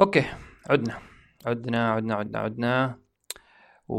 okay 0.00 0.24
عدنا 0.70 0.98
عدنا 1.46 1.92
عدنا 1.92 2.14
عدنا 2.14 2.38
عدنا. 2.38 2.98
و... 3.88 3.94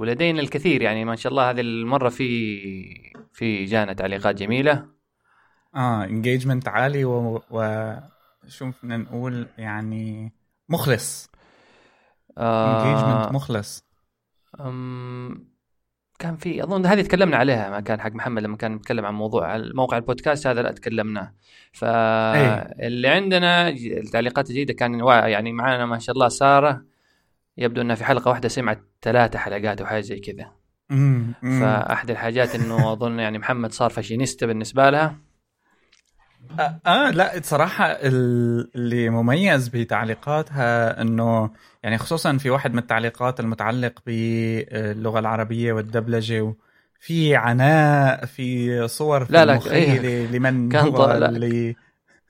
ولدينا 0.00 0.40
الكثير 0.40 0.82
يعني 0.82 1.04
ما 1.04 1.16
شاء 1.16 1.32
الله 1.32 1.50
هذه 1.50 1.60
المرة 1.60 2.08
في 2.08 2.24
في 3.32 3.64
جانا 3.64 3.92
تعليقات 3.92 4.34
جميلة. 4.34 4.86
آه 5.74 6.04
engagement 6.04 6.68
عالي 6.68 7.04
و, 7.04 7.42
و... 7.50 7.94
شو 8.48 8.70
بدنا 8.82 8.96
نقول 8.96 9.46
يعني 9.58 10.32
مخلص. 10.68 11.30
engagement 12.38 13.26
آه... 13.26 13.32
مخلص. 13.32 13.84
أم... 14.60 15.53
كان 16.24 16.36
في 16.36 16.62
أظن 16.62 16.86
هذه 16.86 17.02
تكلمنا 17.02 17.36
عليها 17.36 17.70
ما 17.70 17.80
كان 17.80 18.00
حق 18.00 18.12
محمد 18.12 18.42
لما 18.42 18.56
كان 18.56 18.74
نتكلم 18.74 19.06
عن 19.06 19.14
موضوع 19.14 19.58
موقع 19.58 19.96
البودكاست 19.96 20.46
هذا 20.46 20.62
لا 20.62 20.72
تكلمناه 20.72 21.32
فاللي 21.72 23.08
عندنا 23.08 23.68
التعليقات 23.68 24.50
الجيده 24.50 24.74
كان 24.74 25.00
يعني 25.08 25.52
معنا 25.52 25.86
ما 25.86 25.98
شاء 25.98 26.14
الله 26.14 26.28
سارة. 26.28 26.84
يبدو 27.58 27.80
إنها 27.80 27.96
في 27.96 28.04
حلقة 28.04 28.28
واحدة 28.28 28.48
سمعت 28.48 28.80
ثلاثة 29.02 29.38
حلقات 29.38 29.80
أو 29.80 29.86
حاجة 29.86 30.00
زي 30.00 30.20
كذا. 30.20 30.52
فأحد 31.60 32.10
الحاجات 32.10 32.54
إنه 32.54 32.92
أظن 32.92 33.18
يعني 33.18 33.38
محمد 33.38 33.72
صار 33.72 33.90
فاشينيستا 33.90 34.46
بالنسبة 34.46 34.90
لها. 34.90 35.16
آه, 36.60 36.80
آه 36.86 37.10
لا 37.10 37.40
صراحة 37.42 37.86
اللي 37.86 39.10
مميز 39.10 39.68
بتعليقاتها 39.68 41.00
إنه 41.02 41.50
يعني 41.84 41.98
خصوصا 41.98 42.36
في 42.36 42.50
واحد 42.50 42.72
من 42.72 42.78
التعليقات 42.78 43.40
المتعلق 43.40 43.92
باللغة 44.06 45.18
العربية 45.18 45.72
والدبلجة 45.72 46.54
في 47.00 47.36
عناء 47.36 48.24
في 48.26 48.88
صور 48.88 49.24
في 49.24 49.32
لا 49.32 49.44
لا 49.44 49.60
إيه 49.72 50.26
لمن 50.26 50.68
كان 50.68 50.84
هو 50.84 51.12
لا 51.12 51.28
اللي 51.28 51.76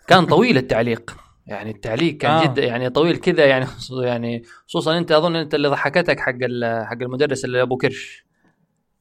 كان 0.07 0.27
طويل 0.27 0.57
التعليق 0.57 1.17
يعني 1.47 1.71
التعليق 1.71 2.17
كان 2.17 2.31
آه. 2.31 2.45
جدا 2.45 2.65
يعني 2.65 2.91
طويل 2.91 3.17
كذا 3.17 3.47
يعني 3.47 3.67
يعني 4.03 4.43
خصوصا 4.69 4.99
أنت 4.99 5.13
أظن 5.13 5.37
أنت 5.37 5.55
اللي 5.55 5.69
ضحكتك 5.69 6.21
حق 6.21 6.39
حق 6.85 7.03
المدرس 7.03 7.45
اللي 7.45 7.63
أبو 7.63 7.77
كرش 7.77 8.25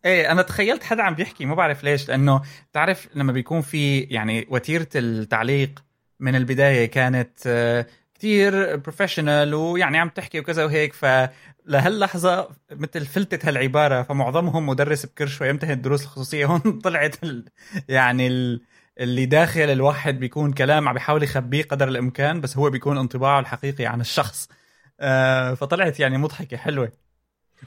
إيه 0.05 0.31
أنا 0.31 0.41
تخيلت 0.41 0.83
حدا 0.83 1.03
عم 1.03 1.15
بيحكي 1.15 1.45
ما 1.45 1.55
بعرف 1.55 1.83
ليش 1.83 2.09
لأنه 2.09 2.41
تعرف 2.73 3.07
لما 3.15 3.31
بيكون 3.31 3.61
في 3.61 3.99
يعني 3.99 4.47
وتيرة 4.49 4.89
التعليق 4.95 5.83
من 6.19 6.35
البداية 6.35 6.85
كانت 6.85 7.39
آه، 7.47 7.85
كتير 8.23 8.75
professional 8.75 9.53
ويعني 9.53 9.97
عم 9.97 10.09
تحكي 10.09 10.39
وكذا 10.39 10.65
وهيك 10.65 10.93
فلهاللحظة 10.93 12.49
مثل 12.71 13.05
فلتت 13.05 13.45
هالعبارة 13.45 14.03
فمعظمهم 14.03 14.67
مدرس 14.67 15.05
بكرش 15.05 15.41
ويمتهن 15.41 15.71
الدروس 15.71 16.03
الخصوصية. 16.03 16.45
هون 16.51 16.59
طلعت 16.59 17.23
ال 17.23 17.45
يعني 17.89 18.27
ال 18.27 18.61
اللي 18.99 19.25
داخل 19.25 19.61
الواحد 19.61 20.19
بيكون 20.19 20.53
كلام 20.53 20.87
عم 20.87 20.93
بيحاول 20.93 21.23
يخبيه 21.23 21.63
قدر 21.63 21.87
الإمكان 21.87 22.41
بس 22.41 22.57
هو 22.57 22.69
بيكون 22.69 22.97
انطباعه 22.97 23.39
الحقيقي 23.39 23.85
عن 23.85 24.01
الشخص. 24.01 24.49
آه 24.99 25.53
فطلعت 25.53 25.99
يعني 25.99 26.17
مضحكة 26.17 26.57
حلوة. 26.57 26.91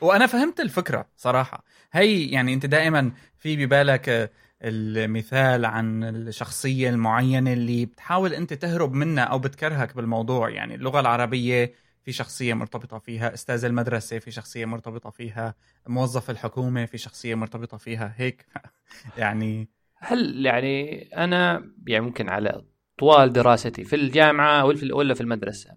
وأنا 0.01 0.27
فهمت 0.27 0.61
الفكرة 0.61 1.07
صراحة. 1.17 1.65
هي 1.93 2.27
يعني 2.31 2.55
أنت 2.55 2.67
دائما 2.67 3.13
في 3.39 3.67
ببالك 3.67 4.31
المثال 4.63 5.65
عن 5.65 6.05
الشخصية 6.05 6.91
المعينة 6.91 7.53
اللي 7.53 7.87
بتحاول 7.87 8.35
أنت 8.35 8.53
تهرب 8.53 8.93
منها 8.93 9.25
أو 9.25 9.39
بتكرهك 9.39 9.97
بالموضوع. 9.97 10.51
يعني 10.51 10.75
اللغة 10.75 11.01
العربية 11.01 11.75
في 12.03 12.13
شخصية 12.13 12.55
مرتبطة 12.55 12.99
فيها 12.99 13.35
أستاذ 13.35 13.65
المدرسة 13.65 14.19
في 14.19 14.31
شخصية 14.31 14.65
مرتبطة 14.65 15.11
فيها 15.11 15.55
موظف 15.87 16.31
الحكومة 16.31 16.87
في 16.87 16.99
شخصية 16.99 17.35
مرتبطة 17.35 17.77
فيها 17.77 18.15
هيك. 18.17 18.47
يعني 19.19 19.69
هل 19.97 20.47
يعني 20.47 21.03
أنا 21.17 21.71
يعني 21.87 22.05
ممكن 22.05 22.29
على 22.29 22.65
طوال 22.99 23.33
دراستي 23.33 23.85
في 23.85 23.97
الجامعة 23.97 24.65
ولا 24.93 25.15
في 25.15 25.21
المدرسة 25.21 25.71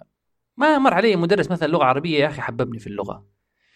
ما 0.58 0.78
مر 0.78 0.94
علي 0.94 1.16
مدرس 1.16 1.52
مثلا 1.52 1.68
لغة 1.68 1.84
عربية 1.84 2.20
يا 2.20 2.28
أخي 2.28 2.42
حببني 2.42 2.80
في 2.80 2.88
اللغة. 2.88 3.26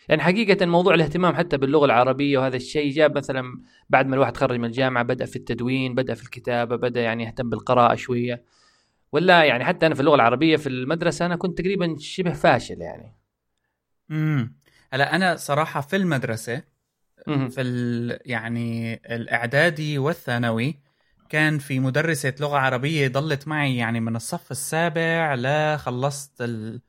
يعني 0.09 0.21
حقيقة 0.21 0.65
موضوع 0.65 0.93
الاهتمام 0.93 1.35
حتى 1.35 1.57
باللغة 1.57 1.85
العربية 1.85 2.37
وهذا 2.37 2.55
الشيء 2.55 2.91
جاب 2.93 3.17
مثلا 3.17 3.43
بعد 3.89 4.07
ما 4.07 4.15
الواحد 4.15 4.33
تخرج 4.33 4.59
من 4.59 4.65
الجامعة 4.65 5.03
بدأ 5.03 5.25
في 5.25 5.35
التدوين 5.35 5.95
بدأ 5.95 6.13
في 6.13 6.23
الكتابة 6.23 6.75
بدأ 6.75 7.01
يعني 7.01 7.23
يهتم 7.23 7.49
بالقراءة 7.49 7.95
شوية. 7.95 8.43
ولا 9.11 9.43
يعني 9.43 9.65
حتى 9.65 9.85
أنا 9.85 9.95
في 9.95 10.01
اللغة 10.01 10.15
العربية 10.15 10.57
في 10.57 10.69
المدرسة 10.69 11.25
أنا 11.25 11.35
كنت 11.35 11.57
تقريبا 11.57 11.95
شبه 11.99 12.33
فاشل 12.33 12.81
يعني. 12.81 13.15
امم 14.11 14.55
هلا 14.93 15.15
أنا 15.15 15.35
صراحة 15.35 15.81
في 15.81 15.95
المدرسة 15.95 16.63
مم. 17.27 17.49
في 17.49 17.61
ال 17.61 18.19
يعني 18.25 18.93
الإعدادي 18.93 19.97
والثانوي 19.97 20.79
كان 21.29 21.59
في 21.59 21.79
مدرسة 21.79 22.33
لغة 22.39 22.57
عربية 22.57 23.07
ضلت 23.07 23.47
معي 23.47 23.77
يعني 23.77 23.99
من 23.99 24.15
الصف 24.15 24.51
السابع 24.51 25.35
لخلصت 25.35 26.41
ال 26.41 26.81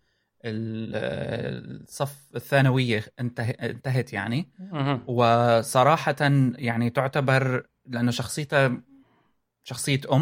الصف 0.44 2.16
الثانوية 2.36 3.04
انته... 3.20 3.42
انتهت 3.50 4.12
يعني 4.12 4.48
مم. 4.58 5.00
وصراحة 5.06 6.16
يعني 6.58 6.90
تعتبر 6.90 7.66
لأنه 7.86 8.10
شخصيتها 8.10 8.80
شخصية 9.64 10.00
أم 10.12 10.20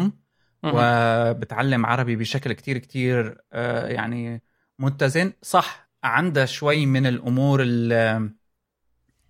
مم. 0.63 0.71
وبتعلم 0.75 1.85
عربي 1.85 2.15
بشكل 2.15 2.53
كتير 2.53 2.77
كتير 2.77 3.37
آه، 3.53 3.87
يعني 3.87 4.41
متزن 4.79 5.33
صح 5.41 5.89
عندها 6.03 6.45
شوي 6.45 6.85
من 6.85 7.05
الأمور 7.05 7.61
ال- 7.63 8.31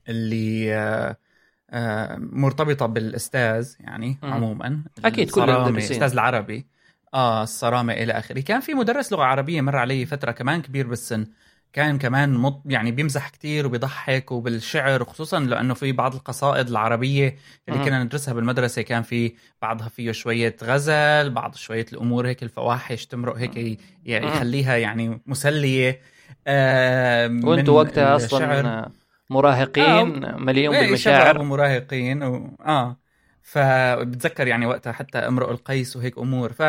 اللي 0.10 0.76
آه، 0.76 1.18
آه، 1.70 2.16
مرتبطة 2.20 2.86
بالأستاذ 2.86 3.74
يعني. 3.80 4.18
عموما 4.24 4.84
أكيد 5.06 5.32
كل 5.32 5.42
المدرسين. 5.50 5.92
أستاذ 6.04 6.12
العربي 6.12 6.68
آه 7.14 7.44
الصرامة 7.44 7.94
إلى 7.94 8.14
آخره. 8.14 8.40
كان 8.40 8.60
في 8.60 8.74
مدرس 8.74 9.14
لغة 9.14 9.24
عربية 9.24 9.62
مر 9.62 9.76
علي 9.76 10.06
فترة 10.06 10.32
كمان 10.32 10.62
كبير 10.62 10.88
بالسن. 10.88 11.28
كان 11.74 11.98
كمان 11.98 12.34
مط 12.34 12.62
يعني 12.66 12.92
بيمزح 12.92 13.30
كتير 13.30 13.66
وبيضحك 13.66 14.32
وبالشعر 14.32 15.02
وخصوصا 15.02 15.40
لأنه 15.40 15.74
في 15.74 15.92
بعض 15.92 16.16
القصائد 16.16 16.68
العربية 16.70 17.36
اللي. 17.70 17.86
كنا 17.86 18.04
ندرسها 18.04 18.34
بالمدرسة. 18.34 18.82
كان 18.82 19.02
في 19.02 19.34
بعضها 19.62 19.90
فيه 19.90 20.12
شوية 20.12 20.56
غزل 20.64 21.30
بعض 21.30 21.56
شوية 21.56 21.86
الأمور 21.94 22.28
هيك 22.28 22.44
الفواحش 22.44 23.06
تمرق 23.06 23.38
هيك 23.38 23.80
يعني. 24.06 24.28
يخليها 24.28 24.78
يعني 24.78 25.22
مسلية. 25.26 26.02
آه 26.48 27.40
وأنتوا 27.44 27.82
وقتها 27.82 28.16
الشعر. 28.16 28.60
أصلا 28.60 28.92
مراهقين 29.30 30.36
مليون 30.42 30.76
إيه، 30.76 30.84
بالمشاعر. 30.84 31.40
ومراهقين 31.40 32.24
و... 32.24 32.58
آه. 32.66 32.98
فبتذكر 33.42 34.48
يعني 34.48 34.66
وقتها 34.66 34.94
حتى 34.94 35.18
امرؤ 35.18 35.52
القيس 35.52 35.96
وهيك 35.96 36.18
أمور. 36.18 36.54
ف 36.54 36.62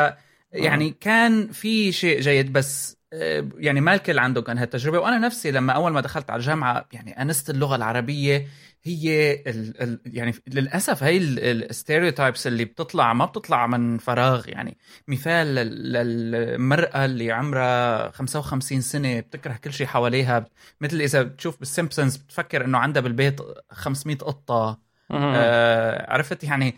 يعني 0.55 0.91
كان 1.01 1.53
في 1.53 1.93
شيء 1.93 2.21
جيد 2.21 2.53
بس 2.53 2.97
آه، 3.13 3.49
يعني 3.59 3.81
ما 3.81 3.95
الكل 3.95 4.19
عنده 4.19 4.43
كان 4.43 4.59
هالتجربة. 4.59 4.99
وأنا 4.99 5.19
نفسي 5.19 5.51
لما 5.51 5.73
أول 5.73 5.93
ما 5.93 6.01
دخلت 6.01 6.31
على 6.31 6.41
الجامعة 6.41 6.89
يعني 6.93 7.23
أنست 7.23 7.51
اللغة 7.51 7.77
العربية 7.77 8.47
هي 8.85 9.33
ال 9.47 9.83
ال 9.83 10.01
يعني 10.07 10.35
للأسف 10.47 11.03
هي 11.03 11.17
الستيريوتايبس 11.19 12.47
اللي 12.47 12.65
بتطلع 12.65 13.13
ما 13.13 13.25
بتطلع 13.25 13.67
من 13.67 13.99
فراغ. 13.99 14.49
يعني 14.49 14.77
مثال 15.09 15.47
لل- 15.55 15.93
للمرأة 15.93 17.05
اللي 17.05 17.33
عمرها 17.33 18.11
55 18.11 18.81
سنة 18.81 19.21
بتكره 19.21 19.53
كل 19.65 19.73
شيء 19.73 19.87
حواليها. 19.87 20.45
مثل 20.81 21.01
إذا 21.01 21.23
بتشوف 21.23 21.59
بالسيمبسونز 21.59 22.17
بتفكر 22.17 22.65
إنه 22.65 22.79
عندها 22.79 23.03
بالبيت 23.03 23.41
500 23.71 24.17
قطة. 24.17 24.81
آه 25.11 26.13
عرفت؟ 26.13 26.45
يعني 26.45 26.69
آه 26.69 26.75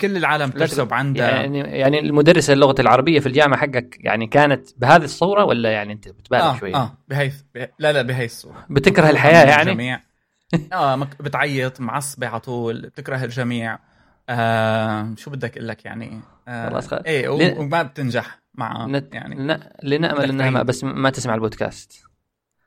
كل 0.00 0.16
العالم 0.16 0.50
تقول- 0.50 0.88
عندها 0.92 1.30
يعني 1.30 1.58
يعني 1.58 2.00
المدرسة 2.00 2.52
اللغة 2.52 2.74
العربية 2.80 3.20
في 3.20 3.26
الجامعة 3.26 3.60
حقك 3.60 3.96
يعني 4.00 4.26
كانت 4.26 4.68
بهذه 4.76 5.04
الصورة 5.04 5.44
ولا 5.44 5.70
يعني 5.72 5.92
أنت 5.92 6.08
بتبالغ 6.08 6.42
آه 6.50 6.56
شوي 6.58 6.74
آه 6.74 6.98
بهي 7.08 7.32
به... 7.54 7.68
لا 7.78 7.92
لا 7.92 8.02
بهي 8.02 8.24
الصورة 8.24 8.66
بتكره 8.70 9.10
الحياة 9.10 9.44
يعني 9.46 9.70
الجميع 9.70 10.00
آه 10.72 10.96
مك... 10.96 11.22
بتعيط 11.22 11.80
معصبه 11.80 12.26
على 12.28 12.40
طول 12.40 12.80
بتكره 12.80 13.24
الجميع 13.24 13.78
آه 14.28 15.14
شو 15.16 15.30
بدك 15.30 15.56
أقول 15.56 15.68
لك 15.68 15.84
يعني 15.84 16.20
آه 16.48 16.68
خلاص 16.70 16.86
خلاص. 16.88 17.02
إيه 17.06 17.28
و... 17.28 17.38
لن- 17.38 17.58
وما 17.58 17.82
بتنجح 17.82 18.38
معه 18.54 18.86
نت... 18.86 19.14
يعني 19.14 19.34
ن... 19.34 19.60
لنأمل 19.82 20.18
بدك 20.18 20.28
إنها 20.30 20.50
ما. 20.50 20.62
بس 20.62 20.84
ما 20.84 21.10
تسمع 21.10 21.34
البودكاست 21.34 22.02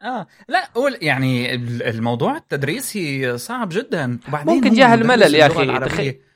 آه 0.01 0.27
لا 0.47 0.65
قول 0.75 0.97
يعني 1.01 1.55
ال- 1.55 1.83
الموضوع 1.83 2.37
التدريسي 2.37 3.37
صعب 3.37 3.69
جدا 3.71 4.19
وبعدين 4.27 4.53
ممكن 4.55 4.69
هو 4.69 4.75
جاه 4.75 4.87
مدرس 4.95 5.01
الملل 5.01 5.35
يا. 5.35 5.47
العربية. 5.63 6.28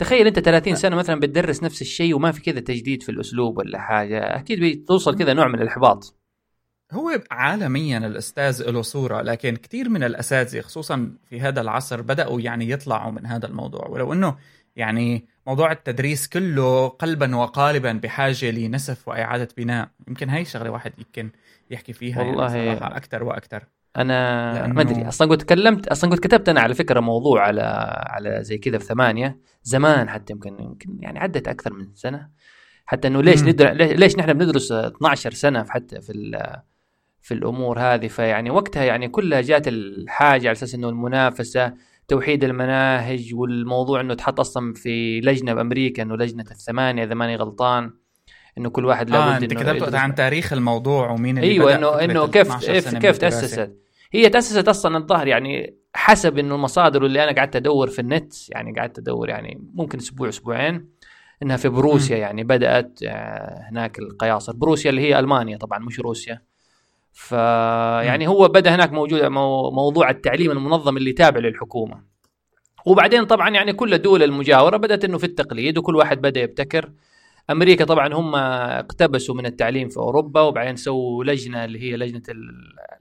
تخيل- 0.00 0.26
انت 0.26 0.38
30 0.38 0.74
سنة 0.74 0.96
مثلا 0.96 1.20
بتدرس 1.20 1.62
نفس 1.62 1.82
الشيء 1.82 2.14
وما 2.14 2.32
في 2.32 2.40
كذا 2.40 2.60
تجديد 2.60 3.02
في 3.02 3.08
الأسلوب 3.08 3.58
ولا 3.58 3.78
حاجة 3.80 4.20
أكيد 4.20 4.60
بتوصل 4.64 5.18
كذا 5.18 5.32
نوع 5.32 5.48
من 5.48 5.62
الإحباط. 5.62 6.16
هو 6.92 7.10
عالميا 7.30 7.98
الأستاذ 7.98 8.70
له 8.70 8.82
صورة 8.82 9.22
لكن 9.22 9.56
كثير 9.56 9.88
من 9.88 10.02
الأساتذة 10.02 10.60
خصوصا 10.60 11.12
في 11.28 11.40
هذا 11.40 11.60
العصر 11.60 12.02
بدأوا 12.02 12.40
يعني 12.40 12.70
يطلعوا 12.70 13.12
من 13.12 13.26
هذا 13.26 13.46
الموضوع. 13.46 13.88
ولو 13.88 14.12
إنه 14.12 14.36
يعني 14.76 15.24
موضوع 15.46 15.72
التدريس 15.72 16.28
كله 16.28 16.88
قلبا 16.88 17.36
وقالبا 17.36 17.92
بحاجة 17.92 18.50
لنسف 18.50 19.08
وإعادة 19.08 19.48
بناء 19.56 19.88
يمكن 20.08 20.28
هاي 20.28 20.44
شغله 20.44 20.70
واحد 20.70 20.92
يمكن 20.98 21.30
يحكي 21.70 21.92
فيها 21.92 22.22
والله- 22.22 22.56
يعني 22.56 22.78
صراحة 22.78 22.96
أكثر 22.96 23.22
وأكثر 23.24 23.64
أنا 23.96 24.54
لأنه- 24.54 24.74
ما 24.74 24.80
أدري 24.82 25.08
أصلا 25.08 25.28
قلت 25.28 25.40
تكلمت 25.42 25.88
أصلا 25.88 26.10
قلت 26.10 26.20
كتبت 26.20 26.48
أنا 26.48 26.60
على 26.60 26.74
فكرة 26.74 27.00
موضوع 27.00 27.42
على 27.46 27.62
على 28.06 28.44
زي 28.44 28.58
كذا 28.58 28.78
في 28.78 28.84
ثمانية 28.84 29.38
زمان 29.62 30.08
حتى 30.08 30.32
يمكن 30.32 30.60
يمكن 30.60 30.98
يعني 31.00 31.18
عدت 31.18 31.48
أكثر 31.48 31.72
من 31.72 31.86
سنة 31.94 32.28
حتى 32.86 33.08
إنه 33.08 33.22
ليش. 33.22 33.42
ندر... 33.42 33.72
ليش 33.72 34.16
نحن 34.16 34.32
بندرس 34.32 34.72
12 34.72 35.30
سنة 35.32 35.62
في 35.62 35.72
حتى 35.72 36.00
في 36.00 36.12
ال... 36.12 36.56
في 37.20 37.34
الأمور 37.34 37.78
هذه 37.80 38.06
فيعني 38.08 38.50
وقتها 38.50 38.84
يعني 38.84 39.08
كلها 39.08 39.40
جات 39.40 39.68
الحاجة 39.68 40.48
على 40.48 40.52
أساس 40.52 40.74
إنه 40.74 40.88
المنافسة 40.88 41.74
توحيد 42.08 42.44
المناهج 42.44 43.34
والموضوع 43.34 44.00
إنه 44.00 44.14
تحط 44.14 44.40
أصلا 44.40 44.72
في 44.74 45.20
لجنة 45.20 45.54
بأمريكا 45.54 46.02
إنه 46.02 46.16
لجنة 46.16 46.44
الثمانية 46.50 47.04
إذا 47.04 47.14
ماني 47.14 47.36
غلطان 47.36 47.90
إنه 48.58 48.70
كل 48.70 48.84
واحد 48.84 49.10
لابد 49.10 49.42
أنت 49.42 49.52
إنه 49.52 49.62
كتبت 49.62 49.94
عن 49.94 50.14
تاريخ 50.14 50.52
الموضوع 50.52 51.10
ومين 51.10 51.38
اللي 51.38 51.50
أيوه 51.50 51.74
إنه 51.74 51.88
إنه 52.04 52.26
كيف 52.26 52.46
12 52.46 52.72
كيف, 52.72 52.94
كيف. 52.94 53.18
تأسست. 53.18 53.72
هي 54.12 54.28
تأسست 54.28 54.68
أصلا 54.68 54.96
الظاهر 54.96 55.26
يعني 55.26 55.74
حسب 55.94 56.38
إنه 56.38 56.54
المصادر 56.54 57.06
اللي 57.06 57.24
أنا 57.24 57.32
قعدت 57.32 57.56
أدور 57.56 57.88
في 57.88 57.98
النت 57.98 58.50
يعني 58.50 58.80
قعدت 58.80 58.98
أدور 58.98 59.28
يعني 59.28 59.60
ممكن 59.74 59.98
أسبوع 59.98 60.28
أسبوعين 60.28 60.88
إنها 61.42 61.56
في 61.56 61.68
بروسيا 61.68 62.16
مم. 62.16 62.22
يعني 62.22 62.44
بدأت 62.44 62.98
آه، 63.06 63.60
هناك 63.70 63.98
القياصر. 63.98 64.52
بروسيا 64.56 64.90
اللي 64.90 65.00
هي 65.00 65.18
ألمانيا 65.18 65.56
طبعا 65.56 65.78
مش 65.78 66.00
روسيا. 66.00 66.42
ف 67.12 67.32
يعني 68.02 68.28
هو 68.28 68.48
بدأ 68.48 68.74
هناك 68.74 68.92
موجود 68.92 69.22
مو- 69.24 69.70
موضوع 69.70 70.10
التعليم 70.10 70.50
المنظم 70.50 70.96
اللي 70.96 71.12
تابع 71.12 71.40
للحكومة. 71.40 72.02
وبعدين 72.86 73.24
طبعا 73.24 73.50
يعني 73.50 73.72
كل 73.72 73.94
الدول 73.94 74.22
المجاورة 74.22 74.76
بدأت 74.76 75.04
إنه 75.04 75.18
في 75.18 75.24
التقليد 75.24 75.78
وكل 75.78 75.96
واحد 75.96 76.20
بدأ 76.20 76.40
يبتكر. 76.40 76.90
أمريكا 77.50 77.84
طبعا 77.84 78.14
هم 78.14 78.34
اقتبسوا 78.34 79.34
من 79.34 79.46
التعليم 79.46 79.88
في 79.88 79.96
أوروبا 79.96 80.40
وبعدين 80.40 80.76
سووا 80.76 81.24
لجنة 81.24 81.64
اللي 81.64 81.82
هي 81.82 81.96
لجنة 81.96 82.22
ال... 82.28 82.50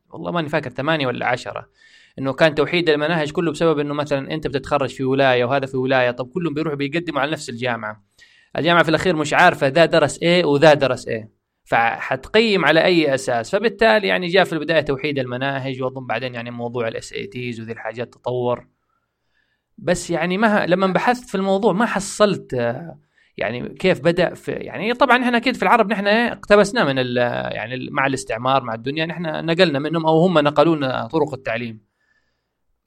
والله 0.10 0.32
ماني 0.32 0.50
فاكر 0.50 0.70
ثمانية 0.70 1.08
ولا 1.08 1.26
عشرة 1.26 1.70
إنه 2.20 2.34
كان 2.34 2.56
توحيد 2.56 2.90
المناهج 2.90 3.32
كله 3.32 3.52
بسبب 3.52 3.80
إنه 3.80 3.94
مثلا 3.94 4.34
أنت 4.34 4.48
بتتخرج 4.48 4.90
في 4.90 5.04
ولاية 5.04 5.46
وهذا 5.46 5.66
في 5.66 5.78
ولاية 5.78 6.12
طب 6.12 6.30
كلهم 6.30 6.54
بيروحوا 6.54 6.78
بيقدموا 6.78 7.22
على 7.22 7.32
نفس 7.32 7.50
الجامعة. 7.50 8.04
الجامعة 8.58 8.84
في 8.84 8.90
الأخير 8.90 9.16
مش 9.16 9.34
عارفة 9.34 9.68
ذا 9.68 9.86
درس 9.86 10.20
إيه 10.22 10.46
وذا 10.46 10.74
درس 10.74 11.08
إيه 11.08 11.32
فحتقيم 11.64 12.66
على 12.66 12.84
أي 12.84 13.16
أساس؟ 13.16 13.52
فبالتالي 13.52 14.08
يعني 14.08 14.28
جاء 14.28 14.44
في 14.44 14.54
البداية 14.54 14.82
توحيد 14.82 15.20
المناهج 15.20 15.82
وأظن 15.82 16.08
بعدين 16.08 16.36
يعني 16.36 16.52
موضوع 16.52 16.88
ال 16.88 17.14
SATs 17.14 17.62
وذي 17.62 17.72
الحاجات 17.72 18.14
تطور. 18.14 18.68
بس 19.78 20.10
يعني 20.10 20.38
ما 20.38 20.66
لما 20.66 20.88
بحثت 20.88 21.30
في 21.30 21.36
الموضوع 21.36 21.74
ما 21.74 21.86
حصلت 21.86 22.54
آه، 22.54 23.00
يعني 23.40 23.70
كيف 23.70 24.00
بدأ 24.02 24.34
في 24.34 24.52
يعني 24.52 24.94
طبعا 24.94 25.24
إحنا 25.24 25.38
أكيد 25.38 25.56
في 25.56 25.64
العرب 25.64 25.92
نحن 25.92 26.08
اقتبسنا 26.08 26.84
من 26.84 27.00
ال 27.00 27.18
يعني 27.56 27.74
ال- 27.76 27.94
مع 27.94 28.06
الاستعمار 28.06 28.64
مع 28.64 28.74
الدنيا 28.74 29.06
نحن 29.06 29.46
نقلنا 29.46 29.80
منهم 29.80 30.06
أو 30.06 30.20
هم 30.26 30.40
نقلوا 30.40 30.76
لنا 30.76 31.08
طرق 31.08 31.34
التعليم 31.34 31.82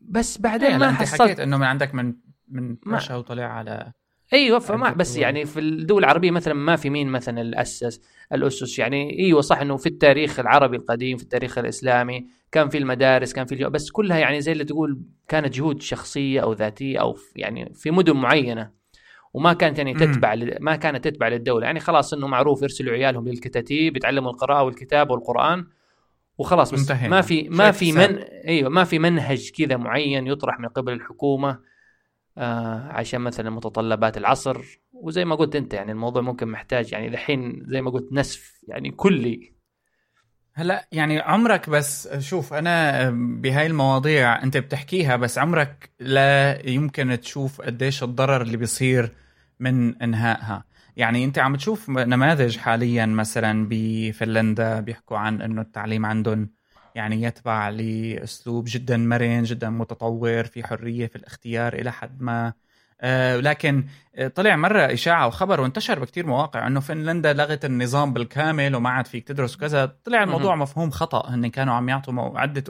بس 0.01 0.39
بعدين 0.39 0.69
لا 0.71 0.79
ما 0.79 0.93
حصلت 0.93 1.23
حكيت 1.23 1.41
إنه 1.41 1.57
من 1.57 1.65
عندك 1.65 1.95
من 1.95 2.15
من 2.49 2.77
ما- 2.87 2.97
رشا 2.97 3.17
وطلع 3.17 3.45
على 3.45 3.93
أيوه 4.33 4.59
فما 4.59 4.91
بس 4.91 5.17
يعني 5.17 5.45
في 5.45 5.61
الدول 5.61 6.05
العربية 6.05 6.31
مثلا 6.31 6.55
ما 6.55 6.77
في 6.77 6.91
مين 6.91 7.09
مثلا 7.09 7.41
اللي 7.41 7.61
اسس 7.61 8.01
الأسس 8.33 8.79
يعني 8.79 9.19
أيوه 9.19 9.41
صح 9.41 9.61
إنه 9.61 9.77
في 9.77 9.87
التاريخ 9.87 10.41
العربي 10.41 10.77
القديم 10.77 11.17
في 11.17 11.23
التاريخ 11.23 11.59
الإسلامي 11.59 12.27
كان 12.53 12.69
في 12.69 12.79
المدارس 12.79 13.33
كان 13.33 13.47
في. 13.47 13.65
بس 13.65 13.91
كلها 13.91 14.19
يعني 14.19 14.41
زي 14.41 14.53
اللي 14.53 14.65
تقول 14.65 15.01
كانت 15.29 15.55
جهود 15.55 15.83
شخصية 15.83 16.41
أو 16.41 16.53
ذاتية 16.53 17.01
أو 17.01 17.17
يعني 17.37 17.73
في 17.75 17.91
مدن 17.91 18.17
معينة 18.17 18.71
وما 19.35 19.53
كانت 19.53 19.79
يعني. 19.79 19.95
تتبع 19.95 20.35
ل... 20.35 20.57
ما 20.61 20.77
كانت 20.77 21.05
تتبع 21.05 21.29
للدولة 21.29 21.67
يعني 21.67 21.81
خلاص 21.81 22.15
إنه 22.15 22.27
معروف 22.27 22.63
يرسلوا 22.63 22.93
عيالهم 22.93 23.29
للكتاتيب 23.29 23.97
يتعلموا 23.97 24.31
القراءة 24.31 24.63
والكتابه 24.63 25.15
والقرآن 25.15 25.67
وخلاص 26.39 26.75
بس 26.75 26.81
انتهينا. 26.81 27.09
ما 27.09 27.21
في 27.21 27.49
ما 27.49 27.71
في. 27.71 27.93
من 27.93 28.19
أيوه 28.49 28.71
ما 28.71 28.85
في 28.85 28.99
منهج 28.99 29.51
كذا 29.51 29.77
معين 29.77 30.27
يطرح 30.27 30.61
من 30.61 30.69
قبل 30.69 30.93
الحكومة 30.93 31.59
آه 32.39 32.89
عشان 32.93 33.21
مثلا 33.21 33.51
متطلبات 33.51 34.17
العصر 34.17 34.81
وزي 34.93 35.25
ما 35.25 35.35
قلت 35.35 35.57
أنت 35.57 35.75
يعني 35.75 35.93
الموضوع 35.93 36.23
ممكن 36.23 36.49
محتاج 36.49 36.93
يعني 36.93 37.11
دحين 37.11 37.63
زي 37.67 37.83
ما 37.83 37.91
قلت 37.91 38.13
نسف 38.13 38.65
يعني 38.69 38.91
كلي 38.91 39.53
هلأ 40.55 40.89
يعني 40.93 41.21
عمرك 41.21 41.71
بس 41.71 42.19
شوف 42.19 42.53
أنا 42.55 43.11
بهاي 43.11 43.67
المواضيع 43.67 44.43
أنت 44.43 44.57
بتحكيها 44.57 45.17
بس 45.17 45.39
عمرك 45.39 45.91
لا 46.01 46.69
يمكن 46.69 47.21
تشوف 47.21 47.61
قديش 47.61 48.03
الضرر 48.03 48.43
اللي 48.43 48.57
بيصير 48.57 49.13
من 49.63 50.03
إنهائها. 50.03 50.65
يعني 50.97 51.25
أنت 51.25 51.39
عم 51.39 51.57
تشوف 51.57 51.91
نماذج 51.91 52.57
حاليا 52.59 53.07
مثلا 53.07 53.67
بفنلندا 53.71 54.81
بيحكوا 54.81 55.19
عن 55.19 55.43
إنه 55.43 55.61
التعليم 55.63 56.07
عندهم 56.07 56.49
يعني 56.95 57.23
يتبع 57.23 57.69
لأسلوب 57.69 58.65
جدا 58.69 58.97
مرن 58.97 59.43
جدا 59.43 59.71
متطور 59.71 60.45
في 60.45 60.65
حرية 60.65 61.07
في 61.07 61.17
الاختيار 61.17 61.73
إلى 61.75 61.93
حد 61.93 62.23
ما. 62.23 62.53
آه 63.05 63.37
لكن 63.37 63.85
طلع 64.35 64.57
مرة 64.57 64.81
إشاعة 64.93 65.27
وخبر 65.27 65.61
وانتشر 65.61 65.99
بكتير 65.99 66.27
مواقع 66.27 66.67
أنه 66.67 66.81
فنلندا 66.81 67.33
لغت 67.33 67.65
النظام 67.65 68.13
بالكامل 68.13 68.75
وما 68.75 68.91
عاد 68.91 69.07
فيك 69.07 69.29
تدرس 69.29 69.57
وكذا 69.57 69.97
طلع 70.05 70.23
الموضوع 70.23 70.57
مفهوم 70.57 70.91
خطأ. 70.91 71.31
هن 71.35 71.47
كانوا 71.47 71.75
عم 71.75 71.89
يعطوا 71.89 72.13
مو- 72.13 72.37
عدة 72.37 72.65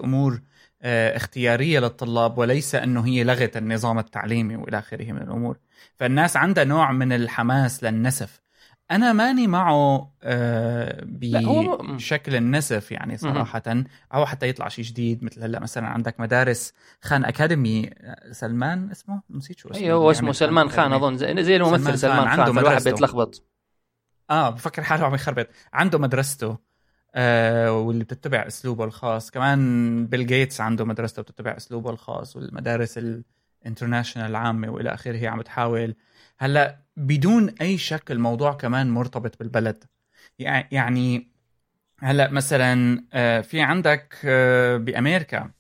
آه، 0.83 1.17
اختيارية 1.17 1.81
للطلاب 1.81 2.39
وليس 2.39 2.75
أنه 2.75 3.07
هي 3.07 3.25
لغت 3.25 3.57
النظام 3.57 3.99
التعليمي 3.99 4.57
وإلى 4.57 4.79
آخره 4.79 5.13
من 5.13 5.23
الأمور. 5.23 5.59
فالناس 5.97 6.37
عندها 6.37 6.65
نوع 6.65 6.93
من 6.93 7.13
الحماس 7.13 7.85
للنسف. 7.85 8.43
أنا 8.91 9.13
ماني 9.13 9.47
معه 9.47 10.13
آه، 10.23 11.01
بشكل 11.05 12.37
النسف 12.37 12.93
يعني 12.93 13.17
صراحة 13.17 13.63
أو 14.15 14.27
حتى 14.27 14.49
يطلع 14.49 14.69
شيء 14.69 14.85
جديد 14.85 15.25
مثل 15.25 15.43
هلأ 15.43 15.61
مثلا 15.61 15.87
عندك 15.87 16.21
مدارس 16.21 16.73
خان 17.03 17.25
أكاديمي 17.25 17.91
آه، 18.01 18.33
سلمان 18.33 18.91
اسمه؟ 18.91 19.23
نسيت 19.31 19.59
شو 19.59 19.71
اسمه. 19.71 19.83
أيوه 19.83 19.99
هو 19.99 20.11
اللي 20.11 20.19
اسمه 20.19 20.33
سلمان 20.33 20.69
خان. 20.69 20.93
أظن. 20.93 21.17
زي, 21.17 21.43
زي 21.43 21.57
الممثل 21.57 21.83
سلمان 21.83 21.97
سلمان 21.97 22.19
خان، 22.19 22.29
خان, 22.29 22.41
عنده 22.41 22.53
مدرسته. 22.53 22.91
بيتلخبط. 22.91 23.47
آه 24.31 24.51
بفكر 24.51 24.83
حاله 24.83 25.05
عم 25.05 25.15
يخربط. 25.15 25.49
عنده 25.73 25.99
مدرسته. 25.99 26.72
آه 27.15 27.73
واللي 27.73 28.05
بتتبع 28.05 28.47
أسلوبه 28.47 28.85
الخاص. 28.85 29.31
كمان 29.31 30.07
بيل 30.07 30.27
جيتس 30.27 30.61
عنده 30.61 30.85
مدرسته 30.85 31.23
بتتبع 31.23 31.57
أسلوبه 31.57 31.91
الخاص 31.91 32.37
والمدارس 32.37 32.99
ال 33.65 33.70
international 33.70 34.31
العامة 34.31 34.71
وإلى 34.71 34.95
آخره 34.95 35.29
عم 35.29 35.39
بتحاول. 35.39 35.95
هلأ 36.39 36.79
بدون 36.97 37.49
أي 37.61 37.79
شك 37.79 38.11
الموضوع 38.11 38.53
كمان 38.53 38.91
مرتبط 38.91 39.39
بالبلد. 39.39 39.85
يع- 40.39 40.69
يعني 40.73 41.29
هلأ 41.99 42.31
مثلا 42.31 43.05
آه 43.13 43.41
في 43.41 43.61
عندك 43.61 44.17
آه 44.25 44.77
بأمريكا. 44.77 45.51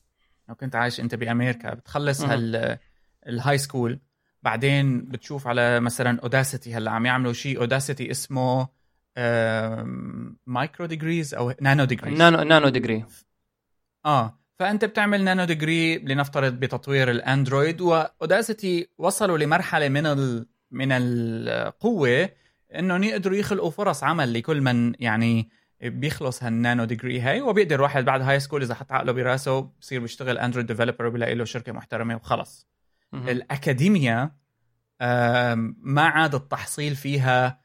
لو 0.49 0.55
كنت 0.55 0.77
عايش 0.77 1.01
أنت 1.01 1.15
بأمريكا 1.15 1.75
بتخلص. 1.75 2.21
هال 2.21 2.79
ال 3.27 3.59
high 3.59 3.75
school 3.75 3.99
بعدين 4.43 5.01
بتشوف 5.01 5.47
على 5.47 5.81
مثلا 5.81 6.21
اوداسيتي 6.21 6.75
هلأ 6.75 6.91
عم 6.91 7.07
يعملوا 7.07 7.33
شيء 7.33 7.61
اوداسيتي 7.61 8.11
اسمه 8.11 8.69
micro 10.47 10.87
degrees 10.87 11.35
أو 11.35 11.55
nano 11.61 11.85
degrees 11.85 12.19
nano 12.19 12.43
nano 12.43 12.69
degree 12.69 13.05
آه 14.06 14.39
فأنت 14.58 14.84
بتعمل 14.84 15.25
nano 15.25 15.44
degree 15.44 15.99
لنفترض 15.98 16.53
بتطوير 16.53 17.10
ال 17.11 17.19
Android 17.19 17.81
واوداسيتي 17.81 18.89
وصلوا 18.98 19.39
لمرحلة 19.39 19.89
من 19.89 20.06
ال... 20.06 20.46
من 20.70 20.93
القوة 20.93 22.31
انهم 22.75 23.03
يقدروا 23.03 23.37
يخلقوا 23.37 23.70
فرص 23.70 24.05
عمل 24.05 24.34
لكل 24.34 24.60
من 24.60 24.93
يعني 25.03 25.51
بيخلص 25.82 26.43
هال 26.43 26.56
nano 26.56 26.84
degree 26.84 27.20
هاي 27.20 27.41
وبيقدر 27.41 27.82
واحد 27.82 28.05
بعد 28.05 28.22
high 28.22 28.41
school 28.41 28.63
إذا 28.63 28.75
حط 28.75 28.93
عقله 28.93 29.13
براسه 29.13 29.60
بصير 29.60 30.01
بيشتغل 30.01 30.39
Android 30.39 30.67
developer 30.67 31.06
وبيلاقي 31.06 31.34
له 31.34 31.44
شركة 31.44 31.72
محترمة 31.72 32.17
وخلص. 32.17 32.69
الاكاديميا 33.15 34.31
ما 35.81 36.03
عاد 36.03 36.34
التحصيل 36.34 36.96
فيها 36.96 37.46
آه، 37.46 37.62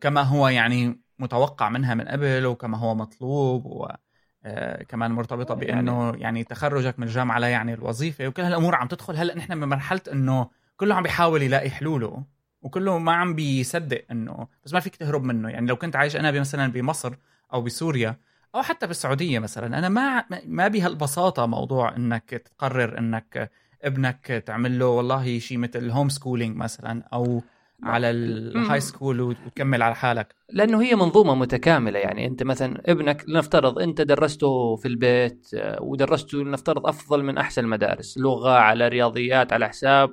كما 0.00 0.22
هو 0.22 0.48
يعني 0.48 1.00
متوقع 1.18 1.68
منها 1.68 1.94
من 1.94 2.08
قبل 2.08 2.46
وكما 2.46 2.78
هو 2.78 2.94
مطلوب 2.94 3.62
وكمان 3.66 5.12
مرتبطة 5.12 5.54
بأنه 5.54 6.12
يعني 6.16 6.44
تخرجك 6.44 6.98
من 6.98 7.06
الجامعة 7.06 7.38
لا 7.38 7.48
يعني 7.48 7.74
الوظيفة 7.74 8.26
وكل 8.28 8.42
هالأمور 8.42 8.74
عم 8.74 8.88
تدخل 8.88 9.16
هلأ 9.16 9.36
نحن 9.36 9.60
بمرحله 9.60 10.00
إنه 10.12 10.50
كله 10.76 10.94
عم 10.94 11.02
بيحاول 11.02 11.42
يلاقي 11.42 11.70
حلوله 11.70 12.24
وكله 12.62 12.98
ما 12.98 13.12
عم 13.12 13.34
بيصدق 13.34 14.04
إنه 14.10 14.48
بس 14.64 14.72
ما 14.72 14.80
فيك 14.80 14.96
تهرب 14.96 15.22
منه. 15.24 15.48
يعني 15.48 15.66
لو 15.66 15.76
كنت 15.76 15.96
عايش 15.96 16.16
أنا 16.16 16.40
مثلا 16.40 16.72
بمصر 16.72 17.14
أو 17.52 17.62
بسوريا 17.62 18.16
أو 18.54 18.62
حتى 18.62 18.86
بالسعودية 18.86 19.38
مثلا 19.38 19.78
أنا 19.78 19.88
ما 19.88 20.24
ما 20.46 20.68
بهالبساطة 20.68 21.46
موضوع 21.46 21.96
إنك 21.96 22.30
تقرر 22.30 22.98
إنك 22.98 23.50
ابنك 23.82 24.26
تعمل 24.46 24.78
له 24.78 24.86
والله 24.86 25.38
شيء 25.38 25.58
مثل 25.58 25.90
home 25.90 26.08
schooling 26.08 26.56
مثلا 26.56 27.02
أو 27.12 27.42
على 27.82 28.10
ال 28.10 28.80
high 28.80 28.96
school 28.96 29.20
وتكمل 29.20 29.82
على 29.82 29.94
حالك. 29.94 30.34
لأنه 30.52 30.82
هي 30.82 30.94
منظومة 30.94 31.34
متكاملة 31.34 31.98
يعني 31.98 32.26
أنت 32.26 32.42
مثلا 32.42 32.82
ابنك 32.86 33.24
لنفترض 33.28 33.78
أنت 33.78 34.00
درسته 34.00 34.76
في 34.76 34.88
البيت 34.88 35.48
آه، 35.54 35.82
ودرسته 35.82 36.38
لنفترض 36.38 36.86
أفضل 36.86 37.22
من 37.22 37.38
أحسن 37.38 37.64
المدارس 37.64 38.18
لغة 38.18 38.50
على 38.50 38.88
رياضيات 38.88 39.52
على 39.52 39.68
حساب. 39.68 40.10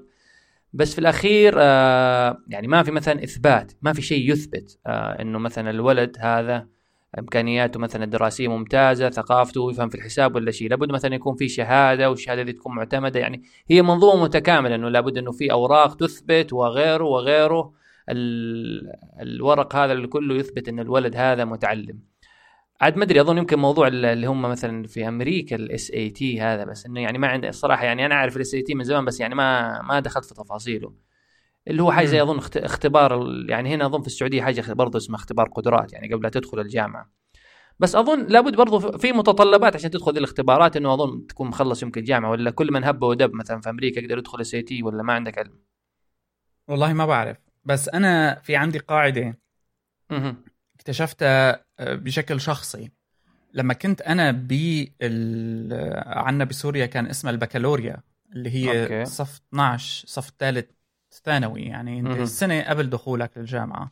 بس 0.74 0.94
في 0.94 1.00
الأخير 1.00 1.54
آه، 1.58 2.38
يعني 2.48 2.68
ما 2.68 2.84
في 2.84 2.92
مثلا 2.92 3.24
إثبات 3.24 3.72
ما 3.82 3.94
في 3.94 4.02
شيء 4.02 4.32
يثبت 4.32 4.80
آه، 4.88 5.22
إنه 5.22 5.40
مثلا 5.40 5.70
الولد 5.70 6.18
هذا 6.20 6.68
إمكانياته 7.20 7.80
مثلا 7.80 8.04
الدراسية 8.04 8.48
ممتازة 8.48 9.10
ثقافته 9.10 9.72
يفهم 9.72 9.90
في 9.90 9.96
الحساب 9.96 10.36
ولا 10.36 10.52
شيء. 10.52 10.70
لابد 10.70 10.92
مثلا 10.92 11.16
يكون 11.16 11.36
في 11.36 11.48
شهادة 11.50 12.10
والشهادة 12.10 12.44
دي 12.44 12.54
تكون 12.54 12.76
معتمدة. 12.76 13.20
يعني 13.20 13.44
هي 13.70 13.82
منظومة 13.82 14.24
متكاملة 14.24 14.76
إنه 14.76 14.90
لابد 14.90 15.18
إنه 15.18 15.32
في 15.32 15.52
أوراق 15.52 15.96
تثبت 15.96 16.54
وغيره 16.54 17.04
وغيره. 17.04 17.74
الورق 19.22 19.76
هذا 19.76 19.94
اللي 19.94 20.08
كله 20.08 20.36
يثبت 20.36 20.68
ان 20.70 20.80
الولد 20.80 21.16
هذا 21.16 21.46
متعلم. 21.46 22.00
عاد 22.82 22.98
ما 22.98 23.04
أدري 23.04 23.22
أظن 23.22 23.38
يمكن 23.38 23.60
موضوع 23.60 23.88
اللي 23.88 24.28
هم 24.28 24.42
مثلا 24.42 24.88
في 24.88 25.08
أمريكا 25.08 25.56
ال 25.56 25.92
SAT 25.92 26.42
هذا 26.42 26.66
بس 26.66 26.86
إنه 26.86 27.02
يعني 27.02 27.18
ما 27.18 27.28
عندي 27.28 27.50
الصراحة 27.50 27.86
يعني 27.86 28.06
أنا 28.06 28.16
أعرف 28.16 28.36
ال 28.36 28.54
SAT 28.54 28.76
من 28.76 28.84
زمان 28.84 29.06
بس 29.06 29.20
يعني 29.20 29.36
ما 29.36 29.82
ما 29.82 30.00
دخلت 30.00 30.26
في 30.26 30.34
تفاصيله. 30.34 30.94
اللي 31.68 31.84
هو 31.84 31.92
حاجة 31.92 32.06
زي 32.06 32.22
أظن 32.22 32.40
اختبار 32.56 33.28
يعني 33.50 33.76
هنا 33.76 33.86
أظن 33.86 34.02
في 34.02 34.08
السعودية 34.08 34.42
حاجة 34.42 34.74
برضه 34.74 34.98
اسمها 34.98 35.20
اختبار 35.20 35.50
قدرات 35.50 35.94
يعني 35.94 36.14
قبل 36.14 36.24
لا 36.24 36.30
تدخل 36.30 36.60
الجامعة. 36.60 37.12
بس 37.80 37.96
أظن 37.96 38.26
لابد 38.28 38.56
برضه 38.56 38.98
في 38.98 39.12
متطلبات 39.12 39.76
عشان 39.76 39.92
تدخل 39.92 40.12
الاختبارات 40.12 40.78
إنه 40.78 40.94
أظن 40.94 41.28
تكون 41.28 41.48
مخلص 41.48 41.84
يمكن 41.84 42.04
جامعه 42.04 42.30
ولا 42.30 42.52
كل 42.52 42.72
من 42.72 42.84
هب 42.84 43.04
ودب 43.04 43.34
مثلا 43.34 43.62
في 43.62 43.70
أمريكا 43.70 44.00
يقدر 44.00 44.18
يدخل 44.18 44.42
SAT 44.42 44.84
ولا 44.84 45.04
ما 45.04 45.14
عندك 45.14 45.38
علم؟ 45.38 45.60
والله 46.68 46.94
ما 46.94 47.06
بعرف. 47.06 47.38
بس 47.66 47.90
أنا 47.90 48.40
في 48.44 48.56
عندي 48.56 48.80
قاعدة. 48.80 49.40
اكتشفتها 50.76 51.66
آه، 51.80 51.96
بشكل 51.96 52.42
شخصي. 52.42 52.92
لما 53.54 53.74
كنت 53.74 54.02
أنا 54.02 54.32
ب 54.32 54.54
عنا 56.06 56.44
بسوريا 56.44 56.86
كان 56.86 57.08
اسمها 57.08 57.34
البكالوريا 57.34 57.98
اللي 58.36 58.50
هي 58.50 58.84
okay. 58.84 59.06
صف 59.06 59.42
12 59.50 60.08
صف 60.08 60.32
ثالث 60.40 60.66
ثانوي 61.14 61.62
يعني 61.62 62.00
انت 62.00 62.18
السنة 62.18 62.62
قبل 62.62 62.90
دخولك 62.90 63.32
للجامعة. 63.38 63.92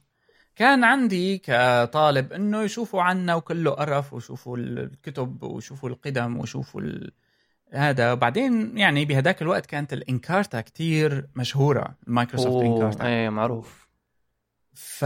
كان 0.55 0.83
عندي 0.83 1.37
كطالب 1.37 2.33
إنه 2.33 2.61
يشوفوا 2.61 3.01
عنا 3.01 3.35
وكله 3.35 3.71
قرف 3.71 4.13
ويشوفوا 4.13 4.57
الكتب 4.57 5.43
ويشوفوا 5.43 5.89
القدم 5.89 6.39
ويشوفوا 6.39 6.81
ال... 6.81 7.11
هذا. 7.73 8.11
وبعدين 8.11 8.77
يعني 8.77 9.05
بهداك 9.05 9.41
الوقت 9.41 9.65
كانت 9.65 9.93
ال 9.93 10.02
Encarta 10.02 10.61
كتير 10.61 11.27
مشهورة 11.35 11.95
Microsoft 12.07 12.63
Encarta. 12.65 13.07
إيه 13.07 13.29
معروف. 13.29 13.87
ف 14.73 15.05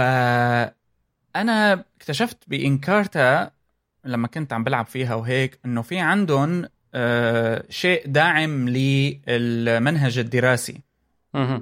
أنا 1.35 1.85
اكتشفت 1.97 2.37
ب 2.47 2.60
Encarta 2.60 3.51
لما 4.05 4.27
كنت 4.27 4.53
عم 4.53 4.63
بلعب 4.63 4.85
فيها 4.85 5.15
وهيك 5.15 5.59
إنه 5.65 5.81
في 5.81 5.99
عندهم 5.99 6.65
آه 6.93 7.63
شيء 7.69 8.07
داعم 8.07 8.69
للمنهج 8.69 10.17
الدراسي. 10.17 10.81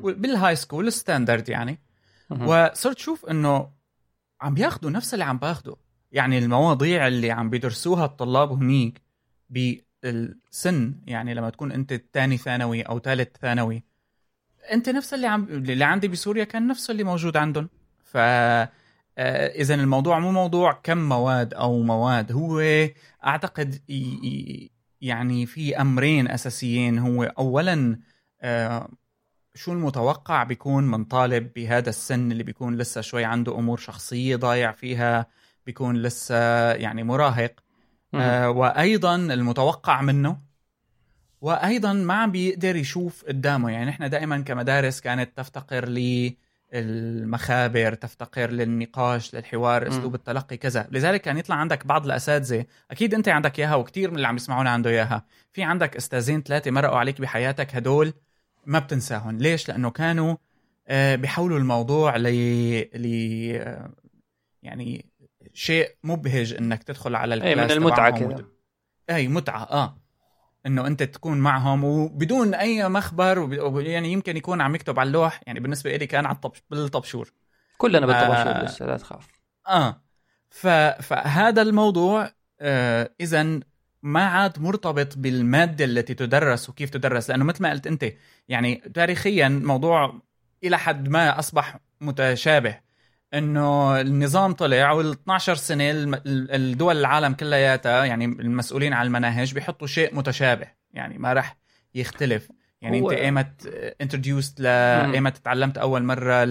بال 0.04 0.56
high 0.56 0.70
school 0.70 0.92
standard 0.92 1.50
يعني. 1.50 1.80
وصرت 2.30 2.98
شوف 2.98 3.26
إنه 3.26 3.70
عم 4.42 4.54
بياخذوا 4.54 4.92
نفس 4.92 5.14
اللي 5.14 5.26
عم 5.26 5.38
باخده. 5.38 5.76
يعني 6.12 6.38
المواضيع 6.38 7.08
اللي 7.08 7.32
عم 7.32 7.50
بيدرسوها 7.50 8.06
الطلاب 8.06 8.52
هنيك 8.52 9.02
بالسن 9.50 10.96
يعني 11.08 11.34
لما 11.34 11.50
تكون 11.50 11.72
أنت 11.72 12.02
ثاني 12.14 12.38
ثانوي 12.38 12.82
أو 12.82 13.00
ثالث 13.00 13.38
ثانوي 13.42 13.84
أنت 14.72 14.90
نفس 14.90 15.14
اللي 15.14 15.28
عم 15.28 15.44
اللي 15.44 15.84
عندي 15.84 16.08
بسوريا 16.08 16.44
كان 16.44 16.68
نفسه 16.68 16.92
اللي 16.92 17.04
موجود 17.04 17.38
عندهم. 17.38 17.70
ف 18.04 18.18
آه، 18.18 19.48
إذا 19.48 19.76
الموضوع 19.76 20.20
مو 20.20 20.32
موضوع 20.32 20.72
كم 20.72 20.98
مواد 20.98 21.54
أو 21.54 21.82
مواد 21.82 22.32
هو 22.32 22.62
أعتقد 23.26 23.82
يعني 25.02 25.46
في 25.46 25.82
أمرين 25.82 26.28
أساسيين. 26.28 27.00
هو 27.00 27.24
اولا 27.24 28.00
آه، 28.42 28.90
شو 29.56 29.74
المتوقع 29.74 30.44
بيكون 30.44 30.84
من 30.84 31.04
طالب 31.04 31.54
بهذا 31.54 31.90
السن 31.90 32.32
اللي 32.32 32.44
بيكون 32.44 32.78
لسه 32.78 33.02
شوي 33.02 33.24
عنده 33.24 33.60
أمور 33.60 33.78
شخصية 33.78 34.36
ضايع 34.36 34.72
فيها 34.72 35.28
بيكون 35.66 35.98
لسه 35.98 36.36
يعني 36.72 37.04
مراهق؟ 37.04 37.54
آه 38.16 38.50
وأيضا 38.50 39.16
المتوقع 39.16 40.02
منه 40.02 40.38
وأيضا 41.42 41.94
ما 41.94 42.14
عم 42.14 42.32
بيقدر 42.32 42.76
يشوف 42.76 43.26
قدامه. 43.26 43.72
يعني 43.72 43.90
إحنا 43.90 44.08
دائما 44.08 44.42
كمدارس 44.42 45.02
كانت 45.02 45.38
تفتقر 45.38 45.90
للمخابر 46.74 47.94
تفتقر 47.94 48.50
للنقاش 48.52 49.36
للحوار 49.36 49.88
أسلوب 49.88 50.16
التلقي 50.16 50.58
كذا. 50.58 50.88
لذلك 50.92 51.22
كان 51.22 51.38
يطلع 51.38 51.56
عندك 51.56 51.86
بعض 51.86 52.06
الأساتذة. 52.06 52.66
أكيد 52.92 53.14
أنت 53.14 53.30
عندك 53.30 53.60
إياها 53.60 53.76
وكثير 53.76 54.10
من 54.10 54.16
اللي 54.16 54.28
عم 54.28 54.36
يسمعونا 54.36 54.70
عنده 54.70 54.90
إياها. 54.90 55.26
في 55.52 55.64
عندك 55.64 55.96
أستاذين 55.96 56.42
ثلاثة 56.42 56.72
مرقوا 56.72 56.98
عليك 56.98 57.22
بحياتك 57.22 57.76
هدول. 57.76 58.14
ما 58.66 58.80
بتنساهم 58.80 59.38
ليش؟ 59.38 59.70
لأنه 59.70 59.90
كانوا 59.90 60.36
آه، 60.88 61.16
بيحولوا 61.16 61.58
الموضوع 61.58 62.18
ل 62.18 62.28
ل 62.96 63.06
يعني 64.64 65.06
شيء 65.54 65.96
مبهج 66.04 66.54
إنك 66.54 66.84
تدخل 66.84 67.16
على 67.16 67.36
ال 67.36 67.40
class 67.40 67.60
اي 67.60 67.66
من 67.66 67.72
المتعه 67.72 68.10
كذا 68.10 68.46
اي 69.10 69.28
متعة 69.28 69.64
آه. 69.64 69.98
إنه 70.66 70.88
أنت 70.88 71.04
تكون 71.04 71.38
معهم 71.38 71.84
وبدون 71.84 72.54
أي 72.54 72.90
مخبر 72.90 73.54
يعني 73.82 74.12
يمكن 74.12 74.38
يكون 74.38 74.62
عم 74.62 74.76
يكتب 74.76 75.00
على 75.00 75.08
اللوح. 75.08 75.42
يعني 75.48 75.60
بالنسبة 75.60 75.96
لي 75.96 76.08
كان 76.08 76.26
على 76.26 76.36
الطبش 76.36 76.64
بالطبشور 76.70 77.34
كلنا 77.78 78.06
بالطبشور 78.06 78.56
آه 78.56 78.66
لسه 78.66 78.86
لا 78.86 78.98
تخاف. 78.98 79.28
آه. 79.68 80.02
ف... 80.50 80.68
فهذا 81.02 81.62
الموضوع 81.62 82.32
آه 82.60 83.10
اذا 83.22 83.60
ما 84.04 84.26
عاد 84.26 84.60
مرتبط 84.60 85.18
بالمادة 85.18 85.86
التي 85.86 86.14
تدرس 86.14 86.70
وكيف 86.70 86.90
تدرس 86.90 87.30
لأنه 87.30 87.44
مثل 87.44 87.64
ما 87.64 87.70
قلت 87.70 87.88
أنت 87.88 88.06
يعني 88.48 88.76
تاريخيا 88.94 89.48
موضوع 89.48 90.22
إلى 90.64 90.78
حد 90.78 91.10
ما 91.10 91.40
أصبح 91.40 91.78
متشابه. 92.02 92.80
إنه 93.34 94.02
النظام 94.02 94.52
طلع 94.54 94.92
وال 94.92 95.12
12 95.12 95.56
سنه 95.56 95.92
الدول 96.26 96.98
العالم 96.98 97.34
كلياتها 97.34 98.06
يعني 98.06 98.26
المسؤولين 98.26 98.94
عن 98.94 99.06
المناهج 99.06 99.54
بيحطوا 99.54 99.88
شيء 99.88 100.16
متشابه 100.16 100.68
يعني 100.92 101.18
ما 101.18 101.34
راح 101.34 101.58
يختلف. 101.96 102.52
يعني 102.82 103.00
أنت 103.00 103.12
إيمت 103.12 103.68
انتروديوست 104.02 104.60
ل 104.62 104.66
إيمت 104.68 105.38
تعلمت 105.38 105.78
أول 105.78 106.04
مرة 106.04 106.44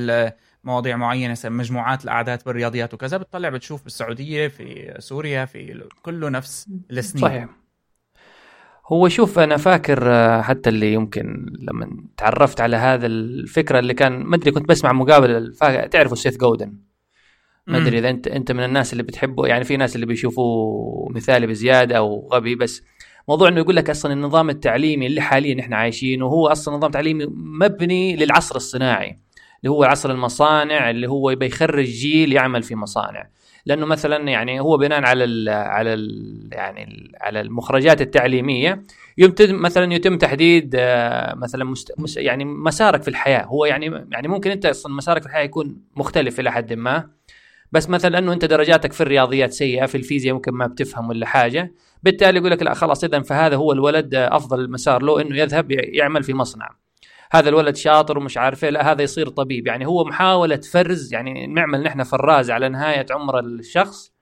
مواضيع 0.64 0.97
معينة 0.97 1.37
مجموعات 1.45 2.04
الأعداد 2.04 2.42
بالرياضيات 2.47 2.95
وكذا 2.95 3.16
بتطلع 3.16 3.49
بتشوف 3.49 3.85
بالسعودية 3.85 4.49
في 4.49 4.95
سوريا 4.99 5.45
في 5.45 5.85
كله 6.02 6.28
نفس 6.28 6.69
السنين. 6.90 7.25
صحيح. 7.25 7.49
هو 8.87 9.09
شوف 9.09 9.38
أنا 9.38 9.57
فاكر 9.57 10.12
آه، 10.12 10.42
حتى 10.42 10.71
اللي 10.71 10.92
يمكن 10.92 11.47
لما 11.61 12.04
تعرفت 12.16 12.61
على 12.61 12.76
هذا 12.76 13.07
الفكرة 13.07 13.78
اللي 13.78 13.95
كان 13.95 14.23
ما 14.23 14.37
أدري 14.37 14.50
كنت 14.50 14.69
بسمع 14.69 14.92
مقابله 14.92 15.52
تعرفوا 15.87 16.16
سيث 16.16 16.37
جودن 16.37 16.78
ما 17.66 17.78
أدري 17.78 17.99
إذا 17.99 18.11
أنت 18.11 18.28
أنت 18.28 18.52
من 18.52 18.64
الناس 18.64 18.92
اللي 18.92 19.02
بتحبه 19.02 19.47
يعني 19.47 19.64
في 19.64 19.76
ناس 19.76 19.95
اللي 19.95 20.07
بيشوفوه 20.07 21.09
مثالي 21.11 21.47
بزيادة 21.47 21.97
أو 21.99 22.28
غبي 22.33 22.54
بس 22.54 22.83
موضوع 23.28 23.49
إنه 23.49 23.61
يقول 23.61 23.76
لك 23.76 23.90
أصلا 23.90 24.12
النظام 24.12 24.50
التعليمي 24.50 25.07
اللي 25.07 25.21
حاليا 25.21 25.61
إحنا 25.61 25.76
عايشينه 25.76 26.26
هو 26.26 26.47
أصلا 26.47 26.76
نظام 26.76 26.90
تعليمي 26.90 27.26
مبني 27.35 28.16
للعصر 28.16 28.57
الصناعي. 28.57 29.19
اللي 29.64 29.71
هو 29.71 29.85
عصر 29.85 30.11
المصانع 30.11 30.90
اللي 30.90 31.09
هو 31.09 31.35
بيخرج 31.35 31.85
جيل 31.85 32.33
يعمل 32.33 32.62
في 32.62 32.75
مصانع. 32.75 33.28
لأنه 33.66 33.87
مثلا 33.87 34.28
يعني 34.28 34.61
هو 34.61 34.76
بناء 34.76 35.04
على 35.04 35.25
ال 35.25 35.49
على 35.49 35.95
ال 35.95 36.49
يعني 36.52 36.85
ال 36.85 37.12
على 37.21 37.40
المخرجات 37.40 38.00
التعليمية 38.00 38.83
يتم 39.19 39.62
مثلا 39.62 39.95
يتم 39.95 40.19
تحديد 40.19 40.75
آه، 40.78 41.35
مثلا 41.35 41.64
مست 41.64 42.16
يعني 42.16 42.45
مسارك 42.45 43.02
في 43.02 43.09
الحياة. 43.09 43.45
هو 43.45 43.64
يعني 43.64 44.07
يعني 44.11 44.28
ممكن 44.28 44.50
أنت 44.50 44.66
أصلا 44.66 44.95
مسارك 44.95 45.23
في 45.23 45.28
الحياة 45.28 45.45
يكون 45.45 45.76
مختلف 45.97 46.40
إلى 46.40 46.52
حد 46.52 46.73
ما. 46.73 47.11
بس 47.73 47.88
مثلا 47.88 48.19
أنه 48.19 48.33
أنت 48.33 48.45
درجاتك 48.45 48.92
في 48.92 49.00
الرياضيات 49.00 49.52
سيئة 49.52 49.87
في 49.87 49.95
الفيزياء 49.95 50.35
ممكن 50.35 50.52
ما 50.52 50.66
بتفهم 50.66 51.09
ولا 51.09 51.26
حاجة. 51.26 51.75
بالتالي 52.02 52.38
يقول 52.38 52.50
لك 52.50 52.62
لا 52.62 52.75
خلاص 52.75 53.04
اذا 53.04 53.21
فهذا 53.21 53.57
هو 53.57 53.73
الولد 53.73 54.14
أفضل 54.14 54.71
مسار 54.71 55.02
له 55.02 55.21
إنه 55.21 55.38
يذهب 55.38 55.71
يعمل 55.71 56.23
في 56.23 56.35
مصنع. 56.35 56.82
هذا 57.35 57.49
الولد 57.49 57.77
شاطر 57.77 58.19
ومش 58.19 58.39
عارف 58.39 58.65
إيه. 58.65 58.71
لا 58.71 58.93
هذا 58.93 59.03
يصير 59.03 59.29
طبيب. 59.29 59.67
يعني 59.67 59.87
هو 59.87 60.05
محاولة 60.05 60.57
فرز 60.57 61.12
يعني 61.12 61.47
نعمل 61.47 61.83
نحن 61.83 62.03
فراز 62.03 62.51
على 62.51 62.69
نهاية 62.69 63.07
عمر 63.11 63.39
الشخص. 63.39 64.12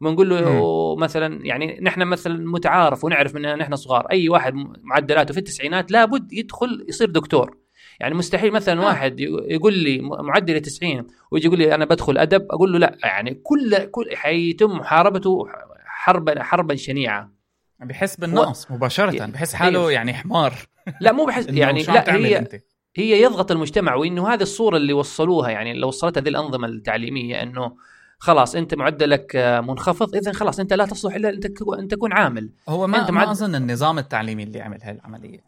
ونقول 0.00 0.30
له. 0.30 0.96
مثلا 0.96 1.46
يعني 1.46 1.78
نحن 1.82 2.02
مثلا 2.02 2.50
متعارف 2.50 3.04
ونعرف 3.04 3.34
من 3.34 3.42
نحن 3.42 3.76
صغار. 3.76 4.06
أي 4.10 4.28
واحد 4.28 4.54
معدلاته 4.82 5.32
في 5.34 5.38
التسعينات 5.38 5.92
لابد 5.92 6.32
يدخل 6.32 6.86
يصير 6.88 7.10
دكتور. 7.10 7.56
يعني 8.00 8.14
مستحيل 8.14 8.52
مثلا. 8.52 8.80
واحد 8.80 9.20
يقول 9.20 9.74
لي 9.74 9.98
معدلي 10.00 10.60
90 10.60 11.06
ويجي 11.30 11.46
يقول 11.46 11.58
لي 11.58 11.74
أنا 11.74 11.84
بدخل 11.84 12.18
أدب 12.18 12.46
أقول 12.50 12.72
له 12.72 12.78
لا. 12.78 12.96
يعني 13.02 13.34
كل 13.34 13.84
كل 13.84 14.16
حيتم 14.16 14.70
محاربته 14.70 15.46
حربا 15.86 16.42
حربا 16.42 16.74
شنيعة. 16.74 17.32
بحس 17.80 18.16
بالنقص 18.16 18.70
و... 18.70 18.74
مباشرة 18.74 19.26
بحس 19.26 19.54
حاله 19.54 19.90
يعني 19.90 20.14
حمار. 20.14 20.54
لا 21.00 21.12
مو 21.12 21.24
بحس 21.24 21.46
يعني 21.48 21.82
لا 21.82 22.14
هي 22.14 22.38
أنت. 22.38 22.54
هي 22.96 23.22
يضغط 23.22 23.50
المجتمع 23.50 23.94
وإنه 23.94 24.28
هذه 24.28 24.42
الصورة 24.42 24.76
اللي 24.76 24.92
وصلوها 24.92 25.50
يعني 25.50 25.74
لو 25.74 25.88
وصلتها 25.88 26.20
هذه 26.20 26.28
الأنظمة 26.28 26.68
التعليمية 26.68 27.42
إنه 27.42 27.76
خلاص 28.18 28.54
أنت 28.54 28.74
معدلك 28.74 29.36
منخفض 29.64 30.14
اذا 30.16 30.32
خلاص 30.32 30.60
أنت 30.60 30.72
لا 30.72 30.86
تصلح 30.86 31.14
إلا 31.14 31.28
انت 31.28 31.46
أن 31.78 31.88
تكون 31.88 32.12
عامل. 32.12 32.50
هو 32.68 32.86
ما, 32.86 33.00
أنت 33.00 33.10
ما 33.10 33.30
أظن 33.30 33.54
النظام 33.54 33.98
التعليمي 33.98 34.42
اللي 34.42 34.60
عمل 34.60 34.78
هاي 34.82 34.92
العملية. 34.92 35.44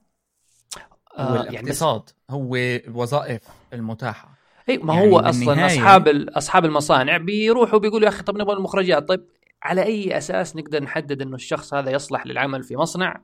آه 1.19 1.23
هو 1.23 1.35
الاقتصاد 1.35 2.03
يعني 2.09 2.43
هو 2.43 2.57
الوظائف 2.57 3.43
المتاحة. 3.73 4.39
أي 4.69 4.79
ما 4.79 4.95
يعني 4.95 5.11
هو 5.11 5.19
أصلا 5.19 5.67
أصحاب 5.67 6.09
أصحاب 6.29 6.65
المصانع 6.65 7.17
بيروحوا 7.17 7.79
بيقولوا 7.79 8.05
يا 8.05 8.09
أخي 8.09 8.23
طب 8.23 8.39
نبغى 8.39 8.57
المخرجات 8.57 9.09
طيب 9.09 9.27
على 9.62 9.83
أي 9.83 10.19
أساس 10.19 10.57
نقدر 10.57 10.83
نحدد 10.83 11.23
إنه 11.23 11.35
الشخص 11.35 11.75
هذا 11.75 11.91
يصلح 11.91 12.27
للعمل 12.27 12.62
في 12.62 12.77
مصنع؟ 12.77 13.21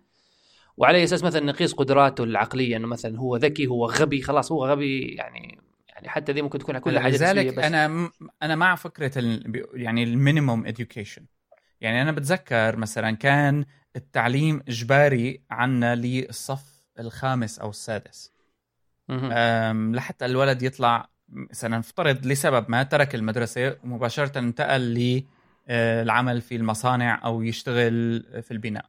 وعلى 0.78 1.04
أساس 1.04 1.24
مثلا 1.24 1.46
نقيس 1.46 1.72
قدراته 1.72 2.24
العقلية 2.24 2.76
إنه 2.76 2.86
مثلا 2.86 3.18
هو 3.18 3.36
ذكي 3.36 3.66
هو 3.66 3.86
غبي 3.86 4.22
خلاص 4.22 4.52
هو 4.52 4.66
غبي 4.66 5.00
يعني 5.00 5.58
يعني 5.88 6.08
حتى 6.08 6.32
دي 6.32 6.42
ممكن 6.42 6.58
تكون 6.58 6.78
كل 6.78 6.98
حاجة 6.98 7.12
لذلك 7.12 7.58
أنا 7.58 8.10
أنا 8.42 8.56
مع 8.56 8.74
فكرة 8.74 9.18
ال... 9.18 9.64
يعني 9.74 10.02
ال 10.02 10.10
minimum 10.10 10.66
education 10.66 11.26
يعني 11.80 12.02
أنا 12.02 12.12
بتذكر 12.12 12.76
مثلا 12.76 13.10
كان 13.10 13.64
التعليم 13.96 14.62
إجباري 14.68 15.42
عنا 15.50 15.94
للصف 15.94 16.84
الخامس 16.98 17.58
أو 17.58 17.70
السادس. 17.70 18.32
لحتى 19.96 20.24
الولد 20.24 20.62
يطلع 20.62 21.08
مثلا 21.28 21.78
نفترض 21.78 22.26
لسبب 22.26 22.70
ما 22.70 22.82
ترك 22.82 23.14
المدرسة 23.14 23.76
ومباشرة 23.84 24.38
انتقل 24.38 24.80
للعمل 25.68 26.36
آه، 26.36 26.40
في 26.40 26.56
المصانع 26.56 27.24
أو 27.24 27.42
يشتغل 27.42 28.24
في 28.42 28.50
البناء. 28.50 28.84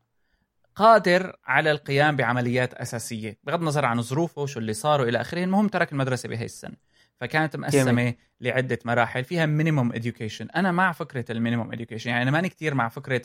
قادر 0.79 1.35
على 1.45 1.71
القيام 1.71 2.15
بعمليات 2.15 2.73
أساسية 2.73 3.39
بغض 3.43 3.59
النظر 3.59 3.85
عن 3.85 4.01
ظروفه 4.01 4.45
شو 4.45 4.59
اللي 4.59 4.73
صار 4.73 5.01
وإلى 5.01 5.21
آخره 5.21 5.43
المهم 5.43 5.67
ترك 5.67 5.91
المدرسة 5.91 6.29
بهي 6.29 6.45
السنة. 6.45 6.75
فكانت 7.15 7.55
مقسمة 7.55 7.83
جميل. 7.83 8.15
لعدة 8.41 8.79
مراحل 8.85 9.23
فيها 9.23 9.45
minimum 9.45 9.93
education 9.93 10.47
أنا 10.55 10.71
مع 10.71 10.91
فكرة 10.91 11.31
ال 11.31 11.36
minimum 11.36 11.71
education 11.71 12.09
يعني 12.09 12.23
أنا 12.23 12.31
ماني 12.31 12.49
كثير 12.49 12.73
مع 12.73 12.89
فكرة 12.89 13.21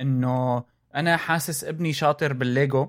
إنه 0.00 0.64
أنا 0.94 1.16
حاسس 1.16 1.64
ابني 1.64 1.92
شاطر 1.92 2.32
بالليجو 2.32 2.88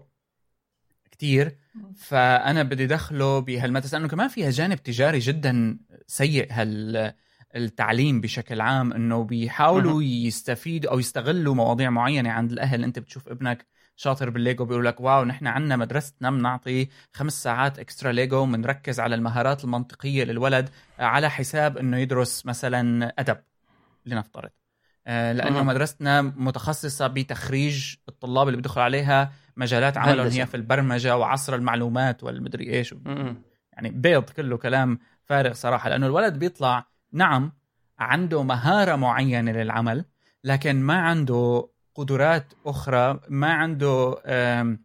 كتير 1.11 1.57
فأنا 1.95 2.63
بدي 2.63 2.85
دخله 2.85 3.39
بهالمدرسة 3.39 3.97
لأنه 3.97 4.09
كمان 4.09 4.27
فيها 4.27 4.49
جانب 4.49 4.83
تجاري 4.83 5.19
جدا 5.19 5.79
سيء 6.07 6.47
هال 6.51 7.13
التعليم 7.55 8.21
بشكل 8.21 8.61
عام 8.61 8.93
إنه 8.93 9.23
بيحاولوا 9.23 10.03
يستفيدوا 10.03 10.91
أو 10.91 10.99
يستغلوا 10.99 11.55
مواضيع 11.55 11.89
معينة. 11.89 12.31
عند 12.31 12.51
الأهل 12.51 12.83
أنت 12.83 12.99
بتشوف 12.99 13.27
ابنك 13.29 13.72
شاطر 13.95 14.29
بالليجو 14.29 14.65
بيقول 14.65 14.85
لك 14.85 15.01
wow 15.01 15.23
نحن 15.23 15.47
عندنا 15.47 15.75
مدرستنا 15.75 16.31
بنعطي 16.31 16.89
خمس 17.13 17.43
ساعات 17.43 17.79
extra 17.79 18.11
Lego 18.11 18.37
وبنركز 18.37 18.99
على 18.99 19.15
المهارات 19.15 19.63
المنطقية 19.63 20.23
للولد 20.23 20.69
على 20.99 21.29
حساب 21.29 21.77
إنه 21.77 21.97
يدرس 21.97 22.45
مثلا 22.45 23.13
أدب 23.19 23.37
لنفترض. 24.05 24.49
آه، 25.07 25.31
لأنه 25.31 25.63
مدرستنا 25.63 26.21
متخصصة 26.21 27.07
بتخريج 27.07 27.95
الطلاب 28.09 28.47
اللي 28.47 28.57
بيدخلوا 28.57 28.85
عليها 28.85 29.31
مجالات 29.57 29.97
عملهم 29.97 30.27
هي 30.27 30.45
في 30.45 30.57
البرمجة 30.57 31.17
وعصر 31.17 31.55
المعلومات 31.55 32.23
والمدري 32.23 32.73
إيش. 32.73 32.95
يعني 33.73 33.89
بيض 33.89 34.23
كله 34.23 34.57
كلام 34.57 34.99
فارغ 35.23 35.53
صراحة 35.53 35.89
لأنه 35.89 36.05
الولد 36.05 36.39
بيطلع 36.39 36.87
نعم 37.11 37.53
عنده 37.99 38.43
مهارة 38.43 38.95
معينة 38.95 39.51
للعمل 39.51 40.05
لكن 40.43 40.81
ما 40.81 41.01
عنده 41.01 41.69
قدرات 41.95 42.53
أخرى 42.65 43.19
ما 43.29 43.53
عنده 43.53 44.15
آم 44.25 44.83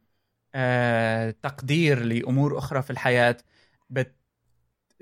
آم 0.54 1.30
تقدير 1.42 2.02
لأمور 2.02 2.58
أخرى 2.58 2.82
في 2.82 2.90
الحياة 2.90 3.36
بت 3.90 4.14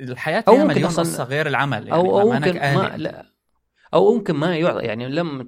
الحياة 0.00 0.40
فيها 0.40 0.64
مليون 0.64 0.90
قصه 0.90 1.24
غير 1.24 1.46
العمل 1.46 1.88
يعني 1.88 1.92
أو, 1.92 2.20
أو 2.20 2.30
ممكن 2.30 2.54
ما 2.54 2.96
لا. 2.96 3.26
أو 3.94 4.14
ممكن 4.14 4.34
ما 4.34 4.56
يعطى 4.56 4.86
يعني 4.86 5.08
لم 5.08 5.46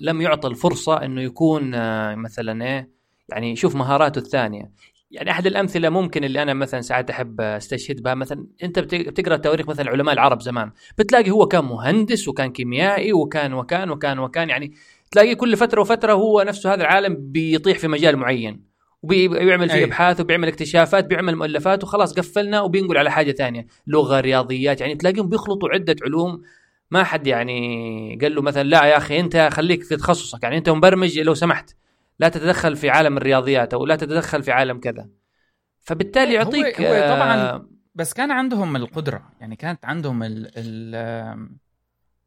لم 0.00 0.20
يعطى 0.20 0.48
الفرصة 0.48 1.04
إنه 1.04 1.22
يكون 1.22 1.70
مثلا 2.14 2.64
إيه 2.64 2.90
يعني 3.28 3.52
يشوف 3.52 3.76
مهاراته 3.76 4.18
الثانية. 4.18 4.70
يعني 5.10 5.30
أحد 5.30 5.46
الأمثلة 5.46 5.88
ممكن 5.88 6.24
اللي 6.24 6.42
أنا 6.42 6.54
مثلا 6.54 6.80
ساعات 6.80 7.10
أحب 7.10 7.40
أستشهد 7.40 8.02
بها 8.02 8.14
مثلا 8.14 8.46
أنت 8.62 8.78
بتقرأ 8.78 9.36
تواريخ 9.36 9.68
مثلا 9.68 9.90
علماء 9.90 10.14
العرب 10.14 10.42
زمان 10.42 10.70
بتلاقي 10.98 11.30
هو 11.30 11.46
كان 11.46 11.64
مهندس 11.64 12.28
وكان 12.28 12.52
كيميائي 12.52 13.12
وكان 13.12 13.52
وكان 13.52 13.90
وكان 13.90 14.18
وكان 14.18 14.48
يعني 14.50 14.72
تلاقي 15.10 15.34
كل 15.34 15.56
فترة 15.56 15.80
وفترة 15.80 16.12
هو 16.12 16.42
نفسه 16.42 16.74
هذا 16.74 16.80
العالم 16.80 17.16
بيطيح 17.18 17.78
في 17.78 17.88
مجال 17.88 18.16
معين 18.16 18.66
وبيعمل 19.02 19.70
فيه 19.70 19.84
أبحاث 19.84 20.20
وبيعمل 20.20 20.48
اكتشافات 20.48 21.04
بيعمل 21.04 21.36
مؤلفات 21.36 21.84
وخلاص 21.84 22.12
قفلنا 22.12 22.60
وبينقل 22.60 22.98
على 22.98 23.10
حاجة 23.10 23.32
ثانية 23.32 23.66
لغة 23.86 24.20
رياضيات 24.20 24.80
يعني 24.80 24.94
تلاقيهم 24.94 25.28
بيخلطوا 25.28 25.68
عدة 25.68 25.96
علوم. 26.02 26.42
ما 26.90 27.04
حد 27.04 27.26
يعني 27.26 28.18
قال 28.22 28.34
له 28.34 28.42
مثلا 28.42 28.62
لا 28.62 28.84
يا 28.84 28.96
أخي 28.96 29.20
أنت 29.20 29.48
خليك 29.52 29.82
في 29.82 29.96
تخصصك 29.96 30.42
يعني 30.42 30.58
أنت 30.58 30.68
مبرمج 30.68 31.18
لو 31.18 31.34
سمحت 31.34 31.76
لا 32.18 32.28
تتدخل 32.28 32.76
في 32.76 32.90
عالم 32.90 33.16
الرياضيات 33.16 33.74
أو 33.74 33.86
لا 33.86 33.96
تتدخل 33.96 34.42
في 34.42 34.52
عالم 34.52 34.80
كذا. 34.80 35.08
فبالتالي 35.80 36.34
يعطيك 36.34 36.80
هو, 36.80 36.86
هو 36.86 37.14
طبعا 37.16 37.34
آه، 37.34 37.68
بس 37.94 38.12
كان 38.12 38.30
عندهم 38.30 38.76
القدرة 38.76 39.22
يعني 39.40 39.56
كانت 39.56 39.84
عندهم 39.84 40.22
ال 40.22 40.50
ال 40.56 41.48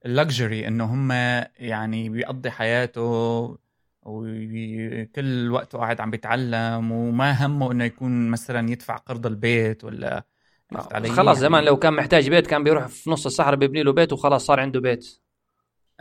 اللكجري 0.05 0.67
إنه 0.67 0.85
هم 0.85 1.11
يعني 1.59 2.09
بيقضي 2.09 2.51
حياته 2.51 3.57
وكل 4.03 5.49
وقته 5.51 5.77
قاعد 5.79 6.01
عم 6.01 6.11
بيتعلم 6.11 6.91
وما 6.91 7.45
همه 7.45 7.71
إنه 7.71 7.83
يكون 7.83 8.29
مثلا 8.29 8.69
يدفع 8.69 8.95
قرض 8.95 9.25
البيت 9.25 9.83
ولا 9.83 10.25
علي 10.71 11.09
خلاص 11.09 11.37
يعني 11.37 11.49
زمان 11.49 11.63
لو 11.63 11.77
كان 11.77 11.93
محتاج 11.93 12.29
بيت 12.29 12.47
كان 12.47 12.63
بيروح 12.63 12.87
في 12.87 13.09
نص 13.09 13.25
الصحراء 13.25 13.55
بيبني 13.55 13.83
له 13.83 13.93
بيت 13.93 14.13
وخلاص 14.13 14.45
صار 14.45 14.59
عنده 14.59 14.79
بيت. 14.79 15.21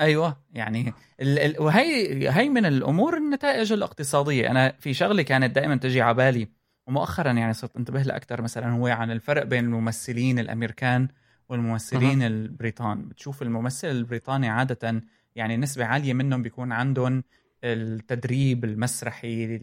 أيوه 0.00 0.36
يعني 0.52 0.94
ال 1.20 1.38
ال 1.38 1.62
وهي 1.62 2.30
هي 2.30 2.48
من 2.48 2.66
الأمور 2.66 3.16
النتائج 3.16 3.72
الاقتصادية. 3.72 4.50
أنا 4.50 4.74
في 4.80 4.94
شغله 4.94 5.22
كانت 5.22 5.54
دائما 5.54 5.76
تجي 5.76 6.02
على 6.02 6.14
بالي 6.14 6.48
ومؤخرا 6.86 7.32
يعني 7.32 7.52
صرت 7.52 7.76
أنتبه 7.76 8.02
لها 8.02 8.16
أكثر 8.16 8.42
مثلا 8.42 8.70
هو 8.70 8.86
عن 8.86 9.10
الفرق 9.10 9.42
بين 9.42 9.64
الممثلين 9.64 10.38
الأمريكان 10.38 11.08
والممثلين 11.48 12.22
أه. 12.22 12.26
البريطان. 12.26 13.08
بتشوف 13.08 13.42
الممثل 13.42 13.88
البريطاني 13.88 14.48
عادة 14.48 15.02
يعني 15.36 15.56
نسبة 15.56 15.84
عالية 15.84 16.14
منهم 16.14 16.42
بيكون 16.42 16.72
عندهم 16.72 17.24
التدريب 17.64 18.64
المسرحي 18.64 19.60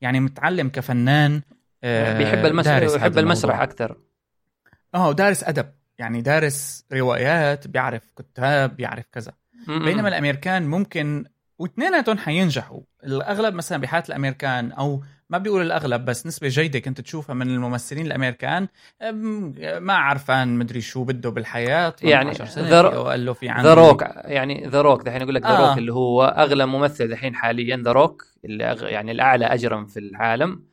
يعني 0.00 0.20
متعلم 0.20 0.68
كفنان 0.68 1.42
آه، 1.84 2.18
بيحب 2.18 2.46
المسرح 2.46 2.78
بيحب 2.78 3.18
المسرح 3.18 3.60
أكثر. 3.60 3.96
آه 4.94 5.12
دارس 5.12 5.44
أدب. 5.44 5.66
يعني 5.98 6.20
دارس 6.22 6.84
روايات 6.92 7.66
بيعرف 7.66 8.12
كتاب 8.16 8.76
بيعرف 8.76 9.04
كذا. 9.12 9.32
بينما 9.68 10.08
الأمريكان 10.08 10.66
ممكن 10.66 11.24
واثنيناتهم 11.58 12.18
حينجحوا. 12.18 12.80
الأغلب 13.04 13.54
مثلا 13.54 13.78
بحالة 13.78 14.04
الأمريكان 14.08 14.72
أو 14.72 15.02
ما 15.30 15.38
بيقول 15.38 15.62
الأغلب 15.62 16.04
بس 16.04 16.26
نسبة 16.26 16.48
جيدة 16.48 16.78
كنت 16.78 17.00
تشوفها 17.00 17.34
من 17.34 17.50
الممثلين 17.50 18.06
الأمريكان. 18.06 18.68
ما 19.78 19.94
عرفان 19.94 20.58
مدري 20.58 20.80
شو 20.80 21.04
بده 21.04 21.30
بالحياة 21.30 21.94
يعني 22.02 22.30
قال 22.32 23.24
له 23.26 23.32
في 23.32 23.46
The 23.46 23.74
Rock 23.74 24.04
يعني 24.24 24.66
The 24.66 24.80
Rock 24.80 25.02
دحين 25.02 25.22
يقول 25.22 25.34
لك 25.34 25.42
ذا 25.42 25.48
آه. 25.48 25.78
اللي 25.78 25.92
هو 25.92 26.24
أغلى 26.24 26.66
ممثل 26.66 27.08
دحين 27.08 27.34
حاليا 27.34 27.76
The 27.76 27.92
Rock 27.92 28.26
اللي 28.44 28.64
أغ... 28.64 28.88
يعني 28.88 29.12
الأعلى 29.12 29.46
اجرا 29.46 29.84
في 29.84 29.98
العالم. 29.98 30.69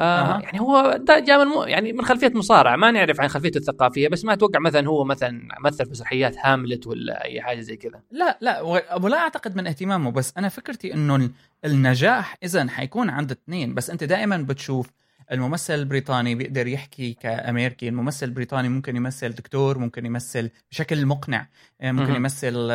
آه 0.00 0.36
أه. 0.36 0.40
يعني 0.40 0.60
هو 0.60 1.00
جاء 1.08 1.44
من 1.44 1.68
يعني 1.68 1.92
من 1.92 2.04
خلفية 2.04 2.32
مصارع. 2.34 2.76
ما 2.76 2.90
نعرف 2.90 3.20
عن 3.20 3.28
خلفيته 3.28 3.58
الثقافية 3.58 4.08
بس 4.08 4.24
ما 4.24 4.32
أتوقع 4.32 4.60
مثلا 4.60 4.88
هو 4.88 5.04
مثلا 5.04 5.48
مثل 5.64 5.84
في 5.84 5.90
مسرحيات 5.90 6.36
هاملت 6.38 6.86
ولا 6.86 7.24
أي 7.24 7.40
حاجة 7.40 7.60
زي 7.60 7.76
كذا. 7.76 8.00
لا 8.10 8.38
لا 8.40 8.60
ولا 9.00 9.16
أعتقد 9.16 9.56
من 9.56 9.66
اهتمامه 9.66 10.10
بس 10.10 10.32
أنا 10.38 10.48
فكرتي 10.48 10.94
إنه 10.94 11.30
النجاح 11.64 12.36
اذا 12.42 12.68
حيكون 12.68 13.10
عند 13.10 13.30
اثنين 13.30 13.74
بس 13.74 13.90
أنت 13.90 14.04
دائما 14.04 14.36
بتشوف 14.36 14.90
الممثل 15.32 15.74
البريطاني 15.74 16.34
بيقدر 16.34 16.66
يحكي 16.66 17.12
كأمريكي 17.12 17.88
الممثل 17.88 18.26
البريطاني 18.26 18.68
ممكن 18.68 18.96
يمثل 18.96 19.28
دكتور 19.28 19.78
ممكن 19.78 20.06
يمثل 20.06 20.50
بشكل 20.70 21.06
مقنع 21.06 21.46
آه، 21.80 21.92
ممكن 21.92 22.14
يمثل 22.14 22.70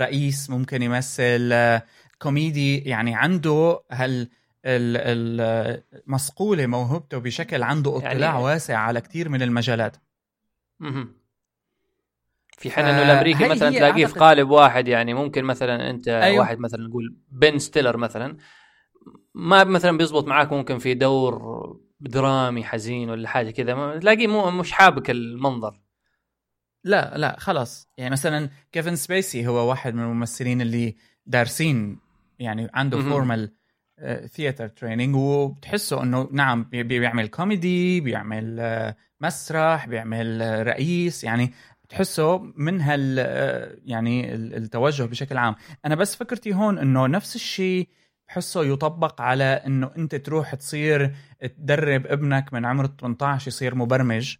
رئيس 0.00 0.50
ممكن 0.50 0.82
يمثل 0.82 1.50
آه، 1.52 1.82
كوميدي 2.18 2.78
يعني 2.78 3.14
عنده 3.14 3.80
هال 3.90 4.28
المصقولة 4.64 6.66
موهبته 6.66 7.18
بشكل 7.18 7.62
عنده 7.62 7.96
اطلاع 7.96 8.12
يعني 8.12 8.42
واسع 8.42 8.78
على 8.78 9.00
كثير 9.00 9.28
من 9.28 9.42
المجالات. 9.42 9.96
في 12.58 12.70
حين 12.70 12.84
إنه 12.84 13.02
الأمريكي 13.02 13.48
مثلا 13.48 13.70
تلاقيه 13.70 14.06
في 14.06 14.18
قالب 14.18 14.50
واحد 14.50 14.88
يعني 14.88 15.14
ممكن 15.14 15.44
مثلا 15.44 15.90
أنت 15.90 16.08
أيوه. 16.08 16.38
واحد 16.38 16.58
مثلا 16.58 16.88
نقول 16.88 17.16
بن 17.28 17.58
ستيلر 17.58 17.96
مثلا 17.96 18.36
ما 19.34 19.64
مثلا 19.64 19.98
بيزبط 19.98 20.26
معاك 20.26 20.52
ممكن 20.52 20.78
في 20.78 20.94
دور 20.94 21.76
درامي 22.00 22.64
حزين 22.64 23.10
ولا 23.10 23.28
حاجة 23.28 23.50
كذا 23.50 23.98
تلاقيه 23.98 24.26
مو 24.26 24.50
مش 24.50 24.72
حابك 24.72 25.10
المنظر. 25.10 25.80
لا 26.84 27.18
لا 27.18 27.36
خلاص. 27.38 27.88
يعني 27.98 28.10
مثلا 28.10 28.50
كيفن 28.72 28.96
سبيسي 28.96 29.46
هو 29.46 29.68
واحد 29.68 29.94
من 29.94 30.02
الممثلين 30.02 30.60
اللي 30.60 30.96
دارسين 31.26 31.98
يعني 32.38 32.70
عنده 32.74 33.02
formal 33.02 33.52
theater 34.26 34.68
training 34.68 35.16
وبتحسه 35.16 36.02
إنه 36.02 36.28
نعم 36.32 36.64
بيعمل 36.64 37.28
كوميدي 37.28 38.00
بيعمل 38.00 38.56
آه، 38.60 38.96
مسرح 39.20 39.86
بيعمل 39.86 40.42
آه، 40.42 40.62
رئيس 40.62 41.24
يعني 41.24 41.52
بتحسه 41.84 42.38
من 42.56 42.80
هال 42.80 43.16
آه، 43.18 43.76
يعني 43.84 44.34
التوجه 44.34 45.02
بشكل 45.02 45.36
عام. 45.36 45.54
أنا 45.84 45.94
بس 45.94 46.16
فكرتي 46.16 46.54
هون 46.54 46.78
إنه 46.78 47.06
نفس 47.06 47.36
الشيء 47.36 47.88
بحسه 48.28 48.64
يطبق 48.64 49.20
على 49.20 49.44
إنه 49.44 49.90
أنت 49.96 50.14
تروح 50.14 50.54
تصير 50.54 51.14
تدرب 51.40 52.06
ابنك 52.06 52.52
من 52.52 52.64
عمر 52.64 52.86
18 52.86 53.48
يصير 53.48 53.74
مبرمج. 53.74 54.36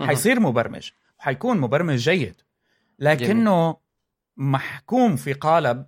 حيصير 0.00 0.40
مبرمج 0.40 0.90
وحيكون 1.18 1.58
مبرمج 1.58 1.96
جيد. 1.96 2.34
لكنه 2.98 3.76
محكوم 4.36 5.16
في 5.16 5.32
قالب 5.32 5.78
آه، 5.78 5.86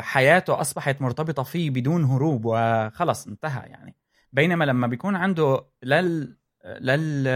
حياته 0.00 0.60
أصبحت 0.60 1.02
مرتبطة 1.02 1.42
فيه 1.42 1.70
بدون 1.70 2.04
هروب 2.04 2.42
وخلص 2.44 3.26
انتهى 3.26 3.66
يعني. 3.66 3.96
بينما 4.32 4.64
لما 4.64 4.86
بيكون 4.86 5.16
عنده 5.16 5.64
لل 5.82 6.36
لل 6.64 7.26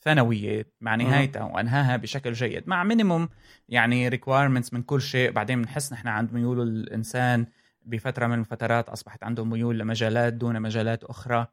ثانوية 0.00 0.66
مع 0.80 0.94
نهايتها 0.94 1.42
وأنهاها 1.42 1.96
بشكل 1.96 2.32
جيد 2.32 2.68
مع 2.68 2.84
minimum 2.84 3.28
يعني 3.68 4.08
requirements 4.08 4.74
من 4.74 4.82
كل 4.82 5.00
شيء 5.00 5.30
بعدين 5.30 5.62
بنحس 5.62 5.92
نحن 5.92 6.08
عند 6.08 6.32
ميول 6.32 6.60
الإنسان 6.60 7.46
بفترة 7.86 8.26
من 8.26 8.38
الفترات 8.38 8.88
أصبحت 8.88 9.24
عنده 9.24 9.44
ميول 9.44 9.78
لمجالات 9.78 10.32
دون 10.32 10.60
مجالات 10.60 11.04
أخرى. 11.04 11.46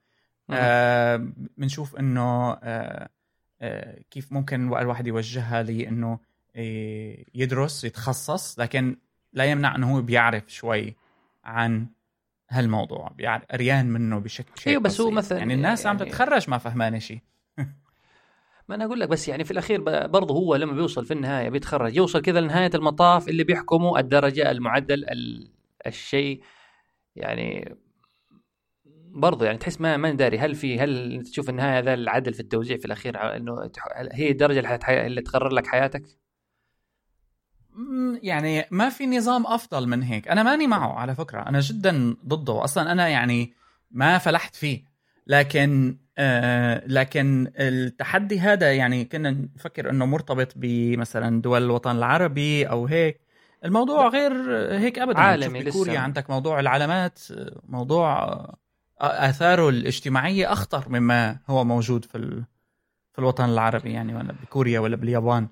بنشوف 1.57 1.95
آه 1.95 1.99
إنه 1.99 2.51
آه 2.63 3.09
آه 3.61 4.01
كيف 4.11 4.33
ممكن 4.33 4.77
الواحد 4.77 5.07
يوجهها 5.07 5.63
لأنه 5.63 6.11
آه 6.11 6.19
يدرس 7.35 7.83
يتخصص 7.83 8.59
لكن 8.59 8.97
لا 9.33 9.45
يمنع 9.45 9.75
إنه 9.75 9.95
هو 9.95 10.01
بيعرف 10.01 10.43
شوي 10.47 10.95
عن 11.43 11.87
هالموضوع 12.49 13.11
بيعرف 13.17 13.43
أريان 13.53 13.85
منه 13.85 14.19
بشكل 14.19 14.61
شيء 14.61 14.71
أيوه 14.71 14.81
بس 14.81 15.01
هو 15.01 15.11
مثلا 15.11 15.37
يعني 15.37 15.53
الناس 15.53 15.85
يعني 15.85 15.99
عم 15.99 16.05
تتخرج 16.05 16.49
ما 16.49 16.57
فهمانه 16.57 16.99
شيء 16.99 17.19
ما 18.69 18.75
أنا 18.75 18.85
أقول 18.85 18.99
لك 18.99 19.09
بس 19.09 19.27
يعني 19.27 19.43
في 19.43 19.51
الأخير 19.51 19.81
برضه 20.07 20.35
هو 20.35 20.55
لما 20.55 20.73
بيوصل 20.73 21.05
في 21.05 21.13
النهاية 21.13 21.49
بيتخرج 21.49 21.95
يوصل 21.95 22.21
كذا 22.21 22.41
لنهاية 22.41 22.71
المطاف 22.75 23.29
اللي 23.29 23.43
بيحكموا 23.43 23.99
الدرجة 23.99 24.51
المعدل 24.51 25.05
الشيء. 25.87 26.41
يعني 27.15 27.75
برضه 29.09 29.45
يعني 29.45 29.57
تحس 29.57 29.81
ما 29.81 29.97
ما 29.97 30.11
داري 30.11 30.39
هل 30.39 30.55
في 30.55 30.79
هل 30.79 31.23
تشوف 31.23 31.49
النهاية 31.49 31.79
هذا 31.79 31.93
العدل 31.93 32.33
في 32.33 32.39
التوزيع 32.39 32.77
في 32.77 32.85
الأخير 32.85 33.35
إنه 33.35 33.71
هي 34.11 34.31
الدرجة 34.31 34.59
اللي, 34.59 35.05
اللي 35.05 35.21
تقرر 35.21 35.49
لك 35.49 35.67
حياتك؟ 35.67 36.03
يعني 38.23 38.65
ما 38.71 38.89
في 38.89 39.07
نظام 39.07 39.47
أفضل 39.47 39.87
من 39.87 40.03
هيك. 40.03 40.27
أنا 40.27 40.43
ماني 40.43 40.67
معه 40.67 40.93
على 40.93 41.15
فكرة. 41.15 41.41
أنا 41.41 41.59
جدا 41.59 42.15
ضده. 42.27 42.63
أصلا 42.63 42.91
أنا 42.91 43.07
يعني 43.07 43.53
ما 43.91 44.17
فلحت 44.17 44.55
فيه. 44.55 44.83
لكن 45.27 45.97
آه 46.17 46.83
لكن 46.87 47.51
التحدي 47.59 48.39
هذا 48.39 48.73
يعني 48.73 49.05
كنا 49.05 49.31
نفكر 49.31 49.89
إنه 49.89 50.05
مرتبط 50.05 50.53
بمثلا 50.55 51.41
دول 51.41 51.63
الوطن 51.63 51.97
العربي 51.97 52.69
أو 52.69 52.85
هيك. 52.85 53.21
الموضوع 53.65 54.07
غير 54.07 54.33
هيك 54.79 54.99
ابدا. 54.99 55.19
عالمي 55.19 55.63
بكوريا 55.63 55.99
عندك 55.99 56.29
موضوع 56.29 56.59
العلامات 56.59 57.19
موضوع 57.69 58.23
آه، 59.01 59.29
آثاره 59.29 59.69
الاجتماعية 59.69 60.51
أخطر 60.51 60.89
مما 60.89 61.39
هو 61.49 61.63
موجود 61.63 62.05
في 62.05 62.43
في 63.13 63.19
الوطن 63.19 63.49
العربي 63.49 63.91
يعني 63.91 64.15
ولا 64.15 64.33
بكوريا 64.43 64.79
ولا 64.79 64.95
باليابان. 64.95 65.47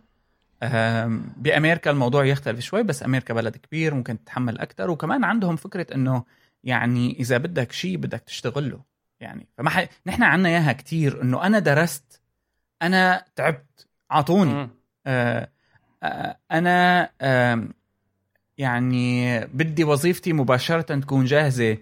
بأمريكا 1.38 1.91
الموضوع 1.91 2.26
يختلف 2.26 2.60
شوي 2.60 2.84
بس 2.84 3.04
أمريكا 3.04 3.34
بلد 3.34 3.58
كبير 3.58 3.94
ممكن 3.94 4.24
تتحمل 4.24 4.60
أكثر 4.60 4.89
وكمان 4.89 5.24
عندهم 5.24 5.56
فكرة 5.56 5.96
إنه 5.96 6.24
يعني 6.63 7.20
إذا 7.20 7.38
بدك 7.38 7.72
شيء 7.72 7.98
بدك 7.98 8.20
تشتغل 8.20 8.70
له 8.70 8.80
يعني 9.20 9.48
فما 9.58 9.70
ح... 9.70 9.88
نحن 10.08 10.24
عنا 10.24 10.50
إياها 10.50 10.72
كثير 10.72 11.22
إنه 11.22 11.46
أنا 11.46 11.60
درست 11.60 12.22
أنا 12.82 13.26
تعبت 13.36 13.88
اعطوني 14.12 14.70
آه 15.06 15.50
آه 16.04 16.38
أنا 16.52 17.10
آه 17.22 17.68
يعني 18.58 19.39
بدي 19.46 19.84
وظيفتي 19.84 20.34
مباشرة 20.34 20.82
تكون 20.82 21.26
جاهزة. 21.26 21.78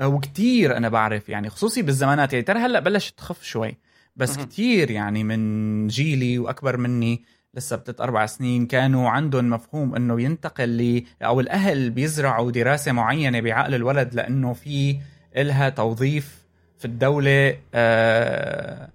آه 0.00 0.08
وكثير 0.08 0.76
أنا 0.76 0.88
بعرف 0.88 1.28
يعني 1.28 1.50
خصوصي 1.50 1.82
بالزمانات. 1.82 2.32
يعني 2.32 2.44
ترى 2.44 2.58
هلأ 2.58 2.80
بلشت 2.80 3.18
تخف 3.18 3.42
شوي 3.44 3.76
بس 4.16 4.36
كثير 4.38 4.90
يعني 4.90 5.24
من 5.24 5.86
جيلي 5.88 6.38
وأكبر 6.38 6.76
مني 6.76 7.24
لسه 7.56 7.76
بثلاث 7.76 8.00
أربع 8.00 8.26
سنين 8.26 8.66
كانوا 8.66 9.10
عندهم 9.10 9.50
مفهوم 9.50 9.94
إنه 9.96 10.20
ينتقل 10.20 10.68
ل 10.68 11.04
أو 11.22 11.40
الأهل 11.40 11.90
بيزرعوا 11.90 12.50
دراسة 12.50 12.92
معينة 12.92 13.40
بعقل 13.40 13.74
الولد 13.74 14.14
لأنه 14.14 14.52
في 14.52 14.98
إلها 15.36 15.68
توظيف 15.68 16.44
في 16.78 16.84
الدولة 16.84 17.56
آه 17.74 18.88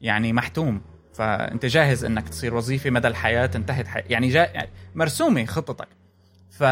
يعني 0.00 0.32
محتوم. 0.32 0.80
فأنت 1.14 1.66
جاهز 1.66 2.04
إنك 2.04 2.28
تصير 2.28 2.54
وظيفة 2.54 2.90
مدى 2.90 3.08
الحياة 3.08 3.50
انتهت 3.54 3.86
حي... 3.86 4.00
يعني, 4.10 4.28
جا... 4.28 4.44
يعني 4.44 4.68
مرسومة 4.94 5.44
خطتك 5.44 5.88
ف 6.50 6.64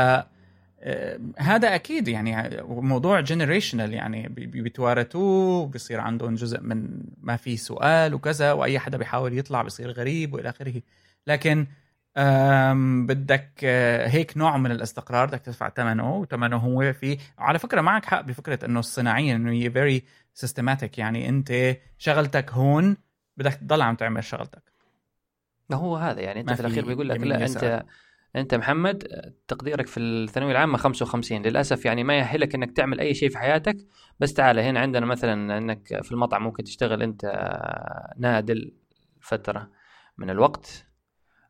آه، 0.85 1.21
هذا 1.39 1.75
أكيد 1.75 2.09
يعني 2.09 2.63
موضوع 2.69 3.21
generational 3.21 3.95
يعني 3.95 4.29
بيتوارثوه 4.29 5.67
بيصير 5.67 6.01
عندهم 6.01 6.35
جزء 6.35 6.61
من 6.61 6.89
ما 7.23 7.37
في 7.37 7.57
سؤال 7.57 8.15
وكذا 8.15 8.53
وأي 8.53 8.79
حدا 8.79 8.99
بيحاول 8.99 9.39
يطلع 9.39 9.63
بيصير 9.63 9.91
غريب 9.91 10.35
وإلى 10.35 10.49
آخره. 10.49 10.83
لكن 11.27 11.67
بدك 13.07 13.51
آه، 13.65 14.09
هيك 14.09 14.37
نوع 14.37 14.57
من 14.57 14.71
الاستقرار 14.71 15.27
بدك 15.27 15.41
تدفع 15.41 15.69
ثمنه 15.69 16.17
وثمنه 16.17 16.57
هو 16.57 16.93
في 16.93 17.19
على 17.39 17.59
فكرة 17.59 17.81
معك 17.81 18.05
حق 18.05 18.21
بفكرة 18.21 18.67
إنه 18.67 18.81
الصناعية 18.81 19.37
إنه 19.37 19.53
هي 19.53 19.71
very 19.71 20.05
سيستماتيك 20.35 20.99
يعني 20.99 21.29
أنت 21.29 21.77
شغلتك 21.99 22.51
هون 22.51 22.97
بدك 23.37 23.55
تضل 23.55 23.83
عم 23.83 23.95
تعمل 23.95 24.25
شغلتك. 24.25 24.63
ما 25.71 25.77
هو 25.77 25.97
هذا 25.97 26.21
يعني 26.21 26.41
أنت 26.41 26.53
في 26.53 26.61
الأخير 26.61 26.87
بيقول 26.87 27.09
لك 27.09 27.21
لا 27.21 27.47
أنت 27.47 27.85
أنت 28.37 28.55
محمد 28.55 29.09
تقديرك 29.49 29.87
في 29.87 30.01
الثانوية 30.01 30.53
العامة 30.53 30.79
55 30.79 31.43
للأسف 31.43 31.85
يعني 31.85 32.05
ما 32.05 32.19
يأهلك 32.19 32.55
إنك 32.55 32.77
تعمل 32.77 33.01
أي 33.01 33.15
شيء 33.15 33.29
في 33.29 33.39
حياتك 33.39 33.77
بس 34.21 34.33
تعال 34.33 34.59
هنا 34.59 34.81
عندنا 34.81 35.07
مثلا 35.07 35.59
إنك 35.59 36.03
في 36.03 36.13
المطعم 36.13 36.43
ممكن 36.43 36.65
تشتغل 36.65 37.03
أنت 37.03 37.25
نادل 38.19 38.75
فترة 39.21 39.71
من 40.19 40.31
الوقت. 40.31 40.92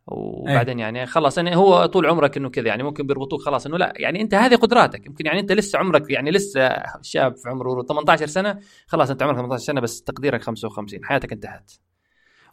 وبعدين 0.06 0.76
أيه. 0.78 0.84
يعني 0.84 1.06
خلاص 1.06 1.36
يعني 1.36 1.56
هو 1.56 1.86
طول 1.86 2.06
عمرك 2.06 2.36
إنه 2.36 2.50
كذا 2.50 2.68
يعني 2.68 2.82
ممكن 2.82 3.06
بيربطوك 3.06 3.42
خلاص 3.42 3.66
إنه 3.66 3.78
لا 3.78 3.92
يعني 3.96 4.20
أنت 4.20 4.34
هذه 4.34 4.56
قدراتك. 4.56 5.06
يمكن 5.06 5.26
يعني 5.26 5.40
أنت 5.40 5.52
لسه 5.52 5.78
عمرك 5.78 6.10
يعني 6.10 6.30
لسه 6.30 6.82
شاب 7.02 7.36
في 7.36 7.48
عمره 7.48 7.82
18 7.82 8.26
سنة 8.26 8.58
خلاص 8.86 9.10
أنت 9.10 9.22
عمرك 9.22 9.36
18 9.36 9.64
سنة 9.64 9.80
بس 9.80 10.02
تقديرك 10.02 10.42
55 10.42 11.04
حياتك 11.04 11.32
انتهت. 11.32 11.72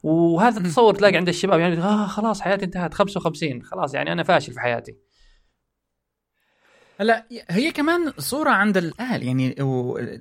وهذا 0.03 0.63
تصور 0.63 0.95
تلاقي 0.95 1.17
عند 1.17 1.27
الشباب 1.27 1.59
يعني 1.59 1.77
آه 1.77 2.07
خلاص 2.07 2.41
حياتي 2.41 2.65
انتهت 2.65 2.93
55 2.93 3.63
خلاص 3.63 3.93
يعني 3.93 4.12
أنا 4.12 4.23
فاشل 4.23 4.53
في 4.53 4.59
حياتي. 4.59 4.95
هلا 6.99 7.25
هي 7.49 7.71
كمان 7.71 8.13
صورة 8.17 8.49
عند 8.49 8.77
الأهل 8.77 9.23
يعني 9.23 9.55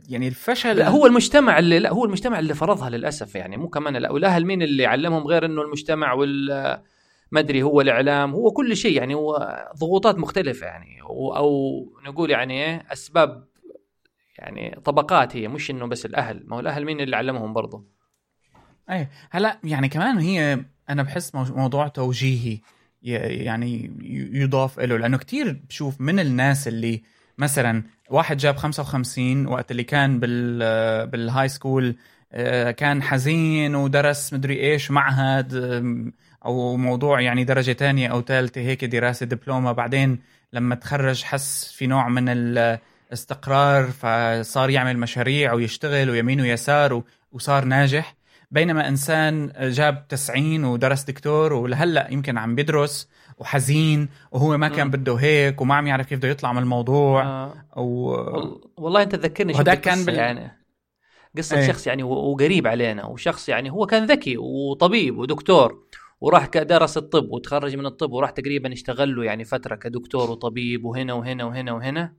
يعني 0.09 0.29
الفشل 0.29 0.77
لا 0.77 0.89
هو 0.89 1.07
المجتمع 1.07 1.59
اللي 1.59 1.79
لا 1.79 1.91
هو 1.91 2.05
المجتمع 2.05 2.39
اللي 2.39 2.55
فرضها 2.55 2.91
للأسف 2.91 3.35
يعني 3.35 3.57
مو 3.57 3.69
كمان 3.69 3.97
لا 3.97 4.13
والاهل 4.13 4.47
مين 4.47 4.63
اللي 4.63 4.87
علمهم 4.87 5.27
غير 5.27 5.45
إنه 5.45 5.63
المجتمع 5.63 6.13
وال 6.13 6.79
ما 7.31 7.41
أدري 7.41 7.63
هو 7.63 7.81
الإعلام 7.81 8.33
هو 8.33 8.51
كل 8.51 8.77
شيء 8.77 8.97
يعني 8.97 9.15
هو 9.15 9.59
ضغوطات 9.79 10.19
مختلفة 10.19 10.67
يعني. 10.67 11.03
أو 11.03 11.87
نقول 12.05 12.31
يعني 12.31 12.65
إيه 12.65 12.85
أسباب 12.93 13.45
يعني 14.39 14.81
طبقات 14.85 15.37
هي 15.37 15.49
مش 15.49 15.71
إنه 15.71 15.87
بس 15.87 16.07
الأهل. 16.07 16.43
ما 16.47 16.57
هو 16.57 16.61
الأهل 16.61 16.85
مين 16.85 17.01
اللي 17.01 17.17
علمهم 17.17 17.53
برضه؟ 17.53 17.85
اي 18.91 19.09
هلا 19.31 19.59
يعني 19.65 19.89
كمان 19.89 20.19
هي 20.19 20.65
أنا 20.91 21.03
بحس 21.03 21.35
موضوع 21.35 21.89
توجيهي 21.89 22.61
يعني 23.03 23.91
يضاف 24.33 24.81
له 24.81 24.97
لأنه 24.97 25.19
كتير 25.19 25.61
بشوف 25.69 26.01
من 26.01 26.21
الناس 26.21 26.69
اللي 26.69 27.03
مثلا 27.39 27.83
واحد 28.11 28.37
جاب 28.37 28.57
55 28.57 29.47
وقت 29.47 29.71
اللي 29.71 29.85
كان 29.85 30.21
بال 30.21 31.07
بال 31.07 31.49
high 31.49 31.68
school 31.68 31.97
آه، 32.33 32.71
كان 32.71 33.03
حزين 33.03 33.75
ودرس 33.75 34.35
مدري 34.35 34.61
إيش 34.61 34.91
معهد 34.91 35.55
أو 36.45 36.77
موضوع 36.77 37.21
يعني 37.21 37.45
درجة 37.45 37.73
ثانية 37.73 38.09
أو 38.09 38.23
ثالثه 38.23 38.61
هيك 38.61 38.85
دراسة 38.85 39.27
دبلومة. 39.27 39.73
بعدين 39.73 40.19
لما 40.53 40.75
تخرج 40.75 41.23
حس 41.23 41.73
في 41.73 41.87
نوع 41.87 42.09
من 42.09 42.29
الاستقرار 42.29 43.85
فصار 43.85 44.71
يعمل 44.71 44.99
مشاريع 44.99 45.53
ويشتغل 45.53 46.11
ويمين 46.11 46.41
ويسار 46.41 47.03
وصار 47.33 47.65
ناجح. 47.65 48.15
بينما 48.51 48.89
إنسان 48.89 49.53
جاب 49.61 50.09
90 50.09 50.65
ودرس 50.65 51.05
دكتور 51.05 51.53
ولهلأ 51.53 52.09
يمكن 52.11 52.39
عم 52.39 52.55
بيدرس 52.55 53.09
وحزين 53.39 54.09
وهو 54.33 54.57
ما 54.57 54.69
كان 54.69 54.91
بده 54.91 55.15
هيك 55.15 55.61
وما 55.61 55.75
عم 55.75 55.87
يعرف 55.87 56.07
كيف 56.07 56.19
بده 56.19 56.29
يطلع 56.29 56.53
من 56.53 56.63
الموضوع. 56.63 57.23
آه. 57.23 57.55
و... 57.77 58.11
والله 58.77 59.03
أنت 59.03 59.15
تذكرني 59.15 59.53
وهذا 59.53 59.75
كان 59.75 60.05
بال... 60.05 60.15
يعني. 60.15 60.59
قصة 61.37 61.59
إيه. 61.59 61.67
شخص 61.67 61.87
يعني 61.87 62.03
وقريب 62.03 62.67
علينا 62.67 63.07
وشخص 63.07 63.49
يعني 63.49 63.71
هو 63.71 63.87
كان 63.87 64.07
ذكي 64.07 64.37
وطبيب 64.37 65.19
ودكتور. 65.19 65.79
وراح 66.21 66.47
درس 66.47 66.97
الطب 66.97 67.31
وتخرج 67.31 67.77
من 67.77 67.87
الطب 67.87 68.13
وراح 68.13 68.31
تقريبا 68.31 68.73
اشتغل 68.73 69.17
له 69.17 69.25
يعني 69.25 69.45
فترة 69.45 69.75
كدكتور 69.77 70.31
وطبيب 70.31 70.85
وهنا 70.85 71.13
وهنا 71.15 71.45
وهنا 71.45 71.73
وهنا. 71.73 72.15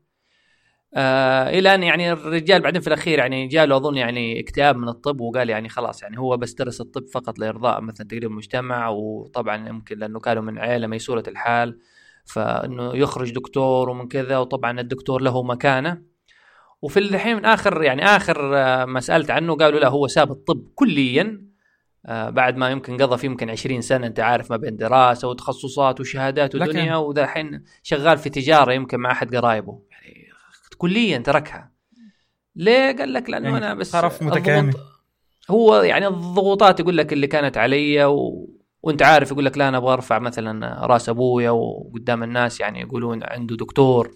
آه 0.94 1.50
إلى 1.50 1.76
أن 1.76 1.84
يعني 1.84 2.12
الرجال 2.12 2.62
بعدين 2.62 2.82
في 2.82 2.88
الأخير 2.88 3.20
يعني 3.20 3.48
جاله 3.48 3.78
أظن 3.78 3.98
يعني 3.98 4.40
اكتئاب 4.40 4.78
من 4.78 4.90
الطب 4.90 5.22
وقال 5.22 5.50
يعني 5.50 5.70
خلاص 5.70 6.04
يعني 6.04 6.20
هو 6.20 6.38
بس 6.38 6.54
درس 6.54 6.82
الطب 6.82 7.08
فقط 7.08 7.40
لإرضاء 7.40 7.82
مثلا 7.82 8.08
تقريبا 8.08 8.28
المجتمع 8.28 8.90
وطبعا 8.90 9.68
يمكن 9.70 10.00
لأنه 10.00 10.20
كانوا 10.20 10.44
من 10.44 10.60
عائله 10.60 10.88
ميسورة 10.88 11.24
الحال 11.28 11.80
فإنه 12.26 12.96
يخرج 12.96 13.34
دكتور 13.34 13.90
ومن 13.90 14.08
كذا 14.08 14.38
وطبعا 14.38 14.80
الدكتور 14.80 15.22
له 15.22 15.44
مكانة. 15.44 16.02
وفي 16.82 17.00
الحين 17.00 17.46
آخر 17.46 17.84
يعني 17.84 18.06
آخر 18.06 18.58
آه، 18.58 18.86
ما 18.86 19.00
سألت 19.00 19.32
عنه 19.32 19.56
قالوا 19.56 19.80
لا 19.80 19.88
هو 19.88 20.08
ساب 20.08 20.32
الطب 20.32 20.68
كليا. 20.76 21.49
بعد 22.06 22.58
ما 22.58 22.70
يمكن 22.70 22.98
قضى 22.98 23.18
فيه 23.18 23.28
يمكن 23.28 23.50
20 23.50 23.82
سنة 23.82 24.08
أنت 24.08 24.20
عارف 24.20 24.52
ما 24.52 24.58
بين 24.58 24.78
دراسة 24.78 25.28
وتخصصات 25.28 26.00
وشهادات 26.00 26.56
ودنيا 26.56 26.96
وذا 26.96 27.24
الحين 27.24 27.64
شغال 27.84 28.18
في 28.18 28.30
تجارة 28.30 28.74
يمكن 28.74 29.00
مع 29.00 29.12
أحد 29.12 29.36
قرايبه. 29.36 29.82
كليا 30.78 31.18
تركها. 31.18 31.72
ليه؟ 32.56 32.98
قال 32.98 33.14
لك 33.14 33.30
لأنه 33.30 33.46
يعني 33.50 33.58
أنا 33.58 33.74
بس 33.74 33.92
طرف 33.92 34.24
متكامل. 34.24 34.74
هو 35.50 35.76
يعني 35.76 36.08
الضغوطات 36.08 36.80
يقول 36.80 36.98
لك 36.98 37.14
اللي 37.14 37.28
كانت 37.28 37.58
علي 37.58 38.06
و... 38.06 38.50
وأنت 38.84 39.02
عارف 39.02 39.32
يقول 39.32 39.46
لك 39.46 39.58
لا 39.58 39.70
أنا 39.70 39.78
أبغى 39.78 39.94
أرفع 39.94 40.20
مثلا 40.20 40.86
رأس 40.86 41.10
أبويا 41.10 41.50
وقدام 41.50 42.24
الناس 42.24 42.60
يعني 42.60 42.82
يقولون 42.82 43.24
عنده 43.24 43.56
دكتور. 43.56 44.12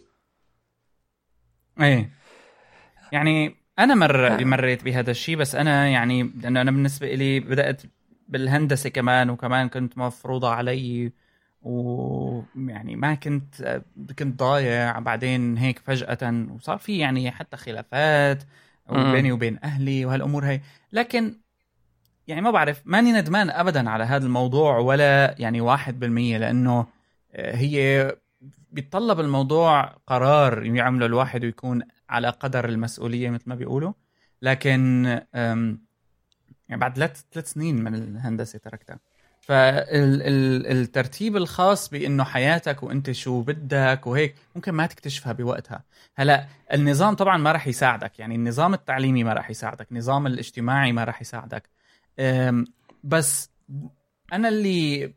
إيه. 1.82 2.10
يعني 3.12 3.63
أنا 3.80 3.96
مر 3.96 4.28
آه. 4.28 4.44
مريت 4.44 4.84
بهذا 4.84 5.12
الشيء 5.12 5.36
بس 5.36 5.56
أنا 5.56 5.88
يعني 5.88 6.24
لأنه 6.24 6.62
أنا 6.62 6.72
بالنسبة 6.72 7.16
لي 7.16 7.40
بدأت 7.40 7.82
بالهندسة 8.28 8.90
كمان 8.90 9.30
وكمان 9.30 9.70
كنت 9.70 9.98
مفروضة 9.98 10.50
علي 10.50 11.12
ويعني 11.62 12.96
ما 12.96 13.16
كنت 13.16 13.82
كنت 14.20 14.40
ضايع. 14.40 15.00
بعدين 15.00 15.58
هيك 15.58 15.80
فجأة 15.80 16.46
وصار 16.56 16.78
في 16.78 16.98
يعني 16.98 17.32
حتى 17.32 17.58
خلافات 17.58 18.44
بيني 18.90 19.32
وبين 19.32 19.60
أهلي 19.64 20.06
وهالأمور 20.06 20.46
هي 20.46 20.62
لكن 20.92 21.36
يعني 22.28 22.42
ما 22.42 22.52
بعرف 22.52 22.82
ماني 22.86 23.12
ندمان 23.12 23.50
أبدا 23.50 23.90
على 23.90 24.04
هذا 24.04 24.26
الموضوع 24.26 24.78
ولا 24.78 25.36
يعني 25.40 25.62
واحد 25.62 26.00
بالمية 26.00 26.38
لأنه 26.38 26.88
هي 27.36 28.12
بيتطلب 28.72 29.20
الموضوع 29.20 29.84
قرار 30.08 30.66
يعمله 30.66 31.06
الواحد 31.06 31.44
ويكون 31.44 31.82
على 32.10 32.30
قدر 32.30 32.70
المسؤولية 32.70 33.30
مثل 33.30 33.44
ما 33.48 33.56
بيقولوا. 33.56 33.94
لكن 34.42 35.06
يعني 36.70 36.82
بعد 36.82 36.98
ثلاث 37.32 37.52
سنين 37.52 37.84
من 37.84 37.96
الهندسة 37.96 38.60
تركتها. 38.60 39.00
فالترتيب 39.42 41.38
الخاص 41.38 41.90
بإنه 41.90 42.24
حياتك 42.24 42.84
وأنت 42.84 43.12
شو 43.12 43.42
بدك 43.42 44.08
وهيك 44.08 44.36
ممكن 44.56 44.72
ما 44.72 44.86
تكتشفها 44.86 45.34
بوقتها. 45.34 45.84
هلأ 46.16 46.48
النظام 46.74 47.14
طبعا 47.14 47.38
ما 47.38 47.52
راح 47.52 47.68
يساعدك. 47.68 48.20
يعني 48.20 48.36
النظام 48.36 48.74
التعليمي 48.74 49.24
ما 49.24 49.34
راح 49.34 49.50
يساعدك. 49.50 49.92
النظام 49.92 50.28
الاجتماعي 50.28 50.92
ما 50.92 51.04
راح 51.04 51.22
يساعدك. 51.22 51.70
بس 53.04 53.50
أنا 54.34 54.50
اللي 54.50 55.14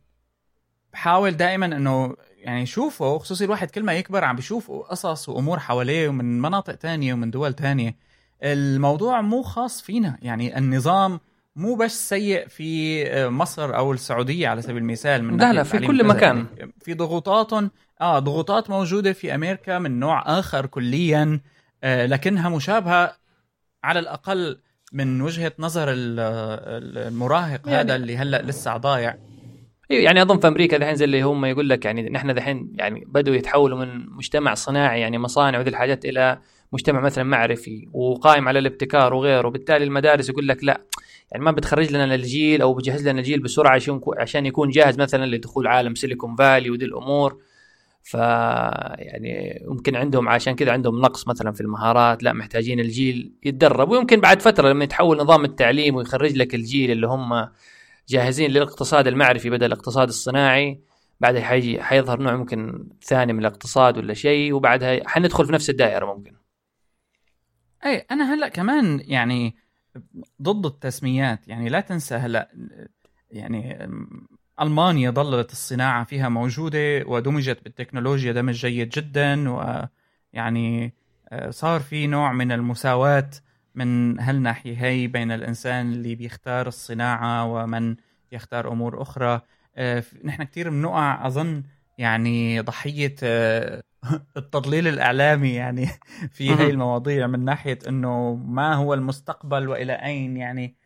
بحاول 0.92 1.36
دائما 1.36 1.66
إنه 1.66 2.16
يعني 2.46 2.66
شوفه 2.66 3.18
خصوصي 3.18 3.44
الواحد 3.44 3.70
كل 3.70 3.82
ما 3.82 3.92
يكبر 3.92 4.24
عم 4.24 4.36
بيشوف 4.36 4.70
قصص 4.70 5.28
وأمور 5.28 5.58
حواليه 5.58 6.08
ومن 6.08 6.40
مناطق 6.40 6.74
تانية 6.74 7.14
ومن 7.14 7.30
دول 7.30 7.52
تانية. 7.52 7.96
الموضوع 8.42 9.20
مو 9.20 9.42
خاص 9.42 9.82
فينا. 9.82 10.18
يعني 10.22 10.58
النظام 10.58 11.20
مو 11.56 11.74
بس 11.74 12.08
سيء 12.08 12.48
في 12.48 13.04
مصر 13.28 13.76
أو 13.76 13.92
السعودية 13.92 14.48
على 14.48 14.62
سبيل 14.62 14.76
المثال 14.76 15.24
من 15.24 15.36
لا 15.36 15.52
لا 15.52 15.62
في 15.62 15.78
كل 15.78 16.04
مكان. 16.04 16.46
يعني 16.56 16.72
في 16.80 16.94
ضغوطات 16.94 17.52
آه 18.00 18.18
ضغوطات 18.18 18.70
موجودة 18.70 19.12
في 19.12 19.34
أمريكا 19.34 19.78
من 19.78 20.00
نوع 20.00 20.38
آخر 20.38 20.66
كليا 20.66 21.40
آه 21.84 22.06
لكنها 22.06 22.48
مشابهة 22.48 23.16
على 23.84 23.98
الأقل 23.98 24.60
من 24.92 25.20
وجهة 25.20 25.52
نظر 25.58 25.86
المراهق 25.88 27.60
يعني 27.66 27.80
هذا 27.80 27.96
اللي 27.96 28.16
هلأ 28.16 28.42
لسه 28.42 28.76
ضايع. 28.76 29.16
أيوه 29.90 30.02
يعني 30.02 30.22
أظن 30.22 30.38
في 30.38 30.48
أمريكا 30.48 30.78
دحين 30.78 30.94
زي 30.94 31.04
اللي 31.04 31.22
هم 31.22 31.44
يقول 31.44 31.68
لك 31.68 31.84
يعني 31.84 32.10
نحن 32.10 32.34
دحين 32.34 32.72
يعني 32.74 33.04
بدوا 33.06 33.34
يتحولوا 33.34 33.78
من 33.78 34.10
مجتمع 34.10 34.54
صناعي 34.54 35.00
يعني 35.00 35.18
مصانع 35.18 35.58
وذي 35.58 35.70
الحاجات 35.70 36.04
إلى 36.04 36.38
مجتمع 36.72 37.00
مثلا 37.00 37.24
معرفي 37.24 37.88
وقائم 37.92 38.48
على 38.48 38.58
الابتكار 38.58 39.14
وغيره. 39.14 39.46
وبالتالي 39.48 39.84
المدارس 39.84 40.28
يقول 40.28 40.48
لك 40.48 40.64
لا 40.64 40.80
يعني 41.32 41.44
ما 41.44 41.50
بتخرج 41.50 41.92
لنا 41.92 42.14
الجيل 42.14 42.62
أو 42.62 42.74
بجهز 42.74 43.08
لنا 43.08 43.20
الجيل 43.20 43.40
بسرعة 43.40 43.80
عشان 44.18 44.46
يكون 44.46 44.70
جاهز 44.70 44.98
مثلا 44.98 45.26
لدخول 45.26 45.66
عالم 45.66 45.94
سيليكون 45.94 46.36
فالي 46.36 46.70
ودي 46.70 46.84
الأمور. 46.84 47.38
ف 48.02 48.14
يعني 48.14 49.62
يمكن 49.70 49.96
عندهم 49.96 50.28
عشان 50.28 50.54
كذا 50.54 50.72
عندهم 50.72 51.00
نقص 51.00 51.28
مثلا 51.28 51.52
في 51.52 51.60
المهارات 51.60 52.22
لا 52.22 52.32
محتاجين 52.32 52.80
الجيل 52.80 53.32
يتدرب. 53.44 53.90
ويمكن 53.90 54.20
بعد 54.20 54.42
فترة 54.42 54.68
لما 54.68 54.84
يتحول 54.84 55.16
نظام 55.16 55.44
التعليم 55.44 55.94
ويخرج 55.94 56.36
لك 56.36 56.54
الجيل 56.54 56.90
اللي 56.90 57.06
هم 57.06 57.48
جاهزين 58.08 58.50
للاقتصاد 58.50 59.06
المعرفي 59.06 59.50
بدل 59.50 59.66
الاقتصاد 59.66 60.08
الصناعي. 60.08 60.80
بعدها 61.20 61.42
حيجي 61.42 61.82
حيظهر 61.82 62.20
نوع 62.20 62.36
ممكن 62.36 62.88
ثاني 63.02 63.32
من 63.32 63.38
الاقتصاد 63.38 63.98
ولا 63.98 64.14
شيء 64.14 64.52
وبعدها 64.52 65.08
حندخل 65.08 65.46
في 65.46 65.52
نفس 65.52 65.70
الدائرة 65.70 66.14
ممكن. 66.14 66.36
أي 67.84 68.06
أنا 68.10 68.34
هلا 68.34 68.48
كمان 68.48 69.00
يعني 69.04 69.56
ضد 70.42 70.66
التسميات. 70.66 71.48
يعني 71.48 71.68
لا 71.68 71.80
تنسى 71.80 72.14
هلا 72.14 72.50
يعني 73.30 73.88
ألمانيا 74.60 75.10
ظلت 75.10 75.52
الصناعة 75.52 76.04
فيها 76.04 76.28
موجودة 76.28 77.04
ودمجت 77.06 77.64
بالتكنولوجيا 77.64 78.32
دمج 78.32 78.54
جيد 78.54 78.88
جدا 78.88 79.50
ويعني 79.50 80.94
آه، 81.28 81.50
صار 81.50 81.80
في 81.80 82.06
نوع 82.06 82.32
من 82.32 82.52
المساواة 82.52 83.30
من 83.76 84.20
هالناحيه 84.20 84.76
هي 84.86 85.06
بين 85.06 85.32
الإنسان 85.32 85.92
اللي 85.92 86.14
بيختار 86.14 86.66
الصناعة 86.68 87.44
ومن 87.44 87.96
يختار 88.32 88.72
أمور 88.72 89.02
أخرى. 89.02 89.40
آه، 89.76 90.04
نحن 90.24 90.42
كثير 90.42 90.70
بنقع 90.70 91.26
أظن 91.26 91.62
يعني 91.98 92.60
ضحية 92.60 93.14
آه، 93.22 93.82
التضليل 94.36 94.88
الإعلامي 94.88 95.54
يعني 95.54 95.86
في 96.36 96.50
هاي 96.50 96.70
المواضيع 96.70 97.26
من 97.26 97.44
ناحية 97.44 97.78
إنه 97.88 98.34
ما 98.34 98.74
هو 98.74 98.94
المستقبل 98.94 99.68
وإلى 99.68 99.92
أين 99.92 100.36
يعني. 100.36 100.76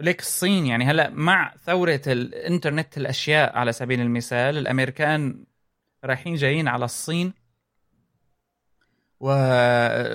ليك 0.00 0.20
الصين 0.20 0.66
يعني 0.66 0.84
هلأ 0.84 1.10
مع 1.10 1.54
ثورة 1.64 2.00
الإنترنت 2.06 2.98
الأشياء 2.98 3.56
على 3.58 3.72
سبيل 3.72 4.00
المثال 4.00 4.58
الأمريكان 4.58 5.44
رايحين 6.04 6.34
جايين 6.34 6.68
على 6.68 6.84
الصين. 6.84 7.32
و 9.20 9.32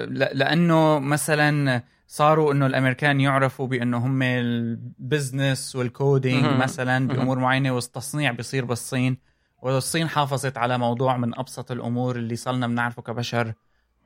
لأنه 0.09 0.99
مثلا 0.99 1.83
صاروا 2.11 2.53
إنه 2.53 2.65
الأمريكان 2.65 3.19
يعرفوا 3.19 3.67
بأنه 3.67 3.97
هم 3.97 4.21
ال 4.21 4.38
business 4.38 5.75
وال 5.75 5.93
coding 5.93 6.45
مثلا 6.45 7.07
بأمور 7.07 7.39
معينة 7.39 7.71
والتصنيع 7.71 8.31
بيصير 8.31 8.65
بالصين. 8.65 9.17
والصين 9.61 10.07
حافظت 10.07 10.57
على 10.57 10.77
موضوع 10.77 11.17
من 11.17 11.39
أبسط 11.39 11.71
الأمور 11.71 12.15
اللي 12.15 12.35
صلنا 12.35 12.67
بنعرفه 12.67 13.01
كبشر 13.01 13.53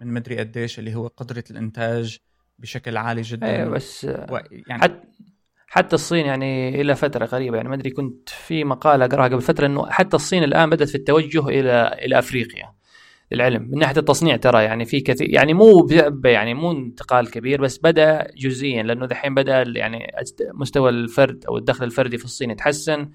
من 0.02 0.14
مدري 0.14 0.40
قديش 0.40 0.80
اللي 0.80 0.96
هو 0.96 1.08
قدرة 1.08 1.44
الإنتاج 1.52 2.18
بشكل 2.60 2.98
عالي 2.98 3.22
جدا. 3.22 3.48
أيوه 3.48 3.70
بس 3.70 4.06
و... 4.06 4.38
يعني 4.68 4.82
حت... 4.82 5.02
حتى 5.68 5.96
الصين 5.96 6.26
يعني 6.26 6.82
إلى 6.82 6.96
فترة 6.96 7.26
قريبة 7.26 7.58
يعني 7.58 7.70
ما 7.70 7.76
أدري 7.76 7.90
كنت 7.90 8.30
في 8.30 8.64
مقالة 8.64 9.06
اقراها 9.06 9.28
قبل 9.28 9.42
فترة 9.42 9.66
إنه 9.66 9.90
حتى 9.90 10.16
الصين 10.16 10.44
الآن 10.44 10.70
بدأت 10.70 10.90
في 10.90 10.96
التوجه 10.96 11.48
إلى 11.48 11.98
إلى 12.02 12.20
أفريقيا. 12.20 12.75
للعلم. 13.32 13.62
من 13.72 13.80
ناحية 13.80 13.98
التصنيع 13.98 14.36
ترى 14.36 14.64
يعني 14.64 14.86
في 14.86 15.00
كثير 15.00 15.30
يعني 15.30 15.54
مو 15.54 15.88
يعني 16.26 16.54
مو 16.54 16.72
انتقال 16.72 17.32
كبير 17.32 17.62
بس 17.62 17.78
بدأ 17.78 18.28
جزئيا 18.38 18.84
لأنه 18.84 19.06
دحين 19.06 19.36
بدأ 19.36 19.62
يعني 19.76 20.12
مستوى 20.54 20.90
الفرد 20.90 21.46
أو 21.46 21.58
الدخل 21.58 21.86
الفردي 21.86 22.18
في 22.18 22.26
الصين 22.26 22.52
يتحسن. 22.52 23.10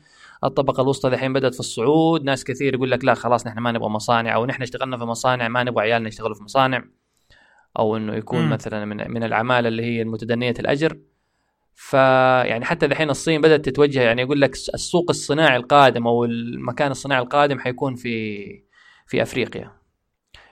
الطبقة 0.45 0.83
الوسطى 0.83 1.09
الحين 1.09 1.33
بدأت 1.33 1.55
في 1.55 1.61
الصعود. 1.61 2.25
ناس 2.25 2.45
كثير 2.45 2.75
يقول 2.75 2.91
لك 2.91 3.05
لا 3.05 3.15
خلاص 3.15 3.47
نحن 3.47 3.59
ما 3.59 3.73
نبغى 3.73 3.89
مصانع 3.89 4.35
أو 4.35 4.47
نحن 4.47 4.63
اشتغلنا 4.63 4.99
في 4.99 5.05
مصانع 5.05 5.49
ما 5.49 5.65
نبغى 5.65 5.85
عيالنا 5.85 6.09
يشتغلوا 6.09 6.35
في 6.35 6.43
مصانع. 6.43 6.85
أو 7.79 7.97
إنه 7.97 8.15
يكون 8.15 8.47
م. 8.47 8.51
مثلا 8.51 8.85
من 8.85 9.11
من 9.11 9.23
العمالة 9.25 9.69
اللي 9.69 9.83
هي 9.83 10.03
المتدنية 10.03 10.55
الأجر. 10.61 10.99
فيعني 11.75 12.65
حتى 12.65 12.87
الحين 12.87 13.11
الصين 13.11 13.41
بدأت 13.41 13.65
تتوجه 13.65 14.03
يعني 14.03 14.23
يقول 14.23 14.41
لك 14.41 14.55
السوق 14.55 15.11
الصناعي 15.11 15.57
القادم 15.57 16.07
أو 16.07 16.25
المكان 16.25 16.91
الصناعي 16.91 17.23
القادم 17.23 17.59
حيكون 17.59 17.95
في 17.95 18.47
في 19.07 19.23
أفريقيا. 19.23 19.80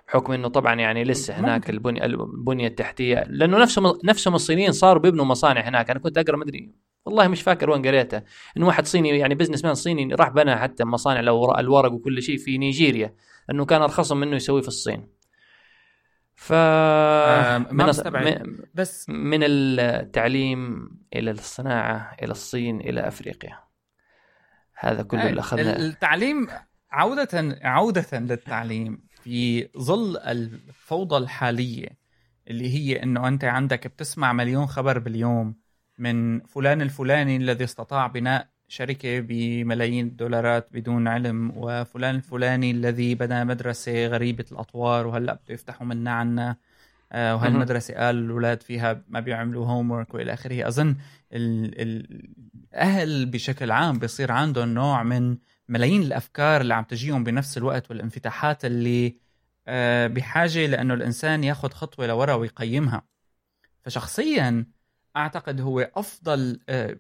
بحكم 0.09 0.33
إنه 0.33 0.49
طبعا 0.49 0.75
يعني 0.75 1.05
لسه 1.05 1.35
هناك 1.35 1.71
البنيه 1.71 2.05
البنية 2.05 2.67
التحتية 2.67 3.25
لأنه 3.29 3.59
نفسهم 3.59 3.99
نفسهم 4.05 4.35
الصينيين 4.35 4.73
صاروا 4.73 5.03
بيبنوا 5.03 5.25
مصانع 5.25 5.61
هناك. 5.61 5.91
أنا 5.91 5.99
كنت 5.99 6.19
أقرأ 6.19 6.37
مدري 6.37 6.75
والله 7.05 7.29
مش 7.29 7.43
فاكر 7.43 7.71
وين 7.71 7.87
قريته 7.87 8.23
انه 8.57 8.67
واحد 8.67 8.87
صيني 8.87 9.19
يعني 9.19 9.35
بزنس 9.35 9.65
مان 9.65 9.75
صيني 9.75 10.15
راح 10.15 10.29
بنى 10.29 10.57
حتى 10.57 10.85
مصانع 10.85 11.21
الورق 11.21 11.93
وكل 11.93 12.23
شيء 12.23 12.39
في 12.39 12.59
نيجيريا 12.59 13.15
انه 13.51 13.65
كان 13.65 13.83
ارخص 13.83 14.13
منه 14.13 14.37
يسويه 14.37 14.63
في 14.63 14.69
الصين. 14.69 15.07
ف 16.35 16.53
آه 16.53 17.59
ما 17.59 17.93
من 18.05 18.57
بس 18.75 19.09
من 19.09 19.41
التعليم 19.43 20.91
إلى 21.15 21.31
الصناعة 21.31 22.17
إلى 22.23 22.31
الصين 22.31 22.81
إلى 22.81 23.09
أفريقيا. 23.09 23.59
هذا 24.75 25.03
كله 25.03 25.29
اللي 25.29 25.41
أخذناه. 25.41 25.77
التعليم 25.77 26.49
عوده 26.91 27.59
عودة 27.63 28.07
للتعليم. 28.13 29.08
في 29.23 29.69
ظل 29.79 30.17
الفوضى 30.17 31.17
الحالية 31.17 31.89
اللي 32.49 32.75
هي 32.75 33.03
إنه 33.03 33.29
أنت 33.29 33.45
عندك 33.45 33.87
بتسمع 33.87 34.33
مليون 34.33 34.67
خبر 34.67 34.99
باليوم 34.99 35.55
من 35.99 36.41
فلان 36.41 36.83
الفلاني 36.83 37.37
الذي 37.37 37.65
استطاع 37.65 38.07
بناء 38.07 38.49
شركة 38.69 39.21
بملايين 39.21 40.07
الدولارات 40.07 40.69
بدون 40.73 41.09
علم 41.09 41.53
وفلان 41.57 42.15
الفلاني 42.15 42.71
الذي 42.71 43.15
بنى 43.15 43.45
مدرسة 43.45 44.07
غريبة 44.07 44.45
الأطوار 44.53 45.07
وهلأ 45.07 45.35
بده 45.35 45.55
يفتحوا 45.55 45.87
منا 45.87 46.11
عنا. 46.11 46.57
آه، 47.13 47.35
وهالمدرسة 47.35 47.95
قال 47.95 48.17
الأولاد 48.17 48.63
فيها 48.63 49.03
ما 49.09 49.21
بيعملوا 49.21 49.67
هوم 49.67 49.91
ورك 49.91 50.15
وإلى 50.15 50.33
آخره. 50.33 50.69
أظن 50.69 50.97
الأهل 51.33 53.27
بشكل 53.27 53.71
عام 53.71 53.99
بيصير 53.99 54.33
عندهم 54.33 54.69
نوع 54.69 55.03
من 55.03 55.37
ملايين 55.69 56.03
الأفكار 56.03 56.61
اللي 56.61 56.75
عم 56.75 56.85
تجيهم 56.85 57.25
بنفس 57.25 57.59
الوقت 57.59 57.91
والانفتاحات 57.91 58.65
اللي 58.65 59.17
آه، 59.69 60.07
بحاجة 60.07 60.67
لأنه 60.67 60.95
الإنسان 60.95 61.45
ياخذ 61.45 61.71
خطوة 61.71 62.07
لورا 62.07 62.35
ويقيمها. 62.35 63.03
فشخصيا 63.83 64.67
أعتقد 65.17 65.61
هو 65.61 65.81
أفضل 65.81 66.61
آه، 66.69 66.99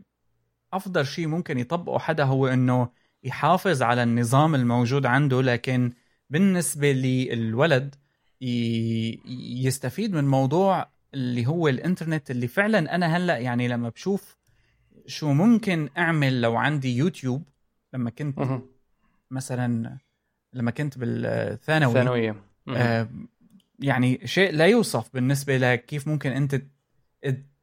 أفضل 0.72 1.06
شيء 1.06 1.26
ممكن 1.26 1.58
يطبقه 1.58 1.98
حدا 1.98 2.24
هو 2.24 2.46
إنه 2.46 2.88
يحافظ 3.24 3.82
على 3.82 4.02
النظام 4.02 4.54
الموجود 4.54 5.06
عنده 5.06 5.42
لكن 5.42 5.92
بالنسبة 6.30 6.92
للولد 6.92 7.94
يستفيد 8.40 10.14
من 10.14 10.24
موضوع 10.24 10.90
اللي 11.14 11.46
هو 11.46 11.68
الإنترنت 11.68 12.30
اللي 12.30 12.48
فعلا 12.48 12.94
أنا 12.94 13.16
هلأ 13.16 13.38
يعني 13.38 13.68
لما 13.68 13.88
بشوف 13.88 14.36
شو 15.06 15.32
ممكن 15.32 15.88
أعمل 15.98 16.40
لو 16.40 16.56
عندي 16.56 16.96
يوتيوب 16.96 17.48
لما 17.92 18.10
كنت 18.10 18.60
مثلا 19.30 19.98
لما 20.52 20.70
كنت 20.70 20.98
بالثانوي 20.98 21.94
ثانوية. 21.94 22.36
آه 22.68 23.08
يعني 23.78 24.20
شيء 24.24 24.52
لا 24.52 24.66
يوصف 24.66 25.14
بالنسبة 25.14 25.56
لك 25.56 25.84
كيف 25.86 26.08
ممكن 26.08 26.30
أنت 26.32 26.62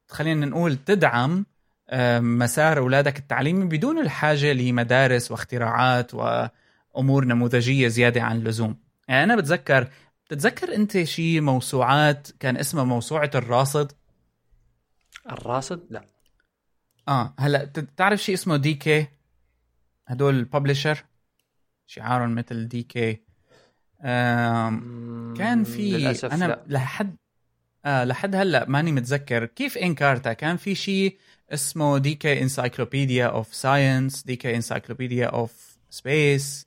خلينا 0.08 0.46
نقول 0.46 0.76
تدعم 0.76 1.46
آه 1.88 2.20
مسار 2.20 2.78
أولادك 2.78 3.18
التعليمي 3.18 3.64
بدون 3.64 3.98
الحاجة 3.98 4.52
لمدارس 4.52 5.30
واختراعات 5.30 6.14
وأمور 6.14 7.24
نموذجية 7.24 7.88
زيادة 7.88 8.22
عن 8.22 8.36
اللزوم. 8.36 8.76
يعني 9.08 9.24
أنا 9.24 9.36
بتذكر 9.36 9.88
بتتذكر 10.26 10.74
أنت 10.74 11.02
شيء 11.02 11.40
موسوعات 11.40 12.28
كان 12.40 12.56
اسمها 12.56 12.84
موسوعة 12.84 13.30
الراصد؟ 13.34 13.92
الراصد؟ 15.30 15.86
لا. 15.90 16.04
آه 17.08 17.34
هلأ 17.38 17.64
تعرف 17.96 18.20
شيء 18.22 18.34
اسمه 18.34 18.56
DK 18.56 19.06
هدول 20.06 20.44
publisher 20.44 21.04
شعارهم 21.86 22.34
مثل 22.34 22.68
DK 22.68 23.20
كان 25.38 25.64
في 25.64 26.20
أنا 26.32 26.44
لا. 26.44 26.64
لحد 26.66 27.16
آه 27.84 28.04
لحد 28.04 28.34
هلأ 28.34 28.68
ماني 28.68 28.92
متذكر 28.92 29.44
كيف 29.44 29.78
Encarta 29.78 30.32
كان 30.32 30.56
في 30.56 30.74
شيء 30.74 31.18
اسمه 31.50 31.98
DK 31.98 32.42
Encyclopedia 32.42 33.26
of 33.26 33.54
Science 33.54 34.22
DK 34.22 34.56
Encyclopedia 34.56 35.26
of 35.26 35.76
Space 35.90 36.66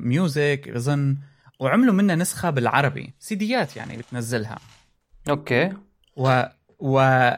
Music 0.00 0.68
اظن 0.68 1.16
وعملوا 1.60 1.94
منها 1.94 2.16
نسخة 2.16 2.50
بالعربي. 2.50 3.14
سيديات 3.18 3.76
يعني 3.76 3.96
بتنزلها. 3.96 4.58
أوكي. 5.28 5.72
و 6.78 7.30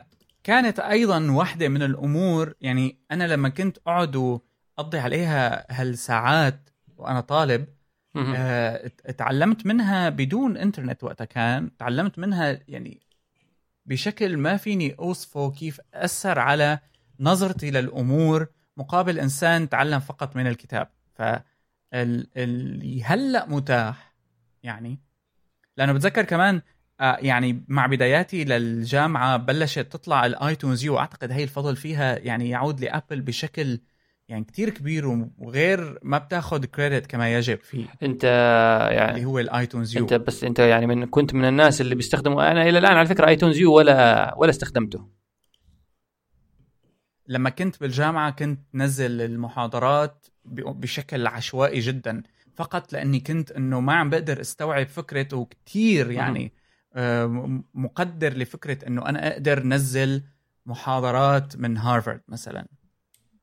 وكانت 0.49 0.81
أيضا 0.81 1.31
واحدة 1.31 1.69
من 1.69 1.83
الأمور 1.83 2.55
يعني 2.61 2.99
أنا 3.11 3.25
لما 3.25 3.49
كنت 3.49 3.79
أقعد 3.79 4.17
واقضي 4.17 4.99
عليها 4.99 5.67
هالساعات 5.71 6.71
وأنا 6.97 7.21
طالب 7.21 7.67
آه 8.17 8.87
تعلمت 9.19 9.67
منها 9.67 10.09
بدون 10.09 10.57
إنترنت 10.57 11.05
وقتها 11.05 11.25
كان 11.25 11.77
تعلمت 11.77 12.19
منها 12.19 12.61
يعني 12.69 13.01
بشكل 13.87 14.37
ما 14.37 14.57
فيني 14.57 14.95
أوصفه 14.99 15.51
كيف 15.51 15.81
أثر 15.95 16.39
على 16.39 16.79
نظرتي 17.21 17.71
للأمور 17.71 18.47
مقابل 18.77 19.19
إنسان 19.19 19.69
تعلم 19.69 20.01
فقط 20.01 20.37
من 20.37 20.47
الكتاب. 20.47 20.89
ف 21.15 21.23
اللي 21.93 23.05
هلأ 23.05 23.47
متاح 23.47 24.15
يعني. 24.63 25.01
لأنه 25.77 25.93
بتذكر 25.93 26.25
كمان 26.25 26.63
يعني 27.01 27.65
مع 27.69 27.87
بداياتي 27.87 28.45
للجامعة 28.45 29.37
بلشت 29.37 29.79
تطلع 29.93 30.27
ال 30.27 30.35
iTunes 30.35 30.85
U 30.85 30.99
اعتقد 30.99 31.33
هي 31.33 31.43
الفضل 31.43 31.77
فيها 31.77 32.19
يعني 32.19 32.51
يعود 32.51 32.81
ل 32.81 32.87
Apple 32.87 33.21
بشكل 33.21 33.81
يعني 34.29 34.45
كتير 34.45 34.71
كبير 34.71 35.29
وغير 35.39 35.99
ما 36.03 36.19
بتاخذ 36.19 36.65
credit 36.64 37.07
كما 37.07 37.35
يجب 37.35 37.59
فيه 37.59 37.87
انت 38.03 38.25
يعني 38.93 39.11
اللي 39.11 39.25
هو 39.25 39.39
ال 39.38 39.47
iTunes 39.47 39.97
U 39.97 40.03
انت 40.03 40.15
بس 40.15 40.45
انت 40.45 40.59
يعني 40.59 40.87
من 40.87 41.07
كنت 41.07 41.35
من 41.35 41.45
الناس 41.45 41.81
اللي 41.81 41.95
بيستخدموا 41.95 42.51
أنا 42.51 42.69
إلى 42.69 42.79
الآن 42.79 42.97
على 42.97 43.09
فكرة 43.09 43.27
iTunes 43.29 43.59
U 43.59 43.73
ولا 43.73 44.35
ولا 44.37 44.51
استخدمته. 44.51 45.09
لما 47.29 47.51
كنت 47.51 47.81
بالجامعة 47.81 48.31
كنت 48.31 48.61
نزل 48.75 49.21
المحاضرات 49.21 50.27
بشكل 50.45 51.27
عشوائي 51.27 51.81
جدا 51.81 52.23
فقط 52.55 52.93
لأني 52.93 53.21
كنت 53.21 53.53
إنه 53.53 53.81
ما 53.81 53.95
عم 53.95 54.11
بقدر 54.11 54.41
استوعب 54.41 54.87
فكرة 54.87 55.37
وكثير 55.37 56.11
يعني 56.11 56.53
آه، 56.55 56.58
مقدر 57.74 58.38
لفكرة 58.38 58.87
إنه 58.87 59.09
أنا 59.09 59.33
أقدر 59.33 59.62
نزل 59.62 60.22
محاضرات 60.66 61.57
من 61.57 61.77
هارفارد 61.77 62.20
مثلا. 62.29 62.66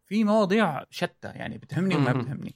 في 0.07 0.23
مواضيع 0.23 0.83
شتى 0.89 1.27
يعني 1.27 1.57
بتهمني 1.57 1.95
وما 1.95 2.13
بتهمني. 2.13 2.53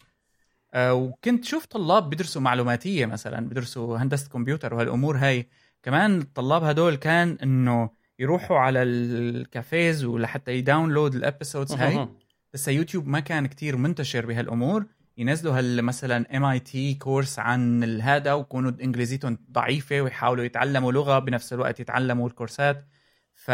آه، 0.74 0.94
وكنت 0.94 1.46
شوف 1.46 1.66
طلاب 1.66 2.10
بيدرسوا 2.10 2.42
معلوماتية 2.42 3.06
مثلا 3.06 3.48
بيدرسوا 3.48 3.98
هندسة 3.98 4.30
كمبيوتر 4.30 4.74
وهالأمور 4.74 5.18
هاي. 5.18 5.50
كمان 5.84 6.20
الطلاب 6.22 6.64
هدول 6.64 6.96
كان 6.96 7.38
إنه 7.44 7.90
يروحوا 8.20 8.58
على 8.58 8.84
الكافيهز 8.84 10.04
ولحتى 10.06 10.52
ي 10.52 10.59
download 10.59 11.16
ال 11.16 11.22
episodes 11.22 11.72
هاي. 11.74 12.08
بس 12.54 12.68
يوتيوب 12.68 13.08
ما 13.08 13.20
كان 13.20 13.48
كتير 13.48 13.78
منتشر 13.78 14.26
بهالأمور. 14.26 14.86
ينزلوا 15.20 15.60
هال 15.60 15.82
مثلا 15.84 16.38
MIT 16.38 16.94
course 16.94 17.40
عن 17.40 17.84
هذا 18.02 18.34
ويكونوا 18.34 18.72
إنجليزيتهم 18.84 19.38
ضعيفة 19.52 20.02
ويحاولوا 20.02 20.44
يتعلموا 20.44 20.92
لغة 20.92 21.20
بنفس 21.20 21.54
الوقت 21.54 21.80
يتعلموا 21.80 22.28
الكورسات. 22.28 22.86
ف 23.34 23.48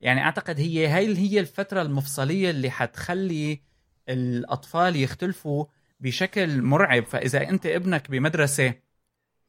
يعني 0.00 0.22
أعتقد 0.22 0.60
هي 0.60 0.86
هاي 0.86 1.16
هي 1.18 1.40
الفترة 1.40 1.82
المفصلية 1.82 2.50
اللي 2.50 2.70
حتخلي 2.70 3.62
الأطفال 4.08 4.96
يختلفوا 4.96 5.64
بشكل 6.00 6.62
مرعب. 6.62 7.04
فإذا 7.06 7.48
أنت 7.48 7.66
ابنك 7.66 8.10
بمدرسة 8.10 8.74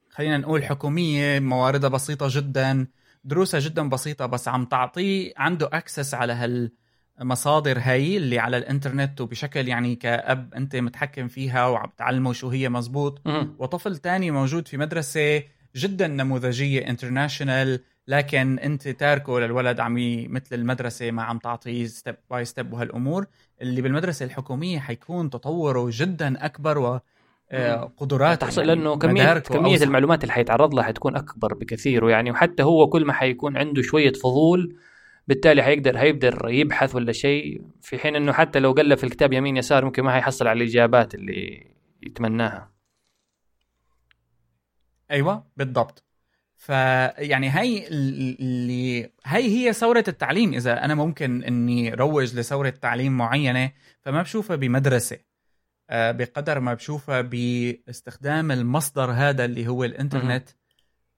خلينا 0.10 0.38
نقول 0.38 0.63
حكومية 0.65 1.39
مواردها 1.39 1.89
بسيطة 1.89 2.28
جدا 2.30 2.88
دروسها 3.24 3.60
جدا 3.60 3.89
بسيطة 3.89 4.26
بس 4.26 4.48
عم 4.48 4.65
تعطيه 4.65 5.34
عنده 5.38 5.70
access 5.73 6.13
على 6.13 6.34
هال 6.34 6.72
مصادر 7.19 7.80
هاي 7.82 8.17
اللي 8.17 8.39
على 8.39 8.58
الإنترنت 8.58 9.21
وبشكل 9.21 9.67
يعني 9.67 9.95
كأب 9.95 10.54
أنت 10.54 10.76
متحكم 10.76 11.28
فيها 11.28 11.67
وعم 11.67 11.89
تعلمه 11.97 12.34
شو 12.34 12.50
هي 12.50 12.69
مزبوط. 12.69 13.21
وطفل 13.60 13.97
تاني 13.97 14.32
موجود 14.32 14.67
في 14.67 14.78
مدرسة 14.78 15.43
جدا 15.76 16.08
نموذجية 16.08 16.88
international 16.89 17.80
لكن 18.08 18.60
أنت 18.60 18.88
تاركه 18.88 19.39
للولد 19.39 19.80
عم 19.80 19.95
مثل 20.30 20.56
المدرسة 20.56 21.12
ما 21.12 21.24
عم 21.24 21.38
تعطيه 21.38 21.86
step 21.86 22.15
by 22.32 22.45
step 22.45 22.73
وهالأمور. 22.74 23.26
اللي 23.62 23.82
بالمدرسة 23.82 24.26
الحكومية 24.26 24.80
حيكون 24.80 25.30
تطوره 25.30 25.89
جدا 25.91 26.45
أكبر 26.45 26.78
و 26.78 27.00
آه، 27.52 27.91
قدرات 27.97 28.41
تحصل 28.41 28.62
يعني 28.62 28.76
لأنه 28.76 28.97
كمية 28.97 29.34
كميه 29.39 29.84
المعلومات 29.84 30.24
اللي 30.24 30.34
حيتعرض 30.34 30.74
لها 30.74 30.84
حتكون 30.84 31.15
أكبر 31.15 31.54
بكثير 31.54 32.06
ويعني 32.06 32.32
وحتى 32.32 32.63
هو 32.63 32.88
كل 32.88 33.06
ما 33.06 33.13
حيكون 33.13 33.58
عنده 33.58 33.82
شوية 33.82 34.13
فضول 34.13 34.76
بالتالي 35.27 35.63
حيقدر 35.63 35.97
هيقدر 35.97 36.49
يبحث 36.49 36.95
ولا 36.95 37.12
شيء 37.12 37.62
في 37.81 37.99
حين 37.99 38.15
إنه 38.15 38.34
حتى 38.34 38.60
لو 38.60 38.71
قلب 38.71 38.97
في 38.97 39.03
الكتاب 39.03 39.34
يمين 39.34 39.57
يسار 39.57 39.86
ممكن 39.86 40.03
ما 40.03 40.12
حيحصل 40.12 40.47
على 40.47 40.63
الإجابات 40.63 41.15
اللي 41.15 41.71
يتمناها. 42.03 42.71
أيوه 45.12 45.47
بالضبط. 45.57 46.03
فيعني 46.57 47.49
هي 47.49 47.88
اللي 47.88 49.12
هي 49.25 49.67
هي 49.67 49.73
ثورة 49.73 50.03
التعليم. 50.07 50.53
إذا 50.53 50.86
أنا 50.86 50.95
ممكن 50.95 51.43
إني 51.43 51.93
روج 51.93 52.36
لثورة 52.36 52.69
تعليم 52.69 53.17
معينة 53.17 53.71
فما 54.01 54.21
بشوفها 54.21 54.55
بمدرسة 54.55 55.17
آه، 55.89 56.12
بقدر 56.12 56.60
ما 56.60 56.73
بشوفها 56.73 57.21
باستخدام 57.21 58.51
المصدر 58.51 59.12
هذا 59.12 59.45
اللي 59.45 59.67
هو 59.67 59.84
الإنترنت. 59.84 60.49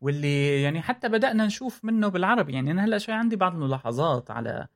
واللي 0.04 0.62
يعني 0.62 0.82
حتى 0.82 1.10
بدأنا 1.10 1.46
نشوف 1.46 1.86
منه 1.86 2.08
بالعربي. 2.08 2.54
يعني 2.54 2.72
أنا 2.72 2.86
هلأ 2.86 2.98
شوي 2.98 3.16
عندي 3.16 3.36
بعض 3.36 3.54
الملاحظات 3.54 4.32
على 4.32 4.68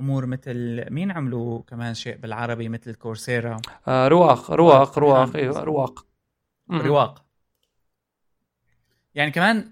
أمور 0.00 0.26
مثل 0.26 0.84
مين 0.90 1.10
عملوا 1.10 1.62
كمان 1.62 1.94
شيء 1.94 2.16
بالعربي 2.16 2.68
مثل 2.68 2.94
كورسيرا؟ 2.94 3.56
آه 3.88 4.08
رواق 4.08 4.50
رواق 4.50 4.98
رواق 4.98 5.36
أيوه 5.36 5.60
رواق. 5.60 6.06
رواق. 6.70 7.24
يعني 9.14 9.30
كمان 9.30 9.70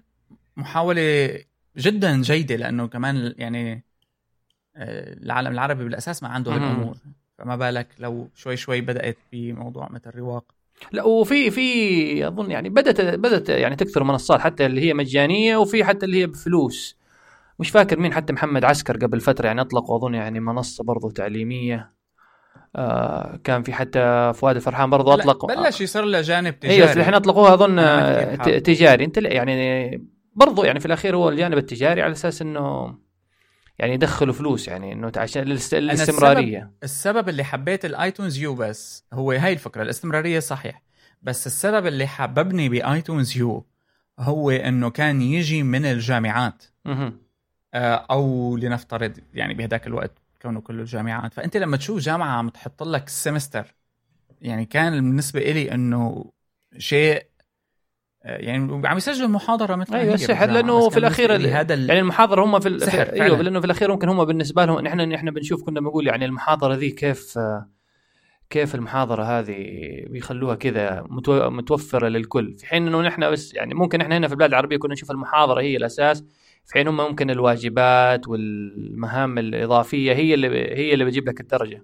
محاولة 0.57 1.39
جدا 1.77 2.21
جيدة 2.21 2.55
لأنه 2.55 2.87
كمان 2.87 3.33
يعني 3.37 3.83
آه، 4.75 5.13
العالم 5.13 5.51
العربي 5.51 5.83
بالأساس 5.83 6.23
ما 6.23 6.29
عنده 6.29 6.51
هالأمور. 6.51 6.97
فما 7.37 7.55
بالك 7.55 7.87
لو 7.99 8.29
شوي 8.35 8.57
شوي 8.57 8.81
بدأت 8.81 9.17
بموضوع 9.31 9.89
مثل 9.91 10.09
رواق. 10.15 10.45
لا 10.91 11.03
وفي 11.03 11.51
في 11.51 12.27
أظن 12.27 12.51
يعني 12.51 12.69
بدأت 12.69 13.01
بدأت 13.01 13.49
يعني 13.49 13.75
تكثر 13.75 14.03
منصات 14.03 14.39
حتى 14.39 14.65
اللي 14.65 14.81
هي 14.81 14.93
مجانية 14.93 15.57
وفي 15.57 15.83
حتى 15.83 16.05
اللي 16.05 16.21
هي 16.21 16.27
بفلوس. 16.27 16.97
مش 17.59 17.69
فاكر 17.69 17.99
مين 17.99 18.13
حتى 18.13 18.33
محمد 18.33 18.65
عسكر 18.65 18.97
قبل 18.97 19.21
فترة 19.21 19.47
يعني 19.47 19.61
أطلقوا 19.61 19.97
أظن 19.97 20.13
يعني 20.13 20.39
منصة 20.39 20.83
برضو 20.83 21.09
تعليمية. 21.09 21.93
آه 22.75 23.39
كان 23.43 23.63
في 23.63 23.73
حتى 23.73 24.31
فؤاد 24.35 24.55
الفرحان 24.55 24.89
برضو 24.89 25.13
اطلق 25.13 25.45
بلش 25.45 25.81
يصير 25.81 26.05
له 26.05 26.21
جانب 26.21 26.59
تجاري. 26.59 26.75
أيوه 26.75 26.93
الحين 26.93 27.13
أطلقوها 27.13 27.53
أظن 27.53 27.75
تجاري. 28.63 29.05
أنت 29.05 29.17
يعني 29.17 30.07
برضو 30.35 30.63
يعني 30.63 30.79
في 30.79 30.85
الأخير 30.85 31.15
هو 31.15 31.29
الجانب 31.29 31.57
التجاري 31.57 32.01
على 32.01 32.11
أساس 32.11 32.41
إنه 32.41 32.95
يعني 33.79 33.93
يدخلوا 33.93 34.33
فلوس 34.33 34.67
يعني 34.67 34.93
إنه 34.93 35.11
عشان 35.17 35.41
الاستمراريه 35.41 36.57
السبب, 36.59 36.73
السبب 36.83 37.29
اللي 37.29 37.43
حبيت 37.43 37.85
ال 37.85 37.92
iTunes 37.92 38.37
U 38.37 38.55
بس 38.55 39.05
هو 39.13 39.31
هاي 39.31 39.53
الفكرة 39.53 39.81
الاستمرارية 39.83 40.39
صحيح 40.39 40.81
بس 41.21 41.47
السبب 41.47 41.87
اللي 41.87 42.07
حببني 42.07 42.69
ب 42.69 42.79
iTunes 42.79 43.37
U 43.37 43.65
هو 44.19 44.51
إنه 44.51 44.89
كان 44.89 45.21
يجي 45.21 45.63
من 45.63 45.85
الجامعات. 45.85 46.63
آه، 47.73 48.05
أو 48.11 48.57
لنفترض 48.57 49.17
يعني 49.33 49.53
بهداك 49.53 49.87
الوقت 49.87 50.11
كونه 50.41 50.61
كله 50.61 50.83
جامعات 50.83 51.33
فأنت 51.33 51.57
لما 51.57 51.77
تشوف 51.77 51.99
جامعة 51.99 52.37
عم 52.37 52.49
تحط 52.49 52.83
لك 52.83 53.07
ال 53.07 53.14
semester 53.14 53.73
يعني 54.41 54.65
كان 54.65 54.91
بالنسبة 54.93 55.39
إلي 55.39 55.71
إنه 55.73 56.25
شيء 56.77 57.25
يعني 58.23 58.87
عم 58.87 58.97
يسجلوا 58.97 59.27
المحاضرة 59.27 59.75
مثل 59.75 59.95
أيوه 59.95 60.15
سحر 60.15 60.45
لأنه 60.49 60.89
في 60.89 60.97
الأخير 60.97 61.35
هذا 61.35 61.75
يعني 61.75 61.99
المحاضرة 61.99 62.45
هم 62.45 62.59
في 62.59 62.79
سحر 62.79 63.09
أيوه 63.13 63.41
لأنه 63.41 63.59
في 63.59 63.65
الأخير 63.65 63.91
ممكن 63.91 64.09
هم 64.09 64.25
بالنسبة 64.25 64.65
لهم 64.65 64.79
نحن 64.79 65.01
نحن 65.01 65.31
بنشوف 65.31 65.63
كنا 65.63 65.79
بنقول 65.79 66.07
يعني 66.07 66.25
المحاضرة 66.25 66.75
ذي 66.75 66.89
كيف 66.89 67.37
كيف 68.49 68.75
المحاضرة 68.75 69.23
هذه 69.23 69.55
بيخلوها 70.07 70.55
كذا 70.55 71.05
متوفرة 71.49 72.07
للكل. 72.07 72.55
في 72.57 72.65
حين 72.65 72.87
إنه 72.87 73.01
نحن 73.01 73.31
بس 73.31 73.53
يعني 73.53 73.73
ممكن 73.73 74.01
إحنا 74.01 74.17
هنا 74.17 74.27
في 74.27 74.33
البلاد 74.33 74.49
العربية 74.49 74.77
كنا 74.77 74.93
نشوف 74.93 75.11
المحاضرة 75.11 75.61
هي 75.61 75.77
الأساس 75.77 76.23
في 76.65 76.73
حين 76.73 76.87
هم 76.87 76.97
ممكن 76.97 77.29
الواجبات 77.29 78.27
والمهام 78.27 79.37
الإضافية 79.37 80.13
هي 80.13 80.33
اللي 80.33 80.47
هي 80.77 80.93
اللي 80.93 81.05
بتجيب 81.05 81.29
لك 81.29 81.39
الدرجة. 81.41 81.83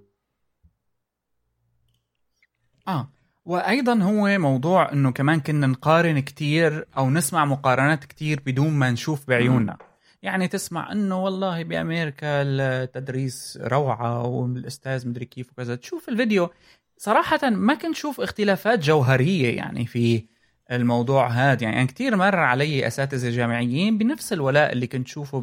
آه. 2.87 3.11
وأيضا 3.49 4.03
هو 4.03 4.37
موضوع 4.39 4.91
إنه 4.91 5.11
كمان 5.11 5.39
كنا 5.39 5.67
نقارن 5.67 6.19
كتير 6.19 6.87
أو 6.97 7.09
نسمع 7.09 7.45
مقارنات 7.45 8.05
كتير 8.05 8.41
بدون 8.45 8.69
ما 8.69 8.91
نشوف 8.91 9.27
بعيوننا. 9.27 9.77
يعني 10.21 10.47
تسمع 10.47 10.91
إنه 10.91 11.23
والله 11.23 11.63
بأمريكا 11.63 12.27
التدريس 12.41 13.59
روعة 13.61 14.25
والأستاذ 14.25 15.07
مدري 15.07 15.25
كيف 15.25 15.51
وكذا. 15.51 15.75
تشوف 15.75 16.09
الفيديو. 16.09 16.49
صراحة 16.97 17.49
ما 17.49 17.73
كنت 17.73 17.95
شوف 17.95 18.21
اختلافات 18.21 18.79
جوهرية 18.79 19.57
يعني 19.57 19.85
في 19.85 20.25
الموضوع 20.71 21.27
هذا. 21.27 21.63
يعني 21.63 21.87
كثير 21.87 22.15
مر 22.15 22.35
علي 22.35 22.87
أساتذة 22.87 23.29
جامعيين 23.29 23.97
بنفس 23.97 24.33
الولاء 24.33 24.71
اللي 24.71 24.87
كنت 24.87 25.07
شوفه 25.07 25.39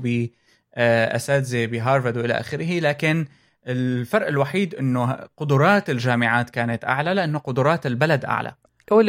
باساتذه 0.76 1.66
بهارفارد 1.66 2.16
وإلى 2.16 2.34
آخره. 2.34 2.80
لكن 2.80 3.26
الفرق 3.66 4.26
الوحيد 4.26 4.74
إنه 4.74 5.18
قدرات 5.36 5.90
الجامعات 5.90 6.50
كانت 6.50 6.84
أعلى 6.84 7.14
لأنه 7.14 7.38
قدرات 7.38 7.86
البلد 7.86 8.24
أعلى. 8.24 8.54
هو 8.92 9.00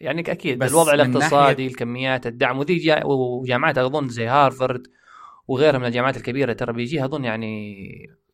يعني 0.00 0.20
أكيد 0.32 0.62
الوضع 0.62 0.94
الاقتصادي 0.94 1.62
ناحية... 1.62 1.66
الكميات 1.66 2.26
الدعم 2.26 2.58
وذي 2.58 2.76
جا... 2.76 3.04
وجامعات 3.04 3.78
أظن 3.78 4.08
زي 4.08 4.26
هارفرد 4.26 4.86
وغيرها 5.48 5.78
من 5.78 5.86
الجامعات 5.86 6.16
الكبيرة 6.16 6.52
ترى 6.52 6.72
بيجيها 6.72 7.04
أظن 7.04 7.24
يعني 7.24 7.76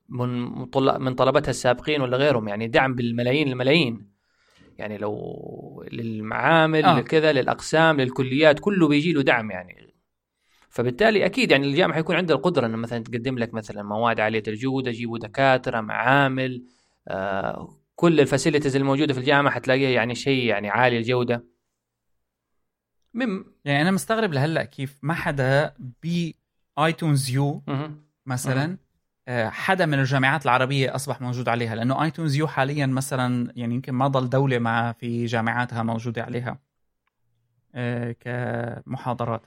من 0.08 0.28
من 1.00 1.14
طلبتها 1.14 1.50
السابقين 1.50 2.00
ولا 2.00 2.16
غيرهم 2.16 2.48
يعني 2.48 2.68
دعم 2.68 2.94
بالملايين 2.94 3.48
الملايين. 3.48 4.10
يعني 4.78 4.98
لو 4.98 5.84
للمعامل 5.92 6.84
آه. 6.84 7.00
كذا 7.00 7.32
للأقسام 7.32 8.00
للكليات 8.00 8.58
كله 8.58 8.88
بيجي 8.88 9.12
له 9.12 9.22
دعم 9.22 9.50
يعني. 9.50 9.89
فبالتالي 10.70 11.26
أكيد 11.26 11.50
يعني 11.50 11.66
الجامعة 11.66 11.96
حيكون 11.96 12.16
عندها 12.16 12.36
القدرة 12.36 12.66
إنه 12.66 12.76
مثلا 12.76 13.04
تقدم 13.04 13.38
لك 13.38 13.54
مثلا 13.54 13.82
مواد 13.82 14.20
عالية 14.20 14.42
الجوده 14.48 14.90
يجيبوا 14.90 15.18
دكاترة 15.18 15.80
معامل 15.80 16.64
آه 17.08 17.76
كل 17.96 18.20
ال 18.20 18.25
facilities 18.25 18.76
الموجودة 18.76 19.14
في 19.14 19.20
الجامعة 19.20 19.54
حتلاقيها 19.54 19.90
يعني 19.90 20.14
شيء 20.14 20.44
يعني 20.44 20.70
عالي 20.70 20.98
الجودة. 20.98 21.44
مم. 23.14 23.44
يعني 23.64 23.82
أنا 23.82 23.90
مستغرب 23.90 24.32
لهلأ 24.32 24.64
كيف 24.64 24.98
ما 25.02 25.14
حدا 25.14 25.74
ب 25.78 26.30
iTunes 26.78 27.30
U 27.30 27.62
مثلا 28.26 28.76
آه، 29.28 29.48
حدا 29.48 29.86
من 29.86 29.98
الجامعات 29.98 30.44
العربية 30.44 30.94
أصبح 30.94 31.20
موجود 31.20 31.48
عليها 31.48 31.74
لأنه 31.74 32.02
iTunes 32.02 32.36
U 32.36 32.46
حاليا 32.46 32.86
مثلا 32.86 33.52
يعني 33.56 33.74
يمكن 33.74 33.92
ما 33.92 34.08
ضل 34.08 34.28
دولة 34.28 34.58
مع 34.58 34.92
في 34.92 35.26
جامعاتها 35.26 35.82
موجودة 35.82 36.22
عليها 36.22 36.58
آه، 37.74 38.12
كمحاضرات. 38.20 39.42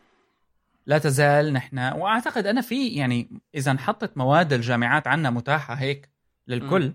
لا 0.86 0.98
تزال 0.98 1.54
نحن 1.54 1.78
وأعتقد 1.78 2.48
أنا 2.48 2.62
في 2.62 2.88
يعني 2.88 3.42
إذا 3.56 3.72
انحطت 3.72 4.18
مواد 4.18 4.54
الجامعات 4.54 5.08
عنا 5.08 5.30
متاحة 5.30 5.74
هيك 5.74 6.10
للكل 6.48 6.94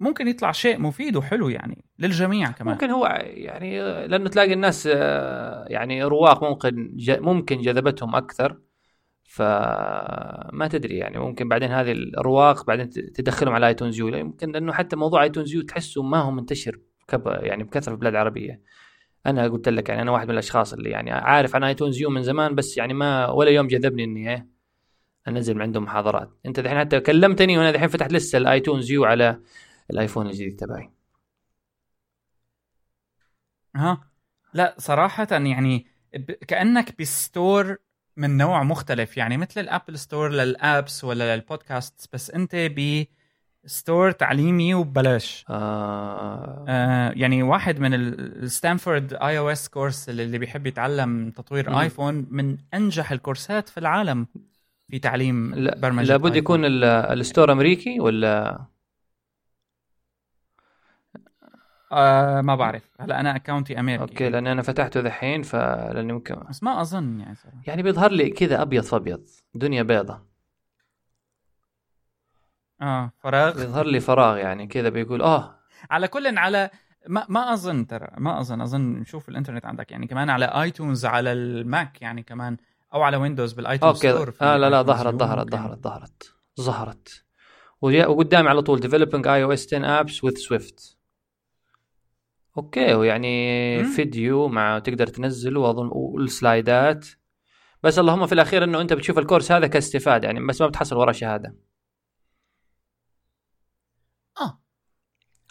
ممكن 0.00 0.28
يطلع 0.28 0.52
شيء 0.52 0.80
مفيد 0.80 1.16
وحلو 1.16 1.48
يعني 1.48 1.84
للجميع 1.98 2.50
كمان. 2.50 2.74
ممكن 2.74 2.90
هو 2.90 3.06
يعني 3.22 3.78
لأنه 4.06 4.28
تلاقي 4.28 4.52
الناس 4.52 4.88
آه، 4.92 5.64
يعني 5.68 6.04
رواق 6.04 6.44
ممكن 6.44 6.96
ممكن 7.08 7.60
جذبتهم 7.60 8.16
أكثر 8.16 8.58
فما 9.24 10.68
تدري 10.70 10.96
يعني 10.96 11.18
ممكن 11.18 11.48
بعدين 11.48 11.70
هذه 11.70 11.92
الرواق 11.92 12.66
بعدين 12.66 12.90
تدخلهم 12.90 13.54
على 13.54 13.66
iTunes 13.66 13.98
U 13.98 14.08
يمكن 14.08 14.52
لأنه 14.52 14.72
حتى 14.72 14.96
موضوع 14.96 15.22
iTunes 15.22 15.54
U 15.54 15.62
تحسه 15.62 16.02
ما 16.02 16.18
هو 16.18 16.30
منتشر 16.30 16.80
يعني 17.26 17.64
بكثرة 17.64 17.82
في 17.82 17.90
البلاد 17.90 18.12
العربية. 18.12 18.62
أنا 19.26 19.48
قلت 19.48 19.68
لك 19.68 19.88
يعني 19.88 20.02
أنا 20.02 20.10
واحد 20.10 20.26
من 20.26 20.32
الأشخاص 20.32 20.72
اللي 20.72 20.90
يعني 20.90 21.10
عارف 21.10 21.54
عن 21.56 21.64
iTunes 21.64 22.00
U 22.00 22.10
من 22.10 22.22
زمان 22.22 22.54
بس 22.54 22.76
يعني 22.76 22.94
ما 22.94 23.30
ولا 23.30 23.50
يوم 23.50 23.66
جذبني 23.66 24.04
إني 24.04 24.30
إيه 24.30 24.48
أنزل 25.28 25.54
من 25.54 25.62
عندهم 25.62 25.82
محاضرات. 25.84 26.30
أنت 26.46 26.58
الحين 26.58 26.78
حتى 26.78 27.00
كلمتني 27.00 27.58
وأنا 27.58 27.70
الحين 27.70 27.88
فتحت 27.88 28.12
لسه 28.12 28.38
ال 28.38 28.45
iTunes 28.45 28.90
U 28.90 29.04
على 29.04 29.40
الآيفون 29.90 30.26
الجديد 30.26 30.56
تبعي. 30.56 30.90
ها؟ 33.76 34.10
لا 34.54 34.74
صراحة 34.78 35.28
يعني 35.30 35.86
كأنك 36.48 37.00
ب 37.00 37.13
store 37.13 37.76
من 38.16 38.36
نوع 38.36 38.62
مختلف. 38.62 39.16
يعني 39.16 39.36
مثل 39.36 39.60
ال 39.60 39.66
Apple 39.66 39.98
Store 39.98 40.32
لل 40.32 40.56
apps 40.56 41.04
ولا 41.04 41.36
للبودكاست 41.36 42.08
بس 42.12 42.30
أنت 42.30 42.56
ب 42.56 43.04
store 43.66 44.10
تعليمي 44.10 44.74
وببلاش 44.74 45.44
آه. 45.50 46.64
آه 46.68 47.12
يعني 47.16 47.42
واحد 47.42 47.80
من 47.80 47.94
الستانفورد 47.94 49.14
iOS 49.14 49.68
course 49.68 50.08
اللي 50.08 50.38
بيحب 50.38 50.66
يتعلم 50.66 51.30
تطوير 51.30 51.70
م. 51.70 51.74
ايفون 51.74 52.26
من 52.30 52.56
أنجح 52.74 53.12
الكورسات 53.12 53.68
في 53.68 53.78
العالم 53.78 54.26
في 54.90 54.98
تعليم 54.98 55.50
برمجة 55.76 56.06
لابد 56.06 56.36
يكون 56.36 56.64
ال 56.64 56.79
store 56.79 57.52
أمريكي 57.52 58.00
ولا 58.00 58.60
آه 61.92 62.40
ما 62.40 62.54
بعرف 62.54 62.90
هلا 63.00 63.20
أنا 63.20 63.36
account 63.36 63.74
ي 63.74 63.80
أمريكي 63.80 64.02
okay 64.02 64.28
لأن 64.28 64.46
أنا 64.46 64.62
فتحته 64.62 65.00
ذحين 65.00 65.42
فلاني 65.42 66.12
ممكن 66.12 66.34
بس 66.50 66.62
ما 66.62 66.80
أظن 66.80 67.20
يعني 67.20 67.34
صراحة. 67.34 67.56
يعني 67.66 67.82
بيظهر 67.82 68.10
لي 68.12 68.30
كذا 68.30 68.62
أبيض 68.62 68.84
فابيض 68.84 69.28
دنيا 69.54 69.82
بيضة 69.82 70.29
آه 72.82 73.12
فراغ. 73.22 73.54
بيظهر 73.56 73.86
لي 73.86 74.00
فراغ 74.00 74.36
يعني 74.36 74.66
كذا 74.66 74.88
بيقول 74.88 75.22
آه. 75.22 75.58
على 75.90 76.08
كل 76.08 76.38
على 76.38 76.70
ما 77.08 77.26
ما 77.28 77.52
أظن 77.52 77.86
ترى 77.86 78.08
ما 78.18 78.40
أظن 78.40 78.60
أظن 78.60 79.04
شوف 79.04 79.28
الإنترنت 79.28 79.66
عندك 79.66 79.90
يعني 79.90 80.06
كمان 80.06 80.30
على 80.30 80.44
iTunes 80.44 81.06
على 81.06 81.32
الماك 81.32 82.02
يعني 82.02 82.22
كمان 82.22 82.56
أو 82.94 83.02
على 83.02 83.16
ويندوز 83.16 83.52
بال 83.52 83.66
iTunes 83.66 84.06
okay. 84.06 84.32
آه 84.42 84.56
لا 84.56 84.70
لا 84.70 84.82
ظهرت 84.82 85.14
ظهرت 85.14 85.50
ظهرت 85.50 85.82
ظهرت 85.82 86.34
ظهرت. 86.60 87.24
وقدامي 87.82 88.48
على 88.48 88.62
طول 88.62 88.82
developing 88.82 89.22
iOS 89.24 89.66
10 89.74 90.02
apps 90.02 90.14
with 90.14 90.38
Swift. 90.38 90.94
okay 92.56 92.94
ويعني 92.94 93.84
فيديو 93.84 94.48
مع 94.48 94.78
تقدر 94.78 95.06
تنزله 95.06 95.60
وأظن 95.60 95.88
وال 95.92 96.17
slide 96.17 96.81
ات. 96.81 97.06
بس 97.82 97.98
اللهم 97.98 98.26
في 98.26 98.32
الأخير 98.32 98.64
إنه 98.64 98.80
أنت 98.80 98.92
بتشوف 98.92 99.18
الكورس 99.18 99.52
هذا 99.52 99.66
كاستفادة 99.66 100.26
يعني 100.26 100.46
بس 100.46 100.60
ما 100.60 100.66
بتحصل 100.66 100.96
وراه 100.96 101.12
شهادة 101.12 101.54
آه 104.40 104.60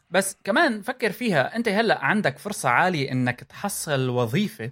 بس 0.09 0.37
كمان 0.43 0.81
فكر 0.81 1.11
فيها 1.11 1.55
أنت 1.55 1.67
هلأ 1.67 2.05
عندك 2.05 2.37
فرصة 2.37 2.69
عالية 2.69 3.11
إنك 3.11 3.39
تحصل 3.39 4.09
وظيفة 4.09 4.69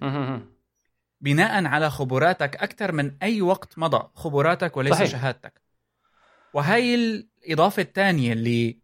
بناء 1.20 1.64
على 1.64 1.90
خبراتك 1.90 2.56
أكثر 2.56 2.92
من 2.92 3.16
أي 3.22 3.42
وقت 3.42 3.78
مضى 3.78 4.08
خبراتك 4.14 4.76
وليس 4.76 4.94
صحيح. 4.94 5.10
شهادتك. 5.10 5.60
وهي 6.54 6.94
الإضافة 6.94 7.82
الثانية 7.82 8.32
اللي 8.32 8.78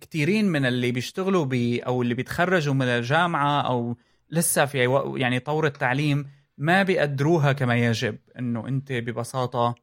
كثيرين 0.00 0.44
من 0.44 0.66
اللي 0.66 0.92
بيشتغلوا 0.92 1.44
بي 1.44 1.80
أو 1.80 2.02
اللي 2.02 2.14
بيتخرجوا 2.14 2.74
من 2.74 2.86
الجامعة 2.86 3.60
أو 3.60 3.96
لسه 4.30 4.64
في 4.64 5.02
يعني 5.16 5.38
طور 5.40 5.66
التعليم 5.66 6.30
ما 6.58 6.82
بيقدروها 6.82 7.52
كما 7.52 7.76
يجب. 7.76 8.18
إنه 8.38 8.68
أنت 8.68 8.92
ببساطة 8.92 9.74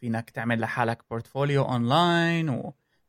فينك 0.00 0.30
تعمل 0.30 0.60
لحالك 0.60 1.02
portfolio 1.10 1.62
online 1.62 2.48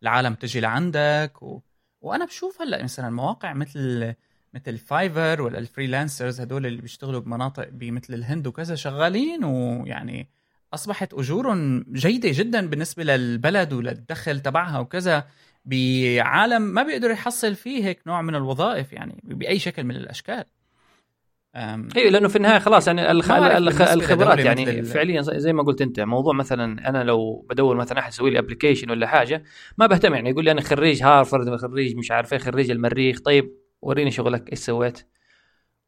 والعالم 0.02 0.34
تجي 0.34 0.60
لعندك 0.60 1.34
و... 1.42 1.62
وأنا 2.04 2.26
بشوف 2.26 2.62
هلأ 2.62 2.84
مثلا 2.84 3.10
مواقع 3.10 3.54
مثل 3.54 4.14
مثل 4.54 4.78
Fiverr 4.78 5.41
ولا 5.41 5.58
ال 5.58 5.64
freelancers 5.64 6.41
هدول 6.41 6.66
اللي 6.66 6.82
بيشتغلوا 6.82 7.20
بمناطق 7.20 7.70
بمثل 7.70 8.14
الهند 8.14 8.47
وكذا 8.47 8.76
شغالين 8.76 9.43
ويعني 9.43 10.30
أصبحت 10.74 11.14
أجورهم 11.14 11.86
جيدة 11.91 12.30
جدا 12.32 12.68
بالنسبة 12.68 13.04
للبلد 13.04 13.74
وللدخل 13.74 14.39
تبعها 14.39 14.80
وكذا 14.80 15.28
بعالم 15.66 16.62
ما 16.62 16.84
بيقدر 16.84 17.12
يحصل 17.12 17.56
فيه 17.56 17.86
هيك 17.86 18.08
نوع 18.08 18.22
من 18.22 18.36
الوظائف 18.36 18.93
يعني 18.93 19.22
بأي 19.24 19.60
شكل 19.60 19.84
من 19.84 19.95
الأشكال. 19.95 20.45
أيوه 21.56 22.10
لأنه 22.12 22.28
في 22.28 22.36
النهاية 22.36 22.60
خلاص 22.60 22.88
يعني 22.88 23.12
الخ... 23.12 23.32
الخ... 23.32 23.82
الخبرات 23.82 24.39
يعني 24.39 24.84
فعليا 24.84 25.22
زي 25.22 25.54
ما 25.54 25.64
قلت 25.64 25.82
أنت 25.82 25.99
موضوع 25.99 26.34
مثلا 26.34 26.89
أنا 26.89 27.04
لو 27.04 27.45
بدور 27.49 27.76
مثلا 27.76 27.99
أحد 27.99 28.12
يسوي 28.12 28.30
لي 28.32 28.39
application 28.39 28.89
ولا 28.91 29.08
حاجة 29.08 29.43
ما 29.78 29.88
بهتم 29.88 30.14
يعني 30.14 30.30
يقول 30.30 30.45
لي 30.45 30.51
أنا 30.51 30.62
خريج 30.62 31.04
هارفرد 31.04 31.56
خريج 31.56 31.95
مش 31.95 32.12
عارف 32.12 32.34
إيه 32.34 32.39
خريج 32.39 32.72
المريخ 32.72 33.20
طيب 33.22 33.51
وريني 33.82 34.12
شغلك 34.12 34.51
إيش 34.51 34.60
سويت؟ 34.60 35.08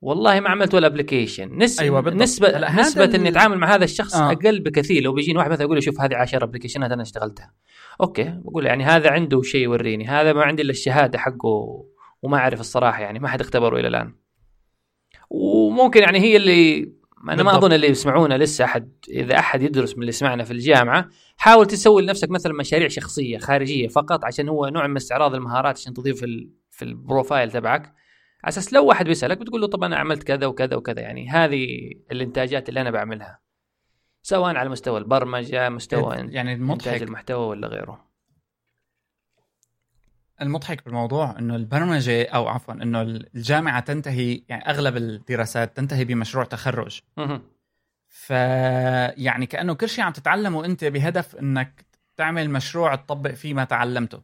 والله 0.01 0.39
ما 0.39 0.49
عملت 0.49 0.74
ولا 0.74 0.88
application 0.88 1.58
نسبة 1.57 1.84
أيوة 1.84 2.01
بالضبط. 2.01 2.22
نسبة 2.22 2.47
هذا 2.47 2.82
نسبة 2.82 3.03
ال- 3.03 3.16
إني 3.16 3.30
أتعامل 3.30 3.57
مع 3.57 3.76
هذا 3.76 3.84
الشخص 3.84 4.16
آه. 4.16 4.32
أقل 4.32 4.59
بكثير. 4.59 5.03
لو 5.03 5.13
بيجيني 5.13 5.38
واحد 5.38 5.51
مثلا 5.51 5.63
يقول 5.63 5.76
لي 5.76 5.82
شوف 5.82 6.01
هذه 6.01 6.16
10 6.16 6.43
application 6.43 6.88
ات 6.88 6.91
أنا 6.91 7.01
اشتغلتها. 7.01 7.53
okay 8.01 8.34
بقول 8.45 8.66
يعني 8.66 8.84
هذا 8.84 9.09
عنده 9.11 9.41
شيء 9.41 9.61
يوريني 9.63 10.07
هذا 10.07 10.34
ما 10.34 10.43
عندي 10.43 10.61
إلا 10.61 10.72
الشهادة 10.72 11.20
حقه 11.20 11.86
وما 12.22 12.38
أعرف 12.38 12.59
الصراحة 12.59 13.01
يعني 13.01 13.20
ما 13.20 13.28
حد 13.28 13.41
اختبره 13.41 13.80
إلى 13.80 13.88
الآن. 13.88 14.13
وممكن 15.36 16.02
يعني 16.02 16.20
هي 16.20 16.38
اللي 16.38 16.92
أنا 17.30 17.44
ما. 17.44 17.58
أظن 17.58 17.74
اللي 17.74 17.88
يسمعونا 17.88 18.38
لسه 18.38 18.66
أحد 18.66 18.92
إذا 19.10 19.40
أحد 19.40 19.62
يدرس 19.62 19.96
من 19.96 20.02
اللي 20.02 20.12
سمعنا 20.12 20.44
في 20.44 20.52
الجامعة 20.52 21.10
حاول 21.38 21.66
تسوي 21.66 22.02
لنفسك 22.02 22.30
مثلا 22.30 22.54
مشاريع 22.54 22.88
شخصية 22.88 23.38
خارجية 23.38 23.88
فقط 23.88 24.26
عشان 24.26 24.50
هو 24.50 24.68
نوع 24.68 24.88
من 24.88 24.96
استعراض 24.96 25.36
المهارات 25.36 25.78
عشان 25.78 25.94
تضيف 25.94 26.20
في 26.20 26.50
في 26.72 26.86
البروفايل 26.86 27.52
تبعك. 27.52 27.82
على 28.44 28.50
أساس 28.50 28.74
لو 28.74 28.86
واحد 28.86 29.06
بيسألك 29.06 29.38
بتقول 29.38 29.62
له 29.62 29.68
طب 29.68 29.84
أنا 29.84 29.96
عملت 29.96 30.24
كذا 30.24 30.48
وكذا 30.48 30.76
وكذا 30.76 31.02
يعني 31.02 31.30
هذه 31.30 31.68
الإنتاجات 32.12 32.70
اللي 32.70 32.82
أنا 32.82 32.92
بعملها 32.92 33.40
سواء 34.22 34.56
على 34.56 34.70
مستوى 34.70 35.00
البرمجة 35.00 35.70
مستوى 35.70 36.16
يعني 36.16 36.54
إنتاج 36.54 36.62
المضحك 36.62 37.02
المحتوى 37.02 37.48
ولا 37.48 37.68
غيره. 37.68 38.06
المضحك 40.42 40.86
بالموضوع 40.86 41.36
إنه 41.40 41.56
البرمجة 41.56 42.30
أو 42.30 42.48
عفوا 42.48 42.74
إنه 42.74 43.02
الجامعة 43.02 43.80
تنتهي 43.80 44.42
يعني 44.50 44.70
أغلب 44.70 44.98
الدراسات 44.98 45.78
تنتهي 45.78 46.06
بمشروع 46.06 46.44
تخرج 46.46 47.02
مهم. 47.18 47.42
فيعني 48.10 49.46
كأنه 49.46 49.74
كل 49.74 49.90
شيء 49.90 50.04
عم 50.04 50.12
تتعلمه 50.12 50.66
أنت 50.66 50.86
بهدف 50.86 51.36
إنك 51.36 51.86
تعمل 52.18 52.50
مشروع 52.50 52.96
تطبق 52.96 53.32
فيه 53.32 53.54
ما 53.54 53.64
تعلمته 53.64 54.22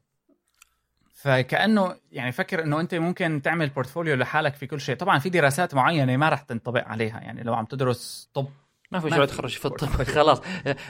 فكأنه 1.13 1.95
يعني 2.11 2.31
فكر 2.31 2.63
إنه 2.63 2.79
أنت 2.79 2.95
ممكن 2.95 3.41
تعمل 3.41 3.69
بورتفوليو 3.69 4.15
لحالك 4.15 4.53
في 4.55 4.67
كل 4.67 4.81
شيء 4.81 4.95
طبعا 4.95 5.19
في 5.19 5.29
دراسات 5.29 5.75
معينة 5.75 6.17
ما 6.17 6.29
راح 6.29 6.41
تنطبق 6.41 6.87
عليها 6.87 7.19
يعني 7.19 7.43
لو 7.43 7.53
عم 7.53 7.65
تدرس 7.65 8.29
طب 8.33 8.47
ما 8.91 8.99
في 8.99 9.05
مشروع 9.07 9.25
تخرج 9.25 9.57
في 9.57 9.65
الطب. 9.65 10.03
خلاص 10.15 10.41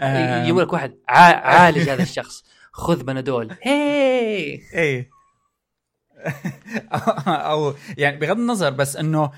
آم. 0.01 0.41
يجيبوا 0.43 0.61
لك 0.61 0.73
واحد 0.73 0.95
عا- 1.09 1.35
عالج 1.47 1.89
هذا 1.89 2.03
الشخص 2.03 2.43
خذ 2.71 3.03
بنادول. 3.03 3.57
هي 3.61 4.59
إيه. 4.73 5.09
أو 7.27 7.73
يعني 7.97 8.17
بغض 8.17 8.37
النظر 8.37 8.69
بس 8.69 8.95
إنه 8.95 9.31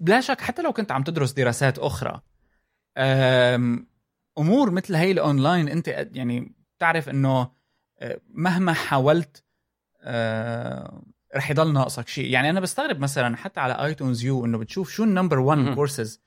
بلا 0.00 0.20
شك 0.20 0.40
حتى 0.40 0.62
لو 0.62 0.72
كنت 0.72 0.92
عم 0.92 1.02
تدرس 1.02 1.32
دراسات 1.32 1.78
أخرى 1.78 2.20
أمور 4.38 4.70
مثل 4.70 4.94
هي 4.94 5.10
الأونلاين 5.10 5.68
أنت 5.68 5.88
يعني 6.12 6.54
بتعرف 6.76 7.08
إنه 7.08 7.50
أه، 8.00 8.20
مهما 8.34 8.72
حاولت 8.72 9.44
أه، 10.02 11.02
رح 11.36 11.50
يضل 11.50 11.72
ناقصك 11.72 12.08
شيء. 12.08 12.30
يعني 12.30 12.50
أنا 12.50 12.60
بستغرب 12.60 12.98
مثلا 12.98 13.36
حتى 13.36 13.60
على 13.60 13.84
iTunes 13.84 14.24
U 14.24 14.44
إنه 14.44 14.58
بتشوف 14.58 14.90
شو 14.90 15.04
ال 15.04 15.09
number 15.09 15.38
1 15.38 15.58
مهم. 15.58 15.74
كورسز 15.74 16.20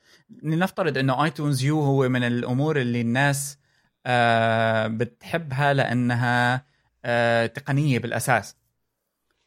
لنفترض 0.43 0.97
إنه 0.97 1.24
iTunes 1.23 1.63
U 1.63 1.82
هو 1.82 2.10
من 2.10 2.24
الأمور 2.24 2.82
اللي 2.82 3.01
الناس 3.01 3.58
بتحبها 4.88 5.74
لأنها 5.74 6.66
أه، 7.06 7.45
تقنية 7.45 7.99
بالأساس. 7.99 8.56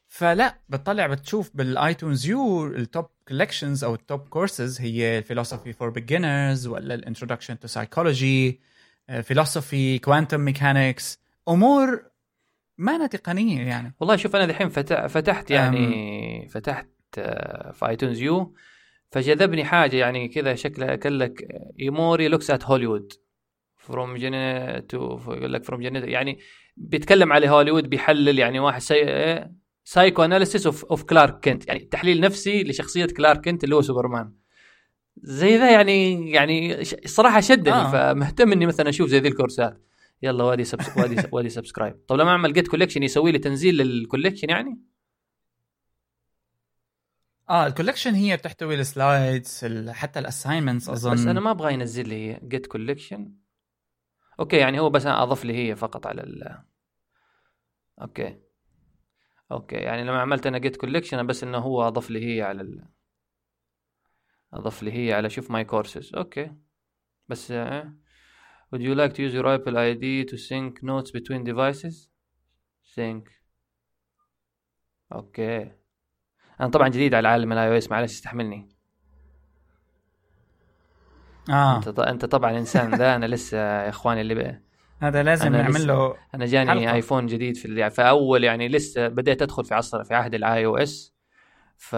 فلا 0.07 0.55
بتطلع 0.69 1.07
بتشوف 1.07 1.51
بال 1.53 1.71
iTunes 1.71 2.25
U 2.27 2.67
ال 2.67 2.77
top 2.77 3.05
collections 3.27 3.83
أو 3.83 3.93
ال 3.95 4.01
top 4.01 4.19
courses 4.19 4.81
هي 4.81 5.23
philosophy 5.23 5.69
for 5.69 5.89
beginners 5.89 6.67
ولا 6.67 6.93
ال 6.95 7.00
introduction 7.00 7.59
to 7.59 7.67
psychology 7.67 8.59
philosophy 9.11 9.99
quantum 10.03 10.39
mechanics 10.41 11.19
أمور 11.49 12.03
ما 12.77 13.07
تقنية 13.07 13.61
يعني. 13.67 13.93
والله 13.99 14.15
شوف 14.15 14.35
أنا 14.35 14.45
دحين 14.45 14.69
فت- 14.69 15.05
فتحت 15.05 15.51
يعني 15.51 16.47
فتحت 16.49 16.87
آه، 17.17 17.71
في 17.71 17.87
iTunes 17.87 18.19
U 18.21 18.55
فجذبني 19.11 19.65
حاجة 19.65 19.95
يعني 19.97 20.27
كذا 20.27 20.55
شكلها 20.55 20.95
كلك 20.95 21.47
ايموري 21.79 22.27
looks 22.27 22.51
at 22.51 22.63
Hollywood 22.63 23.13
from 23.89 24.15
جن 24.17 24.33
to 24.87 25.19
يقول 25.27 25.53
لك 25.53 25.63
from 25.63 25.81
جن 25.81 25.95
يعني 26.09 26.39
بيتكلم 26.77 27.33
على 27.33 27.49
هوليوود 27.49 27.89
بيحلل 27.89 28.39
يعني 28.39 28.59
واحد 28.59 28.81
سي... 28.81 29.49
psychoanalysis 29.83 30.65
of 30.65 30.85
of 30.85 31.03
Clark 31.03 31.45
Kent 31.49 31.67
يعني 31.67 31.79
تحليل 31.79 32.21
نفسي 32.21 32.63
لشخصية 32.63 33.05
كلارك 33.05 33.45
كنت 33.45 33.63
اللي 33.63 33.75
هو 33.75 33.81
سوبرمان 33.81 34.33
زي 35.17 35.57
ذا 35.57 35.71
يعني 35.71 36.31
يعني 36.31 36.81
الصراحه 36.81 37.39
شدني 37.39 37.73
آه. 37.73 37.91
فمهتم 38.13 38.51
إني 38.51 38.65
مثلا 38.65 38.89
أشوف 38.89 39.09
زي 39.09 39.19
ذي 39.19 39.27
الكورسات. 39.27 39.81
يلا 40.21 40.43
وادي 40.43 40.63
subs 40.63 40.85
وادي 40.97 41.15
وادي 41.31 41.49
subscribe 41.49 41.95
طب 42.07 42.15
لما 42.15 42.29
أعمل 42.29 42.53
get 42.53 42.67
collection 42.67 43.03
يسوي 43.03 43.31
لي 43.31 43.39
تنزيل 43.39 43.77
لل 43.77 43.89
collection 43.89 44.49
يعني؟ 44.49 44.79
آه 47.49 47.67
ال 47.67 47.71
collection 47.71 48.13
هي 48.13 48.37
بتحتوي 48.37 48.75
ال 48.75 48.87
slides 48.87 49.59
ال- 49.63 49.91
حتى 49.91 50.19
ال 50.19 50.25
assignments 50.25 50.89
أظن. 50.89 51.13
بس 51.13 51.19
أنا 51.25 51.39
ما 51.39 51.51
أبغى 51.51 51.73
ينزل 51.73 52.09
لي 52.09 52.39
get 52.47 52.67
collection 52.67 53.31
okay 54.39 54.57
يعني 54.57 54.79
هو 54.79 54.89
بس 54.89 55.05
أضاف 55.05 55.45
لي 55.45 55.53
هي 55.53 55.75
فقط 55.75 56.07
على 56.07 56.21
ال 56.21 56.63
okay. 58.01 58.39
okay 59.51 59.75
يعني 59.75 60.03
لما 60.03 60.21
عملت 60.21 60.47
أنا 60.47 60.57
get 60.57 60.77
collection 60.77 61.27
بس 61.27 61.43
إنه 61.43 61.57
هو 61.57 61.87
أضاف 61.87 62.09
لي 62.09 62.25
هي 62.37 62.41
على 62.41 62.61
ال 62.61 62.85
أضاف 64.53 64.83
لي 64.83 64.91
هي 64.91 65.13
على 65.13 65.29
شوف 65.29 65.51
my 65.51 65.63
courses 65.65 66.15
okay. 66.15 66.55
بس 67.27 67.51
آه. 67.51 67.93
would 68.71 68.81
you 68.81 68.95
like 68.95 69.13
to 69.13 69.21
use 69.21 69.33
your 69.33 69.47
Apple 69.47 69.77
ID 69.77 70.25
to 70.29 70.37
sync 70.37 70.83
notes 70.83 71.11
between 71.11 71.43
devices? 71.43 72.09
Sync. 72.83 73.29
okay. 75.11 75.71
أنا 76.61 76.69
طبعا 76.69 76.87
جديد 76.87 77.13
على 77.13 77.27
عالم 77.27 77.51
ال 77.51 77.67
iOS 77.67 77.91
معلش 77.91 78.11
استحملني. 78.11 78.78
آه 81.49 81.77
أنت. 81.77 81.99
أنت 81.99 82.25
طبعا 82.25 82.57
إنسان 82.57 82.95
ذا 82.95 83.15
أنا 83.15 83.25
لسه 83.25 83.57
يا 83.57 83.89
إخواني 83.89 84.21
اللي 84.21 84.35
بقى. 84.35 84.61
هذا 85.01 85.23
لازم 85.23 85.51
نعمل 85.51 85.87
له 85.87 86.15
أنا 86.35 86.45
جاني 86.45 86.69
حلقة. 86.71 86.93
آيفون 86.93 87.25
جديد 87.25 87.57
في 87.57 87.65
اللي 87.65 87.89
فاول 87.89 88.43
يعني 88.43 88.67
لسه 88.67 89.07
بديت 89.07 89.41
أدخل 89.41 89.65
في 89.65 89.73
عصر 89.73 90.03
في 90.03 90.15
عهد 90.15 90.33
الاي 90.35 90.65
أو 90.65 90.77
إس 90.77 91.13
ف 91.77 91.95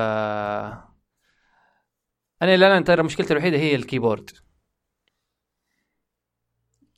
أنا 2.42 2.56
الآن 2.56 2.84
ترى 2.84 3.04
مشكلتي 3.04 3.34
الوحيدة 3.34 3.58
هي 3.58 3.76
الكيبورد 3.76 4.30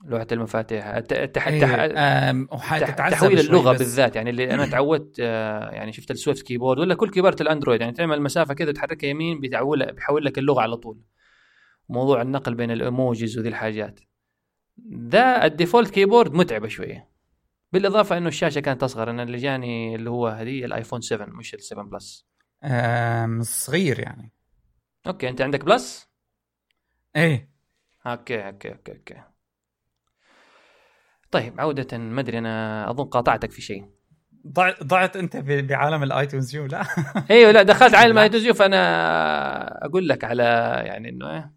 لوحة 0.06 0.28
المفاتيح 0.32 0.88
الت... 0.88 1.14
التح... 1.14 1.48
إيه، 1.48 1.60
تح... 1.60 3.10
تحويل 3.10 3.40
اللغة 3.40 3.72
بس. 3.72 3.80
بالذات 3.80 4.16
يعني 4.16 4.30
اللي 4.30 4.52
أنا 4.54 4.66
تعودت 4.66 5.18
آه، 5.20 5.70
يعني 5.70 5.92
شفت 5.92 6.12
السويفت 6.12 6.42
كيبورد 6.44 6.80
ولا 6.80 6.96
كل 6.96 7.10
كيبورد 7.10 7.42
الأندرويد 7.42 7.82
يعني 7.82 7.94
تعمل 7.94 8.22
مسافة 8.22 8.54
كذا 8.54 8.72
تحركها 8.72 9.08
يمين 9.08 9.40
بيحول 9.40 9.92
بيحول 9.92 10.26
لك 10.26 10.38
اللغة 10.38 10.62
على 10.62 10.78
طول 10.78 10.98
موضوع 11.90 12.22
النقل 12.22 12.56
بين 12.56 12.72
ال 12.72 12.81
emojis 12.81 13.38
وذي 13.38 13.50
الحاجات. 13.50 14.00
ده 14.78 15.46
ال 15.46 15.51
default 15.51 15.90
keyboard 15.90 16.34
متعبة 16.34 16.68
شوية. 16.68 17.10
بالإضافة 17.72 18.18
إنه 18.18 18.28
الشاشة 18.28 18.60
كانت 18.60 18.84
أصغر. 18.84 19.10
أنا 19.10 19.24
اللي 19.24 19.38
جاني 19.38 19.96
اللي 19.96 20.10
هو 20.10 20.28
هذه 20.28 20.66
ال 20.66 20.71
iPhone 20.71 21.02
7 21.02 21.26
مش 21.26 21.54
ال 21.54 21.62
7 21.64 21.86
plus. 21.86 22.28
صغير 23.42 24.00
يعني. 24.00 24.34
okay 25.08 25.30
أنت 25.30 25.42
عندك 25.42 25.66
plus؟ 25.66 26.10
إيه. 27.16 27.50
okay 28.08 28.48
okay 28.48 28.72
okay 28.72 28.92
okay. 28.92 29.24
طيب 31.32 31.62
عودة 31.62 31.98
ما 31.98 32.22
أدري 32.22 32.38
أنا 32.38 32.90
أظن 32.90 33.06
قاطعتك 33.06 33.52
في 33.52 33.62
شيء. 33.62 33.86
ضع- 34.48 34.76
ضعت 34.84 35.16
أنت 35.18 35.38
بعالم 35.38 36.04
ال 36.04 36.11
iTunes 36.11 36.56
U 36.56 36.66
لا؟ 36.66 36.84
إيوه 37.32 37.52
لا 37.52 37.64
دخلت 37.64 37.96
عالم 38.00 38.18
iTunes 38.18 38.49
U 38.49 38.54
فأنا 38.54 39.86
أقول 39.86 40.08
لك 40.10 40.24
على 40.24 40.44
يعني 40.86 41.10
إنه 41.10 41.32
إيه. 41.32 41.54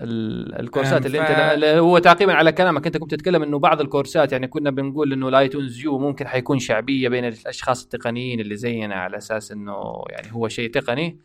الكورسات 0.00 1.00
أم، 1.00 1.06
اللي 1.06 1.18
ف- 1.18 1.30
أنت 1.30 1.64
هو 1.64 1.98
تعقيبا 1.98 2.32
على 2.34 2.52
كلامك. 2.52 2.86
أنت 2.86 2.96
كنت 2.96 3.10
تتكلم 3.14 3.42
إنه 3.42 3.58
بعض 3.58 3.80
الكورسات 3.80 4.32
يعني 4.32 4.46
كنا 4.48 4.70
بنقول 4.70 5.12
إنه 5.12 5.28
ال 5.28 5.35
iTunes 5.35 5.80
U 5.84 5.98
ممكن 5.98 6.26
حيكون 6.26 6.58
شعبية 6.58 7.08
بين 7.08 7.24
الأشخاص 7.24 7.82
التقنيين 7.82 8.40
اللي 8.40 8.56
زينا 8.56 8.94
على 8.94 9.16
أساس 9.16 9.52
إنه 9.52 10.04
يعني 10.10 10.32
هو 10.32 10.48
شيء 10.48 10.70
تقني. 10.70 11.18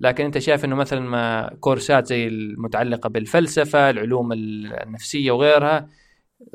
لكن 0.00 0.24
أنت 0.24 0.38
شايف 0.38 0.64
إنه 0.64 0.76
مثلا 0.76 1.00
ما 1.00 1.54
كورسات 1.60 2.06
زي 2.06 2.26
المتعلقة 2.28 3.08
بالفلسفة 3.08 3.90
العلوم 3.90 4.32
النفسية 4.32 5.30
وغيرها 5.30 5.88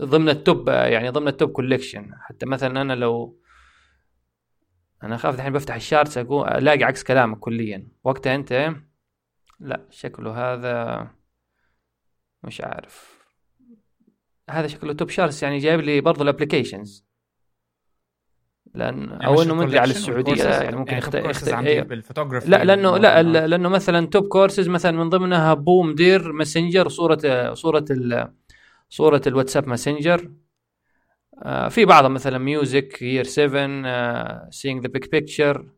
ضمن 0.02 0.30
ال 0.30 0.39
top 0.39 0.68
يعني 0.70 1.10
ضمن 1.10 1.28
ال 1.28 1.33
top 1.33 1.50
collection 1.50 2.12
حتى 2.22 2.46
مثلا 2.46 2.82
أنا 2.82 2.94
لو 2.94 3.40
أنا 5.04 5.16
اخاف 5.16 5.36
الحين 5.36 5.54
بفتح 5.54 5.76
الشارتس 5.76 6.18
ألاقي 6.18 6.84
عكس 6.84 7.04
كلامك 7.04 7.40
كليا. 7.40 7.88
وقتها 8.04 8.36
انت 8.36 8.74
لا 9.60 9.82
شكله 9.90 10.54
هذا 10.54 11.08
مش 12.46 12.62
عارف. 12.62 13.16
هذا 14.50 14.68
شكله 14.68 14.94
توب 14.94 15.10
شارتس 15.10 15.44
يعني 15.44 15.58
جايب 15.58 15.80
لي 15.80 16.02
برضه 16.02 16.24
الابلكيشنز 16.24 17.06
لأن 18.74 19.10
أو 19.12 19.42
إنه 19.42 19.54
مدري 19.56 19.80
على 19.80 19.92
السعودية 19.92 20.44
يعني 20.44 20.76
ممكن 20.76 20.98
يخت... 20.98 21.16
يخت... 21.16 21.48
أيوه. 21.48 21.84
بالفوتوغرافي 21.84 22.50
لا 22.50 22.64
لأنه 22.64 22.98
لا 22.98 23.48
لأنه 23.48 23.70
مثلا 23.70 24.08
توب 24.08 24.28
كورسز 24.28 24.70
مثلا 24.70 24.92
من 24.92 25.10
ضمنها 25.10 25.54
بوم 25.54 25.96
دير 25.96 26.32
ماسنجر 26.32 26.88
صوره 26.90 27.54
صورة 27.54 27.86
ال 27.92 28.34
صورة 28.90 29.22
الواتساب 29.28 29.68
ماسنجر 29.68 30.32
آه، 31.44 31.68
في 31.70 31.86
بعضها 31.86 32.10
مثلا 32.10 32.38
ميوزك 32.38 33.02
يير 33.02 33.24
7 33.24 34.50
سينج 34.50 34.82
ذا 34.84 34.88
بيك 34.88 35.12
بيكتشر 35.12 35.70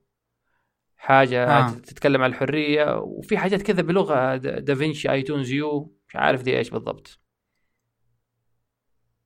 حاجة 0.97 1.45
آه. 1.45 1.69
تتكلم 1.69 2.21
عن 2.21 2.29
الحرية. 2.29 2.97
وفي 2.99 3.37
حاجات 3.37 3.61
كذا 3.61 3.81
بلغة 3.81 4.35
دا- 4.35 4.59
دافنشي 4.59 5.11
ايتونز 5.11 5.51
يو 5.51 5.96
عارف 6.17 6.41
دي 6.41 6.57
إيش 6.57 6.69
بالضبط. 6.69 7.19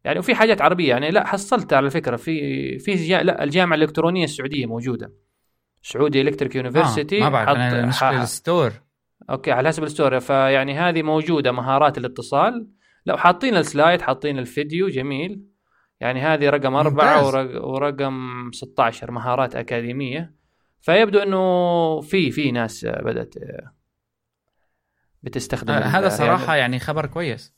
يعني 0.03 0.19
وفي 0.19 0.35
حاجات 0.35 0.61
عربية 0.61 0.89
يعني 0.89 1.11
لا 1.11 1.27
حصلت 1.27 1.73
على 1.73 1.89
فكرة 1.89 2.15
في 2.15 2.79
في 2.79 2.95
جا 2.95 3.23
لا 3.23 3.43
الجامعة 3.43 3.75
الإلكترونية 3.75 4.23
السعودية 4.23 4.65
موجودة. 4.65 5.13
سعودي 5.81 6.21
الكتريك 6.21 6.55
يونيفرسيتي 6.55 7.17
آه 7.17 7.23
ما 7.23 7.29
بعرف 7.29 7.49
أنا 7.49 7.79
المشكلة 7.83 8.23
الستور. 8.23 8.71
أوكي 9.29 9.51
على 9.51 9.67
حسب 9.67 9.83
الستوري 9.83 10.19
فيعني 10.19 10.73
هذه 10.73 11.03
موجودة 11.03 11.51
مهارات 11.51 11.97
الاتصال. 11.97 12.67
لو 13.05 13.17
حاطين 13.17 13.55
ال 13.57 13.65
slide 13.65 14.01
حاطين 14.01 14.39
الفيديو 14.39 14.87
جميل. 14.87 15.43
يعني 15.99 16.19
هذه 16.21 16.49
رقم 16.49 16.75
أربعة. 16.75 17.25
ورق- 17.27 17.65
ورقم 17.65 18.49
16 18.51 19.11
مهارات 19.11 19.55
أكاديمية. 19.55 20.33
فيبدو 20.81 21.19
أنه 21.19 22.01
في 22.01 22.31
في 22.31 22.51
ناس 22.51 22.85
بدأت 22.85 23.35
بتستخدم 25.24 25.74
آه 25.74 25.80
هذا 25.80 26.09
صراحة 26.09 26.55
يعني 26.55 26.59
يعني 26.59 26.80
خبر 26.80 27.05
كويس. 27.05 27.53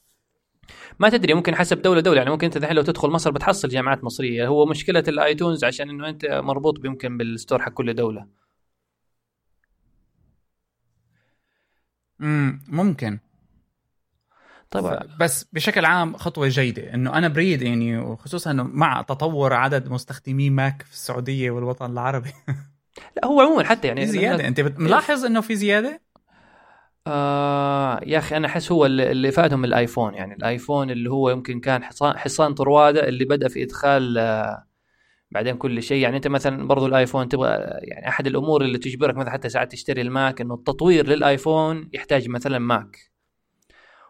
ما 1.00 1.10
تدري 1.10 1.34
ممكن 1.34 1.56
حسب 1.56 1.82
دولة 1.82 2.02
دولة. 2.02 2.18
يعني 2.18 2.30
ممكن 2.30 2.46
أنت 2.46 2.58
الحين 2.58 2.76
لو 2.76 2.82
تدخل 2.82 3.10
مصر 3.10 3.32
بتحصل 3.32 3.70
جامعات 3.70 4.04
مصرية. 4.04 4.48
هو 4.48 4.66
مشكلة 4.66 5.04
ال 5.08 5.16
iTunes 5.16 5.64
عشان 5.64 5.90
أنه 5.90 6.10
أنت 6.10 6.26
مربوط 6.26 6.86
يمكن 6.86 7.18
بال 7.18 7.30
store 7.30 7.62
حق 7.62 7.72
كل 7.72 7.94
دولة. 7.94 8.28
امم 12.22 12.62
ممكن. 12.68 13.20
طبعا. 14.72 15.00
بس 15.20 15.46
بشكل 15.54 15.86
عام 15.86 16.18
خطوة 16.18 16.48
جيدة. 16.48 16.94
إنه 16.94 17.18
أنا 17.18 17.28
بريد 17.28 17.62
يعني 17.62 17.98
وخصوصا 17.98 18.52
إنه 18.52 18.64
مع 18.64 19.02
تطور 19.02 19.54
عدد 19.54 19.90
مستخدمي 19.90 20.50
ماك 20.50 20.82
في 20.82 20.94
السعودية 20.94 21.52
والوطن 21.52 21.92
العربي. 21.92 22.32
لا 23.18 23.26
هو 23.26 23.42
عموما 23.42 23.64
حتى 23.64 23.88
يعني 23.88 24.06
في 24.06 24.12
زيادة. 24.12 24.48
أنت 24.48 24.62
بت- 24.62 24.80
ملاحظ 24.80 25.26
إنه 25.26 25.42
في 25.42 25.56
زيادة؟ 25.56 26.02
آه 27.08 28.00
يا 28.06 28.18
أخي 28.18 28.38
أنا 28.38 28.48
أحس 28.48 28.72
هو 28.72 28.86
اللي 28.86 29.32
فاتهم 29.32 29.66
الآيفون 29.66 30.14
يعني 30.14 30.34
الآيفون 30.34 30.90
اللي 30.92 31.10
هو 31.10 31.30
يمكن 31.30 31.60
كان 31.60 31.84
حصان 31.84 32.18
حصان 32.18 32.54
طروادة 32.54 33.08
اللي 33.08 33.26
بدأ 33.26 33.48
في 33.48 33.64
إدخال 33.64 34.18
آه 34.18 34.68
بعدين 35.32 35.58
كل 35.58 35.84
شيء. 35.84 35.98
يعني 36.04 36.16
أنت 36.18 36.28
مثلا 36.28 36.68
برضو 36.68 36.86
الآيفون 36.86 37.30
تبغى 37.30 37.50
يعني 37.82 38.08
أحد 38.10 38.28
الأمور 38.28 38.62
اللي 38.62 38.78
تجبرك 38.78 39.16
مثلا 39.18 39.32
حتى 39.32 39.50
ساعات 39.50 39.72
تشتري 39.72 40.02
ال 40.02 40.12
Mac 40.12 40.42
إنه 40.42 40.54
التطوير 40.54 41.08
لل 41.08 41.28
iPhone 41.28 41.90
يحتاج 41.94 42.30
مثلا 42.30 42.60
Mac. 42.60 42.98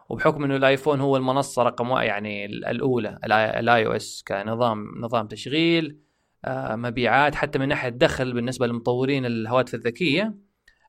وبحكم 0.08 0.44
إنه 0.44 0.56
ال 0.56 0.62
iPhone 0.62 1.00
هو 1.00 1.16
المنصة 1.16 1.62
رقم 1.62 1.88
يعني 1.90 2.44
ال- 2.46 2.64
الأولى 2.64 3.18
ال 3.24 3.86
iOS 3.86 4.24
كنظام 4.28 4.86
نظام 5.00 5.26
تشغيل 5.26 5.98
آه 6.44 6.76
مبيعات 6.76 7.34
حتى 7.34 7.58
من 7.58 7.68
ناحية 7.68 7.88
دخل 7.88 8.32
بالنسبة 8.32 8.66
لمطورين 8.66 9.26
الهواتف 9.26 9.74
الذكية. 9.74 10.34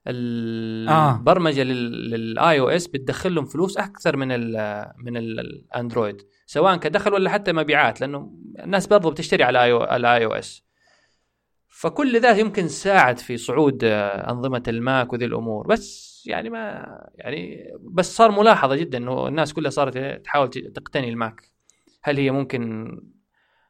البرمجة 0.08 1.64
لل 1.64 2.60
iOS 2.60 2.88
بتدخل 2.88 3.36
لهم 3.36 3.46
فلوس 3.46 3.78
أكثر 3.78 4.18
من 4.18 4.32
ال 4.32 4.52
من 4.98 5.18
ال- 5.18 5.40
ال 5.40 5.50
Android 5.50 6.22
سواء 6.46 6.78
كدخل 6.78 7.14
ولا 7.14 7.30
حتى 7.30 7.54
مبيعات 7.54 8.02
لأنه 8.02 8.32
الناس 8.60 8.88
برضو 8.88 9.10
بتشتري 9.12 9.44
على 9.44 9.66
ال 9.96 10.26
iOS 10.26 10.66
فكل 11.68 12.22
ذا 12.22 12.32
يمكن 12.38 12.68
ساعد 12.68 13.18
في 13.20 13.38
صعود 13.38 13.84
آه، 13.84 14.32
أنظمة 14.32 14.64
ال 14.68 14.79
Mac 14.79 15.14
وذي 15.14 15.26
الأمور 15.26 15.68
بس 15.68 16.16
يعني 16.28 16.50
ما 16.50 16.86
يعني 17.16 17.68
بس 17.82 18.16
صار 18.16 18.32
ملاحظة 18.32 18.76
جدا 18.76 18.98
إنه 18.98 19.28
الناس 19.28 19.54
كلها 19.54 19.70
صارت 19.70 19.98
تحاول 20.26 20.50
تقتني 20.50 21.10
ال 21.10 21.16
Mac. 21.16 21.42
هل 22.04 22.18
هي 22.18 22.32
ممكن 22.32 22.92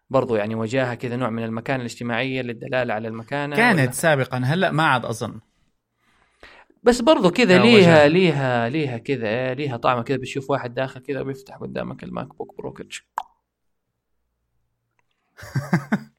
برضو 0.09 0.35
يعني 0.35 0.55
وجاهة 0.55 0.93
كذا 0.95 1.15
نوع 1.15 1.29
من 1.29 1.43
المكانة 1.43 1.79
الاجتماعية 1.79 2.41
للدلالة 2.41 2.93
على 2.93 3.07
المكانة؟ 3.07 3.55
كانت 3.55 3.79
ولا؟ 3.79 3.91
سابقا 3.91 4.37
هلأ 4.37 4.71
ما 4.71 4.83
عاد 4.83 5.05
أظن. 5.05 5.39
بس 6.85 7.01
برضو 7.01 7.31
كذا 7.31 7.59
ليها. 7.63 8.07
ليها 8.07 8.69
ليها 8.69 8.97
كذا 8.97 9.53
ليها 9.53 9.77
طعمة 9.77 10.01
كذا 10.01 10.17
بتشوف 10.17 10.49
واحد 10.49 10.73
داخل 10.73 10.99
كذا 10.99 11.21
بيفتح 11.21 11.55
قدامك 11.57 12.03
ال 12.03 12.35
MacBook 12.37 12.57
Pro 12.57 12.73
كده. 12.73 12.87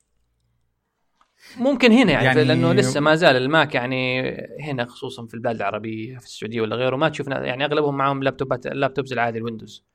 ممكن 1.57 1.93
هنا 1.93 2.13
يعني, 2.13 2.25
يعني- 2.27 2.45
لأنه 2.45 2.73
لسه 2.73 3.01
ما 3.01 3.15
زال 3.15 3.37
الماك 3.37 3.75
يعني 3.75 4.31
هنا 4.61 4.85
خصوصا 4.85 5.27
في 5.27 5.35
البلاد 5.35 5.57
العربية 5.57 6.19
في 6.19 6.25
السعودية 6.25 6.61
ولا 6.61 6.77
غيره 6.77 6.97
ما 6.97 7.09
تشوف 7.09 7.29
يعني 7.29 7.65
أغلبهم 7.65 7.97
معاهم 7.97 8.23
لابتوبات 8.23 8.67
ال 8.67 8.72
laptops 8.72 9.13
العادي 9.13 9.39
الويندوز 9.39 9.87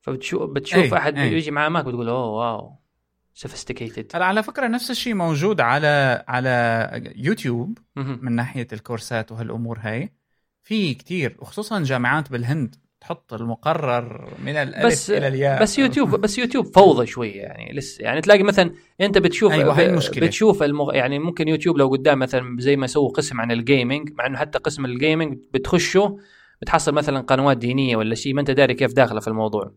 فبتشوف 0.00 0.50
بتشوف 0.50 0.94
أي، 0.94 0.98
أحد 0.98 1.18
أي. 1.18 1.32
يجي 1.32 1.50
معاه 1.50 1.68
ماك 1.68 1.84
بتقول 1.84 2.08
أوه 2.08 2.26
wow 2.26 2.76
sophisticated 3.38 4.06
هلا 4.14 4.24
على 4.24 4.42
فكرة 4.42 4.66
نفس 4.66 4.90
الشيء 4.90 5.14
موجود 5.14 5.60
على 5.60 6.24
على 6.28 7.12
يوتيوب 7.16 7.78
من 7.96 8.32
ناحية 8.32 8.66
الكورسات 8.72 9.32
وهالأمور 9.32 9.78
هاي. 9.80 10.12
في 10.62 10.94
كتير 10.94 11.36
وخصوصا 11.38 11.82
جامعات 11.82 12.30
بالهند 12.30 12.74
تحط 13.00 13.34
المقرر 13.34 14.30
من 14.44 14.56
الألف 14.56 14.86
بس 14.86 15.10
إلى 15.10 15.28
الياء. 15.28 15.62
بس 15.62 15.78
يوتيوب 15.78 16.20
بس 16.20 16.38
يوتيوب 16.38 16.66
فوضى 16.74 17.06
شوية 17.06 17.40
يعني 17.42 17.72
لسه 17.72 18.04
يعني 18.04 18.20
تلاقي 18.20 18.42
مثلا 18.42 18.70
أنت 19.00 19.18
بتشوف 19.18 19.52
أيوة، 19.52 19.80
المشكلة. 19.80 20.26
بتشوف 20.26 20.62
المغ... 20.62 20.94
يعني 20.94 21.18
ممكن 21.18 21.48
يوتيوب 21.48 21.78
لو 21.78 21.88
قدام 21.88 22.18
مثلا 22.18 22.56
زي 22.60 22.76
ما 22.76 22.84
يسووا 22.84 23.10
قسم 23.10 23.40
عن 23.40 23.52
ال 23.52 23.60
gaming 23.60 24.10
مع 24.18 24.26
إنه 24.26 24.38
حتى 24.38 24.58
قسم 24.58 24.84
ال 24.84 24.92
gaming 24.92 25.38
بتخشه 25.54 26.18
بتحصل 26.62 26.94
مثلا 26.94 27.20
قنوات 27.20 27.56
دينية 27.56 27.96
ولا 27.96 28.14
شيء 28.14 28.34
ما 28.34 28.40
أنت 28.40 28.50
داري 28.50 28.74
كيف 28.74 28.92
داخلة 28.92 29.20
في 29.20 29.28
الموضوع. 29.28 29.72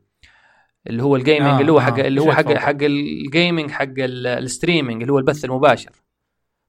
اللي 0.88 1.04
هو 1.04 1.16
ال 1.16 1.21
gaming 1.21 1.50
آه، 1.52 1.60
اللي 1.62 1.72
هو 1.72 1.78
آه، 1.80 1.82
حق 1.82 2.00
اللي 2.00 2.22
هو 2.22 2.32
حق. 2.32 2.54
حق 2.54 2.78
ال 2.82 2.95
gaming 2.95 3.72
حق 3.72 3.84
ال- 3.98 4.28
ال 4.28 4.35
streaming 4.35 5.02
اللي 5.02 5.14
هو 5.14 5.20
البث 5.20 5.46
المباشر 5.46 5.92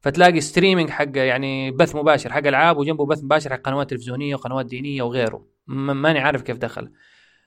فتلاقي 0.01 0.41
streaming 0.41 0.91
حق 0.91 1.17
يعني 1.17 1.71
بث 1.71 1.97
مباشر 1.97 2.33
حق 2.33 2.47
ألعاب 2.47 2.77
وجنبه 2.79 3.07
بث 3.07 3.25
مباشر 3.25 3.51
حق 3.53 3.61
قنوات 3.61 3.91
تلفزيونية 3.91 4.35
وقنوات 4.35 4.67
دينية 4.67 5.03
وغيره 5.03 5.47
ماني 5.67 6.19
عارف 6.19 6.43
كيف 6.43 6.57
دخل 6.57 6.91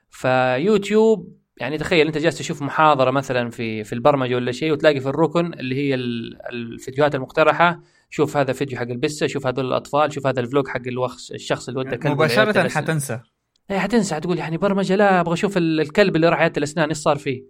فيوتيوب 0.09 1.37
يعني 1.57 1.77
تخيل 1.77 2.07
أنت 2.07 2.17
جالس 2.17 2.37
تشوف 2.37 2.61
محاضرة 2.61 3.11
مثلا 3.11 3.49
في 3.49 3.83
في 3.83 3.93
البرمجة 3.93 4.35
ولا 4.35 4.51
شيء 4.51 4.71
وتلاقي 4.71 4.99
في 4.99 5.09
الركن 5.09 5.53
اللي 5.53 5.75
هي 5.75 5.95
ال- 5.95 6.37
الفيديوهات 6.49 7.15
المقترحة 7.15 7.79
شوف 8.09 8.37
هذا 8.37 8.53
فيديو 8.53 8.77
حق 8.77 8.83
البسه 8.87 9.27
شوف 9.27 9.47
هذول 9.47 9.65
الأطفال 9.65 10.13
شوف 10.13 10.27
هذا 10.27 10.39
ال 10.39 10.45
vlog 10.45 10.67
حق 10.67 10.81
الشخص 11.31 11.67
اللي 11.69 11.79
كلبة 11.97 12.25
لعيادة 12.27 12.49
مباشره. 12.61 12.67
حتنسى 12.81 13.19
إيه 13.71 13.79
حتنسى 13.79 14.15
حتقول 14.15 14.37
يعني 14.37 14.57
برمجة 14.57 14.95
لا 14.95 15.19
أبغى 15.19 15.33
أشوف 15.33 15.57
ال- 15.57 15.81
الكلب 15.81 16.15
اللي 16.15 16.29
راح 16.29 16.39
عياده 16.39 16.53
الأسنان 16.57 16.89
إيش 16.89 16.97
صار 16.97 17.17
فيه؟ 17.17 17.43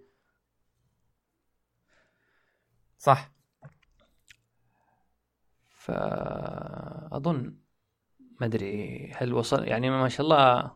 صح. 2.98 3.32
فاظن 5.78 7.56
ما 8.42 8.46
أدري 8.46 9.12
هل 9.16 9.34
وصل 9.34 9.68
يعني 9.68 9.90
ما 9.90 10.10
شاء 10.10 10.22
الله 10.22 10.72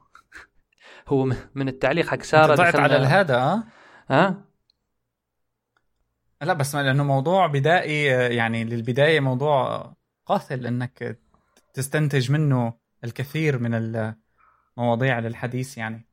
هو 1.08 1.24
من 1.56 1.68
التعليق 1.68 2.06
حق 2.08 2.22
سارة 2.22 2.56
دخلنا- 2.56 2.84
على 2.84 2.98
الهذا 2.98 3.36
آه 3.38 3.64
ها؟ 4.10 4.44
لا 6.42 6.54
بس 6.54 6.76
لأنه 6.76 7.04
موضوع 7.04 7.48
بدائي 7.48 8.04
يعني 8.36 8.64
للبداية 8.64 9.20
موضوع 9.20 9.94
قاتل 10.26 10.68
إنك 10.68 11.20
تستنتج 11.74 12.32
منه 12.32 12.74
الكثير 13.04 13.60
من 13.60 13.74
المواضيع 14.78 15.20
للحديث 15.20 15.78
يعني. 15.78 16.08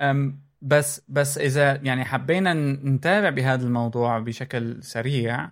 أم 0.00 0.42
بس 0.62 1.02
بس 1.08 1.38
إذا 1.38 1.74
يعني 1.74 2.04
حبينا 2.04 2.54
نتابع 2.84 3.30
بهذا 3.30 3.66
الموضوع 3.66 4.18
بشكل 4.18 4.82
سريع 4.82 5.50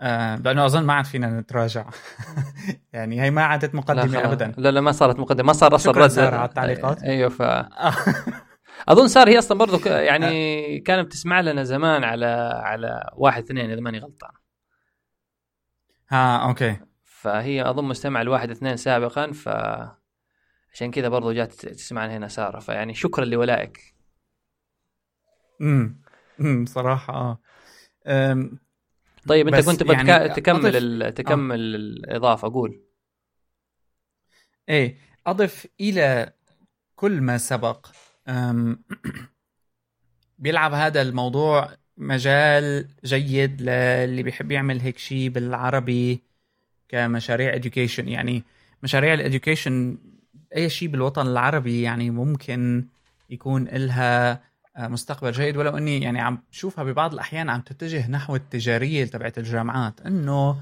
آه، 0.00 0.36
لأنه 0.36 0.66
أظن 0.66 0.84
ما 0.84 0.92
عاد 0.92 1.04
فينا 1.04 1.40
نتراجع. 1.40 1.84
يعني 2.92 3.22
هي 3.22 3.30
ما 3.30 3.42
عادت 3.42 3.74
لا, 3.74 3.80
مقدمة 3.80 4.18
خلاص. 4.18 4.24
ابدا. 4.24 4.54
لا 4.56 4.70
لا 4.70 4.80
ما 4.80 4.92
صارت 4.92 5.18
مقدمة. 5.18 5.46
ما 5.46 5.52
صار 5.52 5.74
أصلا 5.74 5.92
رد. 5.92 6.18
على 6.18 6.44
التعليقات. 6.44 7.02
أيوه 7.02 7.28
ف 7.28 7.42
أظن 8.88 9.08
صار 9.08 9.28
هي 9.28 9.38
أصلا 9.38 9.58
برضو 9.58 9.78
ك... 9.78 9.86
يعني 9.86 10.80
كانت 10.80 11.06
بتسمع 11.06 11.40
لنا 11.40 11.64
زمان 11.64 12.04
على 12.04 12.26
على 12.64 13.10
واحد 13.16 13.42
اثنين 13.42 13.70
إذا 13.70 13.80
ماني 13.80 13.98
غلطان. 13.98 14.30
ها 16.08 16.36
أوكي. 16.36 16.76
فهي 17.04 17.70
أظن 17.70 17.84
مستمع 17.84 18.20
الواحد 18.20 18.50
اثنين 18.50 18.76
سابقا 18.76 19.32
ف 19.32 19.48
عشان 20.78 20.90
كذا 20.90 21.08
برضو 21.08 21.32
جات 21.32 21.52
تسمعنا 21.52 22.16
هنا 22.16 22.28
سارة. 22.28 22.58
فيعني 22.60 22.94
شكرا 22.94 23.24
لولائك. 23.24 23.94
امم 25.60 26.00
امم 26.40 26.66
صراحة 26.66 27.40
آه. 28.06 28.50
طيب 29.28 29.48
أنت 29.48 29.66
كنت 29.66 29.82
يعني 29.82 30.08
يعني 30.08 30.28
تكمل 30.34 30.76
ال... 30.76 31.14
تكمل 31.14 31.60
الإضافة 31.74 32.52
قول. 32.52 32.80
إيه 34.68 34.96
أضف 35.26 35.66
إلى 35.80 36.32
كل 36.96 37.20
ما 37.20 37.38
سبق. 37.38 37.86
أم، 38.28 38.84
بيلعب 40.38 40.72
هذا 40.72 41.02
الموضوع 41.02 41.76
مجال 41.96 42.88
جيد 43.04 43.62
للي 43.62 44.22
بيحب 44.22 44.52
يعمل 44.52 44.80
هيك 44.80 44.98
شيء 44.98 45.28
بالعربي 45.28 46.22
كمشاريع 46.88 47.60
education. 47.60 48.08
يعني 48.08 48.42
مشاريع 48.82 49.14
الاديوكيشن 49.14 49.98
أي 50.56 50.70
شيء 50.70 50.88
بالوطن 50.88 51.26
العربي 51.26 51.82
يعني 51.82 52.10
ممكن 52.10 52.86
يكون 53.30 53.68
إلها 53.68 54.40
آه، 54.76 54.88
مستقبل 54.88 55.32
جيد. 55.32 55.56
ولو 55.56 55.76
إني 55.76 56.00
يعني 56.00 56.20
عم 56.20 56.42
بشوفها 56.52 56.84
ببعض 56.84 57.12
الأحيان 57.12 57.50
عم 57.50 57.60
تتجه 57.60 58.10
نحو 58.10 58.36
التجارية 58.36 59.04
تبعت 59.04 59.38
الجامعات 59.38 60.00
إنه 60.00 60.56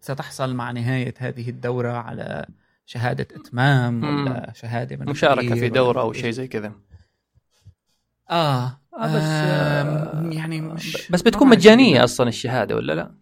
ستحصل 0.00 0.54
مع 0.54 0.70
نهاية 0.70 1.14
هذه 1.18 1.50
الدورة 1.50 1.92
على 1.92 2.46
شهادة 2.86 3.26
إتمام 3.36 4.04
ولا 4.04 4.52
شهادة 4.54 4.96
من 4.96 5.06
مشاركة 5.06 5.54
في 5.54 5.68
دورة 5.68 6.00
أو 6.00 6.12
شيء 6.12 6.30
زي 6.30 6.48
كذا. 6.48 6.72
آه, 8.30 8.80
آه 8.98 9.16
بس 9.16 9.22
آه 9.22 10.30
يعني 10.32 10.60
مش 10.60 11.10
بس 11.10 11.22
بتكون 11.22 11.48
مجانية 11.48 12.04
أصلا 12.04 12.28
الشهادة 12.28 12.76
ولا 12.76 12.92
لا؟ 12.92 13.19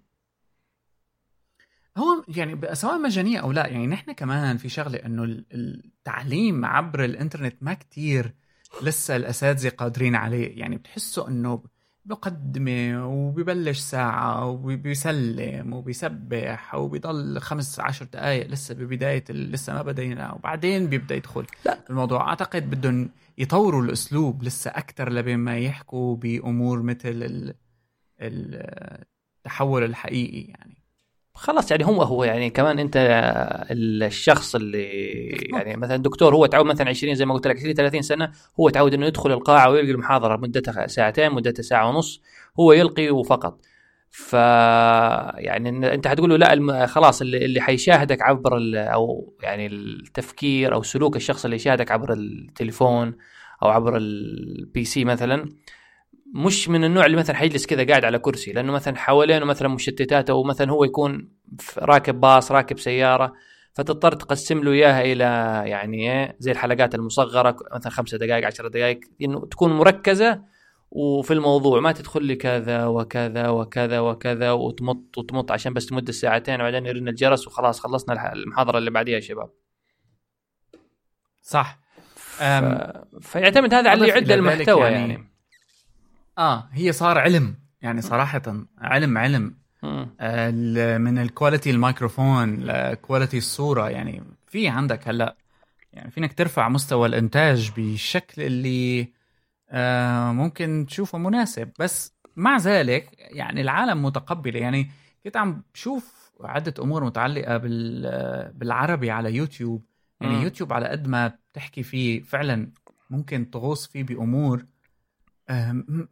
هو 1.99 2.25
يعني 2.29 2.75
سواء 2.75 2.99
مجانية 2.99 3.39
أو 3.39 3.53
لا 3.53 3.67
يعني 3.67 3.87
نحن 3.87 4.13
كمان 4.13 4.57
في 4.57 4.69
شغلة 4.69 4.99
إنه 4.99 5.25
التعليم 5.55 6.65
عبر 6.65 7.05
الإنترنت 7.05 7.57
ما 7.61 7.75
كتير 7.75 8.35
لسه 8.83 9.17
الأساتذة 9.17 9.69
قادرين 9.69 10.15
عليه. 10.15 10.59
يعني 10.59 10.77
بتحسوا 10.77 11.29
إنه 11.29 11.63
مقدمة 12.07 13.07
وبيبلش 13.07 13.79
ساعة 13.79 14.47
وبيسلم 14.47 15.73
وبيسبح 15.73 16.75
وبيضل 16.75 17.41
خمس 17.41 17.81
عشر 17.81 18.05
دقائق 18.05 18.47
لسه 18.47 18.75
ببداية 18.75 19.25
لسه 19.31 19.73
ما 19.73 19.83
بدينا 19.83 20.33
وبعدين 20.33 20.87
بيبدأ 20.87 21.15
يدخل. 21.15 21.47
لا. 21.67 21.79
الموضوع 21.91 22.29
أعتقد 22.29 22.71
بدهم 22.71 23.11
يطوروا 23.39 23.83
الأسلوب 23.83 24.43
لسه 24.43 24.71
أكثر 24.71 25.13
لبين 25.13 25.39
ما 25.39 25.59
يحكوا 25.59 26.17
بأمور 26.17 26.83
مثل 26.83 27.55
التحول 28.21 29.85
الحقيقي 29.85 30.41
يعني. 30.41 30.78
خلاص 31.39 31.71
يعني 31.71 31.87
هو 31.87 32.03
هو 32.03 32.25
يعني 32.25 32.51
كمان 32.51 32.79
انت 32.79 32.97
الشخص 33.71 34.55
اللي 34.55 34.83
يعني 35.53 35.77
مثلا 35.77 35.97
دكتور 35.97 36.35
هو 36.35 36.47
تعود 36.47 36.67
مثلا 36.67 36.89
20 36.89 37.15
زي 37.15 37.27
ما 37.27 37.35
قلت 37.35 37.47
لك 37.47 37.57
20 37.57 37.75
30 37.75 38.03
سنة 38.03 38.33
هو 38.61 38.69
تعود 38.69 38.95
إنه 38.95 39.07
يدخل 39.07 39.33
القاعة 39.33 39.71
ويلقي 39.71 39.91
المحاضرة 39.91 40.37
مدتها 40.37 40.87
ساعتين 40.87 41.33
مدتها 41.33 41.63
ساعة 41.63 41.89
ونص 41.89 42.23
هو 42.61 42.73
يلقي 42.73 43.11
وفقط. 43.11 43.61
ف 44.11 44.33
يعني 44.33 45.95
أنت 45.95 46.09
حتقول 46.09 46.31
له 46.31 46.37
لا 46.37 46.87
خلاص 46.87 47.21
اللي 47.21 47.45
اللي 47.45 47.61
حيشاهدك 47.61 48.23
عبر 48.23 48.53
أو 48.77 49.35
يعني 49.43 49.67
التفكير 49.67 50.75
أو 50.75 50.83
سلوك 50.83 51.17
الشخص 51.17 51.45
اللي 51.45 51.57
يشاهدك 51.57 51.91
عبر 51.91 52.13
التليفون 52.13 53.17
أو 53.63 53.69
عبر 53.69 53.97
ال 53.97 54.85
PC 54.85 55.05
مثلا 55.05 55.49
مش 56.35 56.69
من 56.69 56.85
النوع 56.85 57.07
اللي 57.07 57.17
مثلا 57.17 57.37
حيجلس 57.37 57.67
كذا 57.67 57.87
قاعد 57.87 58.05
على 58.05 58.19
كرسي 58.19 58.53
لأنه 58.53 58.73
مثلا 58.73 58.97
حوالينه 58.97 59.45
مثلا 59.45 59.69
مشتتات 59.69 60.31
أو 60.31 60.43
مثلا 60.43 60.73
هو 60.73 60.85
يكون 60.85 61.29
راكب 61.79 62.21
باص 62.21 62.53
راكب 62.53 62.79
سيارة 62.79 63.33
فتضطر 63.73 64.13
تقسم 64.13 64.65
له 64.65 64.73
إياها 64.73 65.03
إلى 65.03 65.25
يعني 65.71 66.11
إيه 66.11 66.37
زي 66.39 66.51
الحلقات 66.51 66.95
المصغرة 66.95 67.57
مثلا 67.75 67.93
خمسة 67.93 68.19
دقائق 68.19 68.47
عشر 68.47 68.69
دقائق 68.69 69.01
إنه 69.23 69.47
تكون 69.47 69.73
مركزة 69.73 70.43
وفي 70.91 71.35
الموضوع 71.35 71.81
ما 71.81 71.93
تدخل 71.93 72.25
لي 72.25 72.37
كذا 72.37 72.87
وكذا 72.87 73.49
وكذا 73.49 74.01
وكذا 74.01 74.53
وتمط 74.53 75.19
وتمط 75.19 75.53
عشان 75.53 75.73
بس 75.73 75.87
تمد 75.87 76.09
الساعتين 76.09 76.55
وبعدين 76.55 76.87
يرن 76.87 77.09
الجرس 77.09 77.47
وخلاص 77.47 77.81
خلصنا 77.81 78.33
المحاضرة 78.33 78.79
اللي 78.79 78.91
بعديها 78.91 79.15
يا 79.15 79.21
شباب. 79.21 79.51
صح. 81.43 81.79
ف... 82.15 82.43
فيعتمد 83.21 83.75
هذا 83.75 83.91
على 83.91 84.01
اللي 84.01 84.09
يعد 84.09 84.31
المحتوى 84.31 84.83
يعني, 84.83 85.13
يعني 85.13 85.28
آه 86.39 86.69
هي 86.73 86.93
صار 86.93 87.19
علم. 87.19 87.55
يعني 87.83 88.01
صراحة 88.01 88.43
علم 88.79 89.19
علم. 89.19 89.55
آه 90.21 90.51
من 90.99 91.19
ال 91.19 91.25
quality 91.25 91.71
الميكروفون 91.71 92.57
ل 92.57 92.67
quality 92.67 93.39
الصورة. 93.39 93.89
يعني 93.91 94.23
في 94.47 94.69
عندك 94.69 95.09
هلا 95.09 95.37
يعني 95.93 96.11
فينك 96.11 96.33
ترفع 96.33 96.69
مستوى 96.69 97.09
الإنتاج 97.09 97.71
بالشكل 97.77 98.43
اللي 98.43 99.13
آه 99.71 100.33
ممكن 100.33 100.87
تشوفه 100.89 101.19
مناسب. 101.19 101.71
بس 101.79 102.15
مع 102.37 102.57
ذلك 102.57 103.11
يعني 103.19 103.61
العالم 103.61 104.03
متقبلة. 104.03 104.61
يعني 104.61 104.91
كنت 105.25 105.37
عم 105.37 105.63
بشوف 105.75 106.33
عدة 106.41 106.75
أمور 106.83 107.05
متعلقة 107.05 107.57
بالعربي 108.55 109.11
على 109.11 109.35
يوتيوب. 109.35 109.85
يعني 110.21 110.37
م. 110.37 110.43
يوتيوب 110.43 110.73
على 110.73 110.89
قد 110.89 111.09
ما 111.09 111.33
بتحكي 111.53 111.83
فيه 111.83 112.23
فعلا 112.23 112.71
ممكن 113.11 113.51
تغوص 113.51 113.87
فيه 113.87 114.03
بأمور 114.03 114.65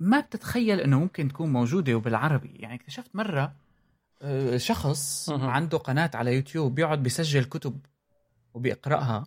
ما 0.01 0.21
بتتخيل 0.21 0.81
إنه 0.81 1.01
ممكن 1.01 1.29
تكون 1.29 1.53
موجودة 1.53 1.95
وبالعربي. 1.95 2.51
يعني 2.55 2.75
اكتشفت 2.75 3.17
مرة 3.17 3.53
آه، 4.23 4.57
شخص 4.57 5.31
عنده 5.31 5.79
قناة 5.79 6.11
على 6.15 6.35
يوتيوب 6.35 6.75
بيقعد 6.75 7.03
بيسجل 7.03 7.45
كتب 7.45 7.81
وبيقرأها. 8.55 9.27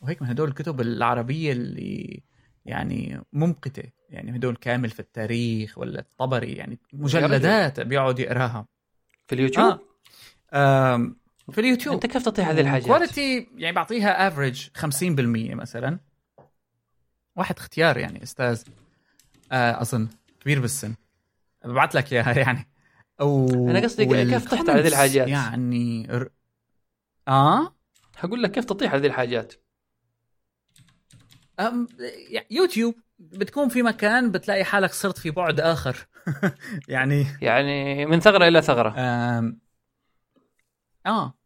وهيك 0.00 0.22
من 0.22 0.28
هدول 0.28 0.48
الكتب 0.48 0.80
العربية 0.80 1.52
اللي 1.52 2.22
يعني 2.66 3.20
ممقتة. 3.32 3.82
يعني 4.10 4.36
هدول 4.36 4.56
الكامل 4.56 4.90
في 4.90 5.00
التاريخ 5.00 5.78
ولا 5.78 6.00
الطبري. 6.00 6.52
يعني 6.52 6.78
مجلدات 6.92 7.80
بيقعد 7.80 8.18
يقراها. 8.18 8.66
في 9.28 9.34
اليوتيوب؟ 9.34 9.78
آه. 10.52 11.12
في 11.52 11.60
اليوتيوب. 11.60 11.94
أنت 11.94 12.06
كيف 12.06 12.24
تعطي 12.24 12.42
هذه 12.42 12.60
الحاجات؟ 12.60 12.86
quality 12.86 13.48
يعني 13.56 13.74
بعطيها 13.76 14.28
average 14.28 14.68
50% 14.78 15.54
مثلا. 15.54 15.98
واحد 17.36 17.56
اختيار 17.58 17.96
يعني 17.96 18.22
أستاذ. 18.22 18.62
آه 18.68 18.79
اظن 19.52 20.08
كبير 20.40 20.60
بالسن. 20.60 20.94
ببعث 21.64 21.96
لك 21.96 22.12
إياها 22.12 22.38
يعني. 22.46 22.68
أو 23.20 23.48
أنا 23.70 23.80
قصدي 23.80 24.06
كيف 24.06 24.50
تحت 24.50 24.68
على 24.68 24.80
هذه 24.80 24.88
الحاجات؟ 24.88 25.28
يعني 25.28 26.06
ر... 26.10 26.28
آه؟ 27.28 27.74
حقول 28.16 28.42
لك 28.42 28.50
كيف 28.50 28.64
تطيح 28.64 28.94
هذه 28.94 29.06
الحاجات. 29.06 29.54
أم... 31.60 31.88
يوتيوب. 32.50 32.94
بتكون 33.18 33.68
في 33.68 33.82
مكان 33.82 34.30
بتلاقي 34.30 34.64
حالك 34.64 34.92
صرت 34.92 35.18
في 35.18 35.30
بعد 35.30 35.60
آخر. 35.60 36.06
يعني 36.88 37.26
يعني 37.42 38.06
من 38.06 38.20
ثغرة 38.20 38.48
إلى 38.48 38.62
ثغرة. 38.62 38.94
أم... 38.98 39.60
آه. 41.06 41.39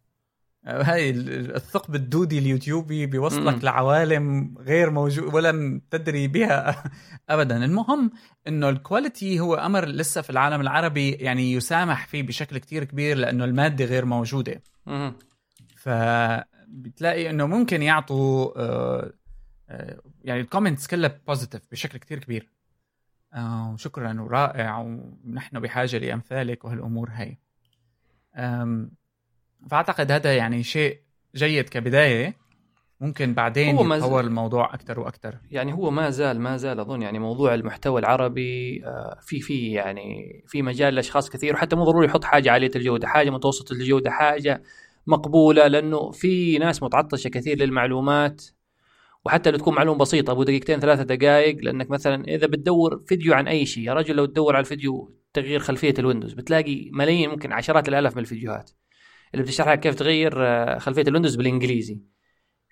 هاي 0.66 1.10
الثقب 1.10 1.94
الدودي 1.94 2.38
اليوتيوبي 2.38 3.06
بيوصلك 3.06 3.64
لعوالم 3.64 4.54
غير 4.58 4.90
موجود 4.90 5.34
ولم 5.34 5.80
تدري 5.90 6.28
بها 6.28 6.84
ابدا. 7.28 7.64
المهم 7.64 8.10
إنه 8.48 8.68
ال 8.68 8.77
quality 8.77 9.40
هو 9.40 9.54
أمر 9.54 9.84
لسه 9.84 10.20
في 10.22 10.30
العالم 10.30 10.60
العربي 10.60 11.10
يعني 11.10 11.52
يسامح 11.52 12.06
فيه 12.06 12.22
بشكل 12.22 12.58
كتير 12.58 12.84
كبير 12.84 13.16
لأنه 13.16 13.44
المادة 13.44 13.84
غير 13.84 14.04
موجودة. 14.04 14.62
فبتلاقي 15.76 17.30
إنه 17.30 17.46
ممكن 17.46 17.82
يعطوا 17.82 18.52
آه، 18.56 19.12
آه، 19.68 20.00
يعني 20.24 20.40
ال 20.40 20.45
comments 20.45 20.86
كلها 20.86 21.20
positive 21.26 21.62
بشكل 21.72 21.98
كتير 21.98 22.18
كبير. 22.18 22.50
آه، 23.34 23.72
وشكرا 23.72 24.20
ورائع 24.20 24.78
ونحن 24.78 25.60
بحاجة 25.60 25.98
لأمثالك 25.98 26.64
وهالأمور 26.64 27.10
هاي. 27.12 27.38
فأعتقد 29.70 30.12
هذا 30.12 30.36
يعني 30.36 30.62
شيء 30.62 30.98
جيد 31.36 31.68
كبداية. 31.68 32.44
ممكن 33.00 33.34
بعدين 33.34 33.76
هو 33.76 33.94
يتطور 33.94 34.20
الموضوع 34.20 34.74
أكثر 34.74 35.00
وأكثر 35.00 35.38
يعني 35.50 35.72
هو 35.72 35.90
ما 35.90 36.10
زال 36.10 36.40
ما 36.40 36.56
زال 36.56 36.80
أظن 36.80 37.02
يعني 37.02 37.18
موضوع 37.18 37.54
المحتوى 37.54 38.00
العربي 38.00 38.82
آه، 38.86 39.18
في 39.22 39.40
في 39.40 39.72
يعني 39.72 40.42
في 40.46 40.62
مجال 40.62 40.94
لأشخاص 40.94 41.30
كثير 41.30 41.54
وحتى 41.54 41.76
مو 41.76 41.84
ضروري 41.84 42.06
يحط 42.06 42.24
حاجة 42.24 42.50
عاليه 42.52 42.70
الجودة. 42.76 43.08
حاجة 43.08 43.30
متوسطة 43.30 43.72
الجودة 43.72 44.10
حاجة 44.10 44.62
مقبولة 45.06 45.66
لأنه 45.66 46.10
في 46.10 46.58
ناس 46.58 46.82
متعطشة 46.82 47.28
كثير 47.28 47.58
للمعلومات. 47.58 48.44
وحتى 49.24 49.50
لو 49.50 49.58
تكون 49.58 49.74
معلومة 49.74 49.98
بسيطة 49.98 50.30
أبو 50.30 50.42
دقيقتين 50.42 50.80
ثلاثة 50.80 51.02
دقائق 51.02 51.56
لأنك 51.62 51.90
مثلا 51.90 52.24
إذا 52.24 52.46
بتدور 52.46 53.02
فيديو 53.06 53.34
عن 53.34 53.48
أي 53.48 53.66
شيء 53.66 53.84
يا 53.84 53.94
رجل 53.94 54.16
لو 54.16 54.24
تدور 54.24 54.56
على 54.56 54.60
الفيديو 54.60 55.12
تغيير 55.32 55.60
خلفية 55.60 55.94
الويندوز 55.98 56.32
بتلاقي 56.32 56.90
ملايين 56.92 57.30
ممكن 57.30 57.52
عشرات 57.52 57.88
الآلاف 57.88 58.16
من 58.16 58.22
الفيديوهات. 58.22 58.70
اللي 59.34 59.44
بتشرح 59.44 59.68
لك 59.68 59.80
كيف 59.80 59.94
تغير 59.94 60.32
آه، 60.36 60.78
خلفية 60.78 61.02
الويندوز 61.02 61.36
بالإنجليزي. 61.36 62.00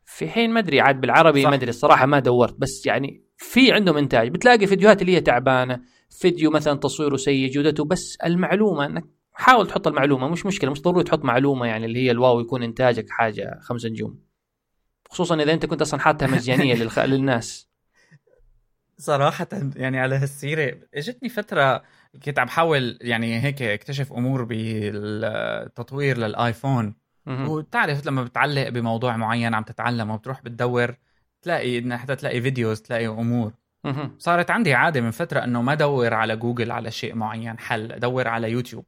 في 0.05 0.29
حين 0.29 0.51
ما 0.51 0.61
أدري 0.61 0.81
عاد 0.81 1.01
بالعربي 1.01 1.47
ما 1.47 1.55
أدري 1.55 1.71
الصراحة 1.71 2.07
ما 2.07 2.19
دورت 2.19 2.55
بس 2.59 2.87
يعني 2.87 3.25
في 3.37 3.73
عندهم 3.73 3.97
إنتاج. 3.97 4.29
بتلاقي 4.29 4.67
فيديوهات 4.67 5.03
اللي 5.03 5.17
هي 5.17 5.21
تعبانة 5.21 5.81
فيديو 6.11 6.51
مثلا 6.51 6.79
تصويره 6.79 7.17
سيء 7.17 7.51
جودته 7.51 7.85
بس 7.85 8.17
المعلومة 8.25 8.87
إنك 8.87 9.05
حاول 9.33 9.67
تحط 9.67 9.89
المعلومة 9.89 10.29
مش 10.29 10.47
مشكلة 10.47 10.71
مش 10.71 10.83
ضروري 10.83 11.05
تحط 11.05 11.25
معلومة 11.25 11.67
يعني 11.67 11.87
اللي 11.87 11.99
هي 11.99 12.11
الواو 12.11 12.41
يكون 12.41 12.63
إنتاجك 12.63 13.11
حاجة 13.11 13.59
خمس 13.61 13.87
نجوم. 13.87 14.19
خصوصا 15.11 15.43
إذا 15.43 15.53
أنت 15.53 15.67
كنت 15.67 15.81
أصلا 15.81 16.01
حاطها 16.01 16.27
مجانية 16.27 16.75
للخ... 16.75 16.99
للناس. 17.13 17.69
صراحة 18.99 19.49
يعني 19.77 19.99
على 20.01 20.15
هالسيرة 20.15 20.79
إجتني 20.95 21.29
فترة 21.29 21.83
كنت 22.25 22.39
عم 22.39 22.47
بحاول 22.47 22.99
يعني 23.01 23.41
هيك 23.41 23.63
اكتشف 23.63 24.13
أمور 24.13 24.45
بالتطوير 24.45 26.19
للآيفون. 26.19 26.95
وتعرف 27.27 28.07
لما 28.07 28.25
بتعلق 28.25 28.69
بموضوع 28.69 29.17
معين 29.17 29.55
عم 29.55 29.63
تتعلم 29.63 30.11
وبتروح 30.11 30.43
بتدور 30.43 30.97
تلاقي 31.43 31.99
حتى 31.99 32.17
تلاقي 32.17 32.41
videos 32.41 32.83
تلاقي 32.83 33.07
أمور. 33.07 33.53
صارت 34.19 34.51
عندي 34.51 34.75
عادة 34.75 35.01
من 35.01 35.11
فترة 35.11 35.45
إنه 35.45 35.63
ما 35.63 35.73
أدور 35.73 36.15
على 36.15 36.37
جوجل 36.37 36.71
على 36.71 36.91
شيء 36.91 37.15
معين 37.15 37.59
حل 37.59 37.93
أدور 37.93 38.29
على 38.29 38.51
يوتيوب. 38.51 38.85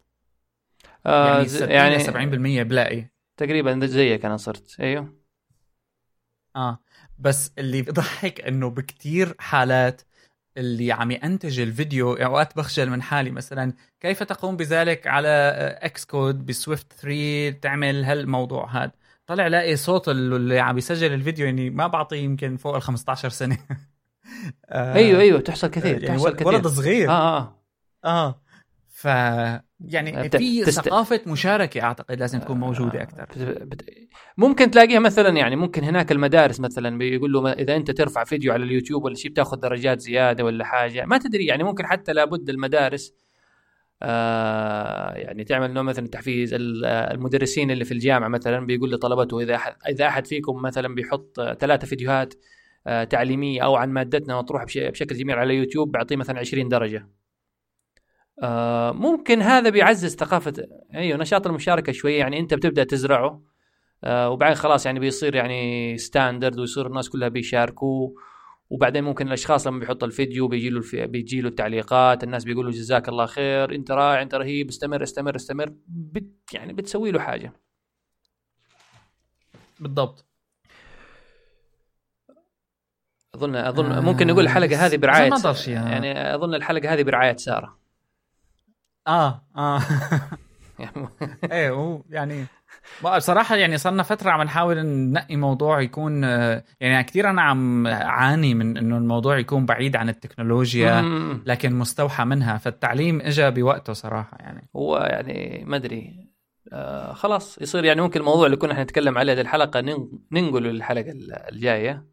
آه 1.06 1.42
يعني, 1.42 1.72
يعني 1.72 1.98
70% 1.98 2.62
بلاقي. 2.62 3.04
تقريبا 3.36 3.86
زيك 3.86 4.24
أنا 4.24 4.36
صرت 4.36 4.80
أيوه. 4.80 5.14
آه 6.56 6.78
بس 7.18 7.52
اللي 7.58 7.82
بضحك 7.82 8.40
إنه 8.40 8.70
بكتير 8.70 9.34
حالات 9.38 10.02
اللي 10.57 10.92
عم 10.92 11.11
ينتج 11.11 11.61
الفيديو 11.61 12.12
أوقات 12.12 12.57
بخجل 12.57 12.90
من 12.90 13.02
حالي 13.02 13.30
مثلا 13.30 13.72
كيف 14.00 14.22
تقوم 14.22 14.57
بذلك 14.57 15.07
على 15.07 15.28
Xcode 15.82 16.05
ب 16.05 16.46
Swift 16.46 16.92
3 16.92 17.50
تعمل 17.61 18.05
هالموضوع 18.05 18.70
هذا 18.70 18.92
طلع 19.26 19.46
لاقي 19.46 19.76
صوت 19.76 20.09
اللي 20.09 20.61
عم 20.61 20.78
يسجل 20.78 21.12
الفيديو 21.12 21.46
يعني 21.46 21.70
ما 21.70 21.86
بعطيه 21.86 22.16
يمكن 22.16 22.57
فوق 22.57 22.74
ال 22.74 22.82
15 22.82 23.28
سنة. 23.28 23.59
آه 24.68 24.94
أيوه 24.94 25.20
أيوه 25.20 25.40
تحصل 25.40 25.68
كثير 25.68 26.02
يعني 26.02 26.18
تحصل 26.18 26.34
كثير 26.36 26.48
ولد 26.48 26.66
صغير. 26.66 27.11
آه 27.11 27.38
آه. 27.38 27.61
آه. 28.05 28.40
ف 28.88 29.07
يعني 29.80 30.16
في 30.38 30.64
تست- 30.64 30.80
ثقافة 30.80 31.20
مشاركة 31.26 31.82
أعتقد 31.82 32.20
لازم 32.20 32.38
تكون 32.38 32.60
موجودة 32.60 33.02
أكثر. 33.02 33.66
ممكن 34.36 34.70
تلاقيها 34.70 34.98
مثلا 34.98 35.28
يعني 35.28 35.56
ممكن 35.56 35.84
هناك 35.84 36.12
المدارس 36.12 36.60
مثلا 36.60 36.98
بيقول 36.98 37.32
له 37.32 37.52
إذا 37.52 37.76
أنت 37.76 37.90
ترفع 37.90 38.24
فيديو 38.24 38.52
على 38.52 38.64
اليوتيوب 38.64 39.04
ولا 39.04 39.14
شيء 39.14 39.30
بتاخذ 39.30 39.56
درجات 39.56 40.00
زيادة 40.00 40.44
ولا 40.44 40.64
حاجة 40.64 41.04
ما 41.04 41.18
تدري 41.18 41.46
يعني 41.46 41.64
ممكن 41.64 41.86
حتى 41.86 42.12
لابد 42.12 42.48
المدارس 42.48 43.14
آه 44.02 45.12
يعني 45.14 45.44
تعمل 45.44 45.72
نوع 45.72 45.82
مثلا 45.82 46.06
تحفيز 46.08 46.54
ال- 46.54 46.84
المدرسين 46.84 47.70
اللي 47.70 47.84
في 47.84 47.92
الجامعة 47.92 48.28
مثلا 48.28 48.66
بيقول 48.66 48.92
لطلبته 48.92 49.40
إذا 49.40 49.54
احد 49.54 49.74
إذا 49.88 50.06
أحد 50.06 50.26
فيكم 50.26 50.62
مثلا 50.62 50.94
بيحط 50.94 51.40
ثلاثة 51.60 51.86
فيديوهات 51.86 52.34
آه 52.86 53.04
تعليمية 53.04 53.64
أو 53.64 53.76
عن 53.76 53.90
مادتنا 53.90 54.40
بش- 54.40 54.78
بشكل 54.78 55.16
جميل 55.16 55.38
على 55.38 55.54
يوتيوب 55.54 55.92
بيعطيه 55.92 56.16
مثلا 56.16 56.38
20 56.38 56.68
درجة. 56.68 57.08
آه 58.43 58.93
ممكن 58.93 59.43
هذا 59.43 59.70
بيعزز 59.70 60.16
ثقافة 60.16 60.66
أيوه 60.95 61.18
نشاط 61.18 61.47
المشاركة 61.47 61.93
شوية 61.93 62.18
يعني 62.18 62.41
أنت 62.41 62.55
بتبدأ 62.55 62.85
تزرعه 62.85 63.43
آه 64.05 64.30
وبعدين 64.30 64.57
خلاص 64.57 64.87
يعني 64.87 65.01
بيصير 65.01 65.35
يعني 65.35 65.99
standard 65.98 66.59
ويصير 66.59 66.87
الناس 66.87 67.09
كلها 67.09 67.28
بيشاركوا 67.28 68.11
وبعدين 68.70 69.05
ممكن 69.05 69.26
الأشخاص 69.26 69.66
لما 69.66 69.78
بيحط 69.78 70.05
الفيديو 70.05 70.49
بيجي 70.49 70.70
له 70.70 70.78
الفي... 70.78 71.07
بيجي 71.07 71.41
له 71.41 71.49
التعليقات 71.49 72.24
الناس 72.24 72.45
بيقولوا 72.45 72.70
جزاك 72.70 73.09
الله 73.09 73.26
خير 73.26 73.74
أنت 73.74 73.91
رائع 73.91 74.22
أنت 74.22 74.35
رهيب 74.35 74.68
استمر 74.68 75.03
استمر 75.03 75.37
استمر 75.37 75.72
بت... 75.87 76.53
يعني 76.53 76.72
بتسوي 76.72 77.11
له 77.11 77.20
حاجة 77.20 77.53
بالضبط 79.80 80.26
أظن 83.35 83.57
أظن 83.57 83.93
آه، 83.93 84.01
ممكن 84.01 84.26
نقول 84.26 84.45
الحلقة 84.45 84.87
هذه 84.87 84.97
برعاية 84.97 85.30
ما. 85.30 85.55
يعني 85.66 86.35
أظن 86.35 86.55
الحلقة 86.55 86.93
هذه 86.95 87.03
برعاية 87.03 87.37
سارة 87.37 87.84
آه 89.07 89.42
آه. 89.57 89.80
إيه 91.52 91.70
هو 91.70 92.02
يعني 92.11 92.44
بصراحة 93.16 93.57
يعني 93.57 93.78
صرنا 93.78 94.02
فترة 94.02 94.30
عم 94.30 94.42
نحاول 94.42 94.82
ننقي 94.86 95.36
موضوع 95.36 95.80
يكون 95.80 96.22
يعني 96.80 97.05
كثير 97.05 97.30
أنا 97.30 97.42
عم 97.42 97.86
عاني 97.86 98.55
من 98.55 98.76
إنه 98.76 98.96
الموضوع 98.96 99.38
يكون 99.38 99.66
بعيد 99.66 99.96
عن 99.96 100.09
التكنولوجيا. 100.09 101.00
لكن 101.46 101.74
مستوحى 101.74 102.24
منها 102.24 102.57
فالتعليم 102.59 103.20
إجا 103.20 103.48
بوقته 103.50 103.92
صراحة 103.92 104.36
يعني. 104.40 104.68
هو 104.76 104.96
يعني 104.98 105.64
ما 105.66 105.76
أدري 105.76 106.30
آه 106.72 107.12
خلاص 107.12 107.59
يصير 107.62 107.84
يعني 107.84 108.00
ممكن 108.00 108.20
الموضوع 108.20 108.46
اللي 108.46 108.57
كنا 108.57 108.72
إحنا 108.72 108.82
نتكلم 108.84 109.18
عليه 109.18 109.32
هذه 109.32 109.40
الحلقة 109.40 109.80
نن- 109.80 110.09
ننقله 110.32 110.70
للحلقة 110.70 111.12
الجاية. 111.52 112.07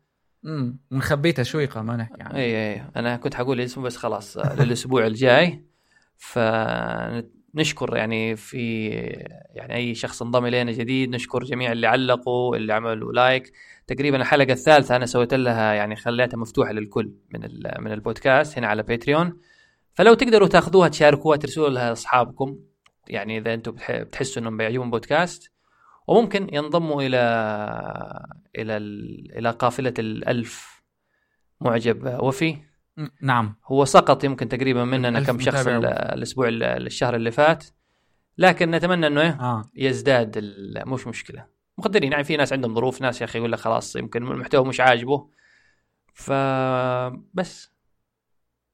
امم 0.46 0.80
ونخبيها 0.92 1.44
تشويقة 1.44 1.82
ما 1.82 1.96
نحكي 1.96 2.24
عنها 2.24 2.36
اي 2.38 2.74
اي 2.74 2.84
أنا 2.96 3.18
كنت 3.18 3.36
حقول 3.36 3.62
اسمه 3.62 3.84
بس 3.84 3.98
خلاص 3.98 4.38
آه، 4.38 4.56
للأسبوع 4.64 5.06
الجاي. 5.08 5.66
فنشكر 6.22 7.96
يعني 7.98 8.36
في 8.36 8.90
يعني 9.54 9.76
أي 9.76 9.96
شخص 9.96 10.22
انضم 10.22 10.46
إلينا 10.46 10.72
جديد 10.72 11.10
نشكر 11.10 11.44
جميع 11.44 11.72
اللي 11.72 11.88
علقوا 11.88 12.56
اللي 12.56 12.74
عملوا 12.74 13.14
لايك. 13.14 13.52
تقريبا 13.88 14.18
الحلقة 14.18 14.54
الثالثة 14.54 14.96
أنا 14.96 15.06
سويت 15.06 15.34
لها 15.34 15.74
يعني 15.74 15.96
خليتها 15.96 16.38
مفتوحة 16.38 16.72
للكل 16.72 17.12
من 17.34 17.42
من 17.80 17.92
البودكاست 17.92 18.58
هنا 18.58 18.68
على 18.68 18.84
Patreon 18.84 19.38
فلو 19.94 20.14
تقدروا 20.14 20.48
تاخذوها 20.48 20.88
تشاركوها 20.88 21.38
ترسلوا 21.38 21.70
لها 21.70 21.92
اصحابكم 21.92 22.60
يعني 23.08 23.38
إذا 23.38 23.54
أنتم 23.54 23.72
بتح- 23.72 23.92
بتحسوا 24.02 24.42
إنهم 24.42 24.58
بيعجبهم 24.58 24.92
بودكاست. 24.92 25.52
وممكن 26.08 26.48
ينضموا 26.54 27.02
إلى 27.02 27.18
إلى 28.58 28.78
ال- 28.78 29.38
إلى 29.38 29.50
قافلة 29.50 29.94
الألف 30.00 30.82
معجب 31.62 32.20
وفي. 32.24 32.58
نعم. 33.22 33.56
هو 33.66 33.86
سقط 33.86 34.24
يمكن 34.24 34.50
تقريبا 34.50 34.86
مننا 34.86 35.20
كم 35.20 35.40
شخص 35.40 35.68
الأسبوع 35.68 36.48
ال- 36.48 36.64
الشهر 36.64 37.16
اللي 37.16 37.32
فات. 37.32 37.66
لكن 38.38 38.72
نتمنى 38.72 39.08
إنه 39.08 39.22
آه. 39.22 39.64
يزداد 39.76 40.54
مش 40.88 41.08
مشكلة. 41.08 41.46
مقدرين 41.78 42.12
يعني 42.12 42.24
في 42.24 42.38
ناس 42.38 42.54
عندهم 42.54 42.76
ظروف 42.76 43.02
ناس 43.02 43.22
يا 43.22 43.26
أخي 43.26 43.38
يقول 43.40 43.52
لك 43.52 43.60
خلاص 43.60 43.96
يمكن 43.96 44.24
المحتوى 44.28 44.66
مش 44.66 44.80
عاجبه. 44.80 45.30
فبس 46.14 47.72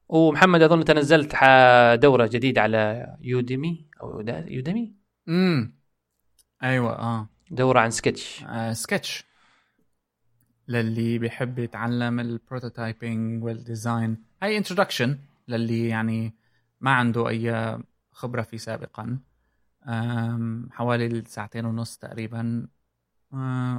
ومحمد 0.10 0.62
أظن 0.62 0.80
انت 0.80 0.92
نزلت 0.92 1.34
ح- 1.36 1.96
دورة 1.96 2.28
جديدة 2.28 2.62
على 2.62 3.08
Udemy 3.22 3.88
أو 4.02 4.20
Udemy؟ 4.48 4.94
امم 5.28 5.76
أيوه 6.64 6.92
آه, 7.00 7.30
دورة 7.52 7.80
عن 7.80 7.90
سكتش. 7.92 8.44
آه 8.44 8.74
سكتش. 8.74 9.26
للي 10.68 11.18
بيحب 11.18 11.60
يتعلم 11.60 12.20
ال 12.20 12.30
prototyping 12.30 13.44
وال 13.44 13.62
design 13.62 14.18
هاي 14.44 14.58
introduction 14.58 15.18
للي 15.48 15.88
يعني 15.88 16.34
ما 16.82 16.92
عنده 16.92 17.30
أي 17.30 17.78
خبرة 18.12 18.42
فيه 18.42 18.58
سابقا. 18.58 19.20
حوالي 20.72 21.24
ساعتين 21.28 21.66
ونص 21.66 21.98
تقريبا. 21.98 22.68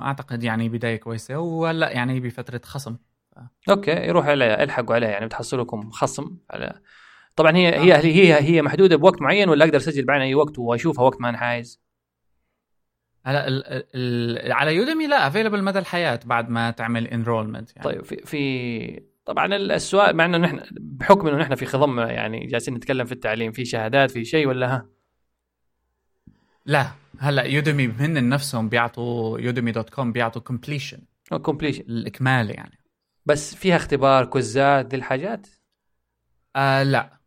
أعتقد 0.03 0.43
يعني 0.43 0.69
بداية 0.69 0.97
كويسة. 0.97 1.39
وهلأ 1.39 1.91
يعني 1.91 2.21
بفترة 2.21 2.61
خصم. 2.65 2.97
أوكي 3.71 3.91
يروح 3.91 4.27
على 4.27 4.63
إلحقوا 4.63 4.95
عليه 4.95 5.07
يعني 5.07 5.27
بتحصل 5.27 5.61
لكم 5.61 5.91
خصم 5.91 6.37
على. 6.51 6.81
طبعا 7.37 7.57
هي 7.57 7.77
آه. 7.77 7.81
هي 7.81 7.95
هي 7.95 8.41
هي 8.43 8.63
محدودة 8.63 8.97
بوقت 8.97 9.23
معين 9.23 9.49
ولا 9.49 9.65
أقدر 9.65 9.77
أسجل 9.77 10.05
بعدين 10.05 10.23
أي 10.23 10.35
وقت 10.35 10.59
وأشوفها 10.59 11.05
وقت 11.05 11.21
ما 11.21 11.29
أنا 11.29 11.39
عايز؟ 11.39 11.81
هلا 13.25 13.49
ال- 13.49 13.85
ال- 13.95 14.53
على 14.53 14.75
Udemy 14.77 15.07
لا 15.07 15.27
available 15.27 15.63
مدى 15.63 15.79
الحياة 15.79 16.21
بعد 16.25 16.49
ما 16.51 16.71
تعمل 16.71 17.07
enrollment 17.09 17.77
يعني. 17.77 17.89
طيب 17.89 18.05
في 18.05 18.17
في 18.17 19.03
طبعا 19.25 19.57
السؤال 19.57 20.17
مع 20.17 20.25
إنه 20.25 20.39
نحن 20.39 20.61
بحكم 20.81 21.29
إنه 21.29 21.37
نحن 21.37 21.55
في 21.55 21.67
خضم 21.67 22.01
يعني 22.01 22.47
جالسين 22.47 22.75
نتكلم 22.75 23.07
في 23.07 23.13
التعليم 23.13 23.53
في 23.53 23.65
شهادات 23.65 24.11
في 24.11 24.25
شيء 24.25 24.49
ولا؟ 24.49 24.75
ها 24.75 24.87
لا 26.67 26.91
هلا 27.19 27.43
Udemy 27.43 27.87
هن 27.87 28.29
نفسهم 28.29 28.69
بيعطوا 28.69 29.39
Udemy 29.39 29.73
dot 29.73 29.91
com 29.91 30.13
بيعطوا 30.13 30.43
completion 30.43 30.99
completion 31.43 31.81
الإكمال 31.81 32.51
يعني. 32.51 32.79
بس 33.27 33.55
فيها 33.55 33.77
اختبار 33.77 34.25
quizzات 34.25 34.87
دي 34.87 34.97
الحاجات؟ 34.97 35.47
آه 36.57 36.83
لا. 36.83 37.19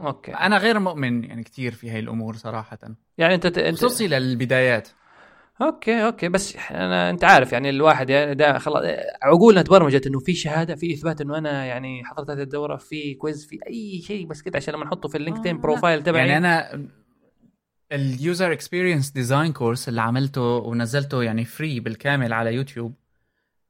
أوكي. 0.00 0.32
أنا 0.32 0.58
غير 0.58 0.78
مؤمن 0.78 1.24
يعني 1.24 1.42
كثير 1.42 1.72
في 1.72 1.90
هاي 1.90 1.98
الأمور 1.98 2.36
صراحة. 2.36 2.78
يعني 3.18 3.34
أنت 3.34 3.46
انت 3.46 3.76
خصوصي 3.76 4.08
للبدايات. 4.08 4.88
أوكي 5.62 6.04
أوكي. 6.06 6.28
بس 6.28 6.56
أنا 6.70 7.10
أنت 7.10 7.24
عارف 7.24 7.52
يعني 7.52 7.70
الواحد 7.70 8.10
يعني 8.10 8.34
ده 8.34 8.58
خلاص 8.58 8.82
عقولنا 9.22 9.62
تبرمجت 9.62 10.06
إنه 10.06 10.18
في 10.18 10.34
شهادة 10.34 10.74
في 10.74 10.92
إثبات 10.94 11.20
إنه 11.20 11.38
أنا 11.38 11.64
يعني 11.64 12.04
حضرت 12.04 12.30
هذه 12.30 12.42
الدورة 12.42 12.76
في 12.76 13.14
quiz 13.14 13.46
في 13.46 13.58
أي 13.66 14.00
شيء 14.02 14.26
بس 14.26 14.42
كده 14.42 14.56
عشان 14.56 14.74
لما 14.74 14.84
نحطه 14.84 15.08
في 15.08 15.16
ال 15.18 15.22
LinkedIn 15.22 15.56
آه، 15.56 15.60
profile 15.60 16.02
تبعي. 16.02 16.28
يعني 16.28 16.38
أنا 16.38 16.88
ال 17.92 18.04
user 18.04 18.52
experience 18.52 19.10
design 19.10 19.52
course 19.52 19.88
اللي 19.88 20.00
عملته 20.02 20.42
ونزلته 20.42 21.22
يعني 21.22 21.44
free 21.44 21.80
بالكامل 21.80 22.32
على 22.32 22.54
يوتيوب 22.54 22.94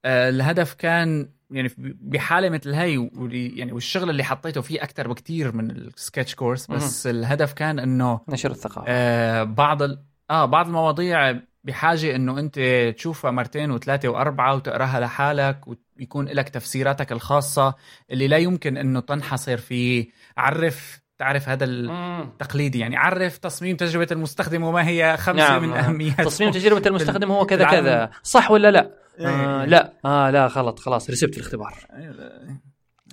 آه، 0.04 0.28
الهدف 0.28 0.74
كان 0.74 1.28
يعني 1.50 1.70
بحالة 2.00 2.48
مثل 2.48 2.74
هاي 2.74 2.98
واللي- 2.98 3.58
يعني 3.58 3.72
والشغل 3.72 4.10
اللي 4.10 4.24
حطيته 4.24 4.60
فيه 4.60 4.82
أكثر 4.82 5.08
بكتير 5.08 5.56
من 5.56 5.70
ال 5.70 5.79
Sketch 5.79 6.34
course 6.34 6.66
بس 6.70 7.06
الهدف 7.06 7.52
كان 7.52 7.78
إنه 7.78 8.20
نشر 8.28 8.50
الثقافة. 8.50 8.84
آه 8.88 9.42
بعض 9.42 9.82
ال... 9.82 10.02
آه 10.30 10.44
بعض 10.44 10.66
المواضيع 10.66 11.40
بحاجة 11.68 12.16
إنه 12.16 12.38
أنت 12.38 12.58
تشوفها 12.96 13.30
مرتين 13.30 13.70
وثلاثة 13.70 14.08
وأربعة 14.08 14.54
وتقراها 14.54 15.00
لحالك 15.00 15.60
ويكون 15.98 16.28
لك 16.28 16.48
تفسيراتك 16.48 17.12
الخاصة 17.12 17.74
اللي 18.10 18.28
لا 18.28 18.36
يمكن 18.36 18.76
إنه 18.76 19.00
تنحصر 19.00 19.56
في 19.56 20.08
عرف 20.36 21.00
تعرف 21.18 21.48
هذا. 21.48 21.64
التقليدي 21.64 22.78
يعني 22.78 22.96
عرف 22.96 23.38
تصميم 23.38 23.76
تجربة 23.76 24.06
المستخدم 24.12 24.62
وما 24.62 24.88
هي 24.88 25.16
خمسة 25.16 25.48
نعم 25.48 25.62
من 25.62 25.72
آه. 25.72 25.80
اهميات 25.80 26.20
تصميم 26.20 26.50
تجربة 26.50 26.82
المستخدم 26.88 27.30
هو 27.30 27.46
كذا 27.46 27.60
العالم. 27.62 27.80
كذا 27.80 28.10
صح 28.22 28.50
ولا 28.50 28.70
لا؟ 28.70 28.90
إيه. 29.20 29.26
آه 29.26 29.64
لا 29.64 29.92
آه 30.04 30.30
لا 30.30 30.46
غلط 30.46 30.78
خلاص 30.78 31.10
رسبت 31.10 31.36
الاختبار 31.36 31.74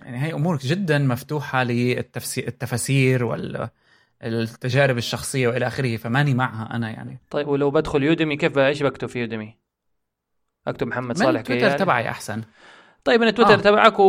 يعني 0.03 0.24
هي 0.24 0.34
امور 0.34 0.58
جدا 0.58 0.97
مفتوحة 0.97 1.64
للتفسير 1.64 2.47
التفاسير 2.47 3.24
وال 3.24 3.70
التجارب 4.24 4.97
الشخصية 4.97 5.47
وإلى 5.47 5.68
آخره 5.68 5.97
فماني 5.97 6.34
معها 6.34 6.76
أنا 6.76 6.89
يعني. 6.89 7.22
طيب 7.30 7.47
ولو 7.47 7.72
بدخل 7.72 8.03
يوديمي 8.03 8.38
كيف 8.38 8.57
إيش 8.57 8.84
بكتب 8.84 9.07
في 9.07 9.20
يوديمي؟ 9.20 9.57
أكتب 10.68 10.88
محمد 10.88 11.07
من 11.18 11.26
صالح 11.26 11.41
تويتر 11.41 11.68
كيال 11.68 11.80
تبعي 11.80 12.09
أحسن. 12.09 12.43
طيب 13.03 13.22
أنا 13.22 13.32
تويتر 13.32 13.53
آه، 13.53 13.57
تبعك. 13.57 13.99
و... 13.99 14.03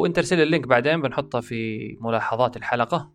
وانت 0.00 0.18
ارسل 0.18 0.36
لي 0.36 0.42
اللينك 0.42 0.66
بعدين 0.66 1.02
بنحطها 1.02 1.40
في 1.40 1.78
ملاحظات 2.00 2.56
الحلقة. 2.56 3.12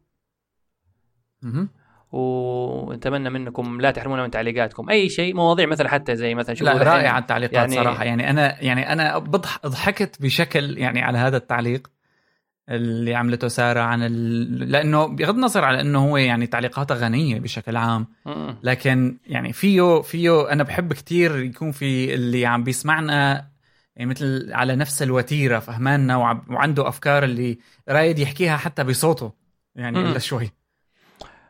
مهم. 1.42 1.70
ونتمنى 2.12 3.30
منكم 3.30 3.82
لا 3.82 3.92
تحرمونا 3.92 4.24
من 4.24 4.32
تعليقاتكم. 4.32 4.90
أي 4.90 5.10
شيء 5.10 5.36
مواضيع 5.36 5.66
مثلا 5.66 5.90
حتى 5.90 6.16
زي 6.16 6.36
مثلا 6.36 6.56
شوفوا 6.56 6.74
لا 6.74 6.84
رائعة 6.84 7.20
التعليقات 7.20 7.54
يعني- 7.56 7.76
يعني 7.76 7.88
صراحة. 7.88 8.04
يعني 8.04 8.30
أنا 8.30 8.64
يعني 8.64 8.94
أنا 8.94 9.18
ضحكت 9.66 10.22
بشكل 10.22 10.78
يعني 10.78 11.02
على 11.02 11.18
هذا 11.18 11.38
التعليق. 11.38 11.88
اللي 12.70 13.16
عملته 13.16 13.48
سارة 13.48 13.80
عن 13.80 14.04
ال... 14.04 14.72
لأنه 14.72 15.06
بغض 15.06 15.36
النظر 15.36 15.66
على 15.66 15.82
إنه 15.82 16.10
هو 16.10 16.18
يعني 16.18 16.48
تعليقاتها 16.48 16.96
غنية 16.96 17.40
بشكل 17.40 17.78
عام. 17.78 18.08
لكن 18.64 19.18
يعني 19.28 19.54
فيه 19.54 20.02
فيه 20.02 20.52
أنا 20.52 20.64
بحب 20.64 20.94
كتير 20.94 21.38
يكون 21.44 21.72
في 21.72 22.14
اللي 22.14 22.46
عم 22.46 22.64
بيسمعنا 22.64 23.50
يعني 23.96 24.10
مثل 24.10 24.50
على 24.54 24.76
نفس 24.76 25.02
الوتيرة 25.04 25.60
فهماننا 25.60 26.18
وع- 26.18 26.46
وعنده 26.50 26.88
أفكار 26.88 27.24
اللي 27.24 27.58
رايد 27.90 28.20
يحكيها 28.20 28.58
حتى 28.58 28.84
بصوته 28.84 29.34
يعني. 29.76 30.02
إلا 30.02 30.20
شوي 30.20 30.52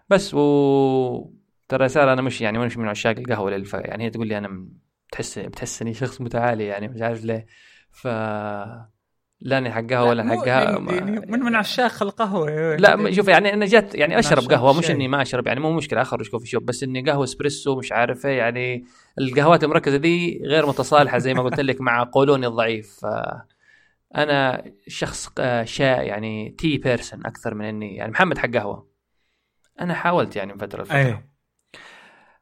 بس 0.09 0.33
و 0.33 1.31
ترى 1.67 1.89
سارة 1.89 2.13
أنا 2.13 2.21
مش 2.21 2.41
يعني 2.41 2.59
مش 2.59 2.77
من 2.77 2.87
عشاق 2.87 3.17
القهوة 3.17 3.51
للف... 3.51 3.73
يعني 3.73 4.03
هي 4.03 4.09
تقول 4.09 4.27
لي 4.27 4.37
أنا 4.37 4.67
بتحس 5.07 5.39
بتحسني 5.39 5.93
شخص 5.93 6.21
متعالي 6.21 6.65
يعني 6.65 6.87
مش 6.87 7.01
عارف 7.01 7.23
ليه 7.25 7.45
ف 7.91 8.07
لاني 9.41 9.71
حق 9.71 9.81
قهوة 9.89 10.09
ولا 10.09 10.23
مو- 10.23 10.41
حق 10.41 10.47
يعني 10.47 10.95
يعني 10.95 11.11
من 11.27 11.39
من 11.39 11.55
عشاق 11.55 12.03
القهوة 12.03 12.75
لا 12.75 13.11
شوف 13.11 13.27
يعني 13.27 13.53
أنا 13.53 13.65
جت 13.65 13.95
يعني 13.95 14.19
أشرب 14.19 14.51
قهوة 14.51 14.77
مش. 14.77 14.91
إني 14.91 15.07
ما 15.07 15.21
أشرب 15.21 15.47
يعني 15.47 15.59
مو 15.59 15.71
مشكلة 15.73 16.01
أخرج 16.01 16.29
كوفي 16.29 16.47
شوب 16.47 16.65
بس 16.65 16.83
إني 16.83 17.01
قهوة 17.01 17.23
إسبريسو 17.23 17.75
مش 17.79 17.91
عارف 17.91 18.25
إيه 18.25 18.37
يعني 18.37 18.85
القهوات 19.19 19.63
المركزة 19.63 19.97
دي 19.97 20.41
غير 20.45 20.65
متصالحة 20.65 21.17
زي 21.17 21.33
ما 21.33 21.43
قلت 21.43 21.59
لك 21.59 21.81
مع 21.81 22.03
قولوني 22.13 22.47
الضعيف. 22.47 22.99
أنا 24.15 24.63
شخص 24.87 25.29
آه، 25.39 25.63
شاء 25.63 26.01
يعني 26.03 26.55
tea 26.57 26.77
person 26.77 27.25
أكثر 27.25 27.53
من 27.53 27.65
إني 27.65 27.95
يعني 27.95 28.11
محمد 28.11 28.37
حق 28.37 28.49
قهوة. 28.49 28.87
أنا 29.81 29.93
حاولت 29.93 30.35
يعني 30.35 30.53
من 30.53 30.59
فترة 30.59 30.83
لفترة. 30.83 30.97
أيه. 30.97 31.29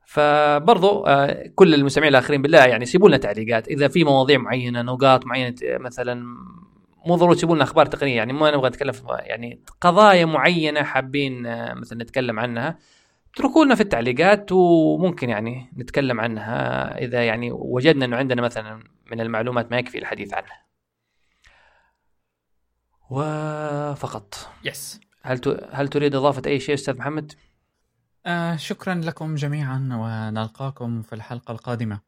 فبرضو 0.06 1.06
آه، 1.06 1.52
كل 1.56 1.74
المستمعين 1.74 2.12
الآخرين 2.12 2.42
بالله 2.42 2.66
يعني 2.66 2.86
سيبوا 2.86 3.08
لنا 3.10 3.18
تعليقات. 3.18 3.68
إذا 3.68 3.88
في 3.88 4.04
مواضيع 4.04 4.38
معينة 4.38 4.82
نقاط 4.82 5.26
معينة 5.26 5.56
مثلا 5.64 6.26
مو 7.06 7.16
ضروري 7.16 7.36
تسيبوا 7.36 7.56
لنا 7.56 7.64
أخبار 7.64 7.86
تقنية 7.86 8.16
يعني 8.16 8.34
ما 8.34 8.52
نبغى 8.52 8.70
نتكلم 8.70 8.92
في 8.92 9.04
يعني 9.20 9.62
قضايا 9.82 10.26
معينة 10.26 10.84
حابين 10.84 11.46
آه، 11.46 11.74
مثلا 11.74 12.04
نتكلم 12.04 12.40
عنها 12.40 12.78
اتركوا 13.34 13.66
لنا 13.66 13.76
في 13.76 13.82
التعليقات 13.82 14.52
وممكن 14.52 15.30
يعني 15.30 15.72
نتكلم 15.78 16.20
عنها 16.20 16.98
إذا 16.98 17.26
يعني 17.26 17.52
وجدنا 17.52 18.06
إنه 18.06 18.18
عندنا 18.18 18.42
مثلا 18.42 18.84
من 19.12 19.22
المعلومات 19.22 19.72
ما 19.72 19.78
يكفي 19.78 19.98
الحديث 19.98 20.34
عنها. 20.34 20.68
وفقط 23.10 24.50
يس 24.64 25.00
هل 25.24 25.40
ت- 25.40 25.70
هل 25.72 25.88
تريد 25.88 26.16
إضافة 26.16 26.42
أي 26.46 26.60
شيء 26.60 26.76
أستاذ 26.76 26.98
محمد؟ 26.98 27.32
آه 28.26 28.56
شكرا 28.56 28.94
لكم 28.96 29.36
جميعا 29.36 29.90
ونلقاكم 29.92 31.02
في 31.02 31.14
الحلقة 31.14 31.52
القادمة 31.52 32.00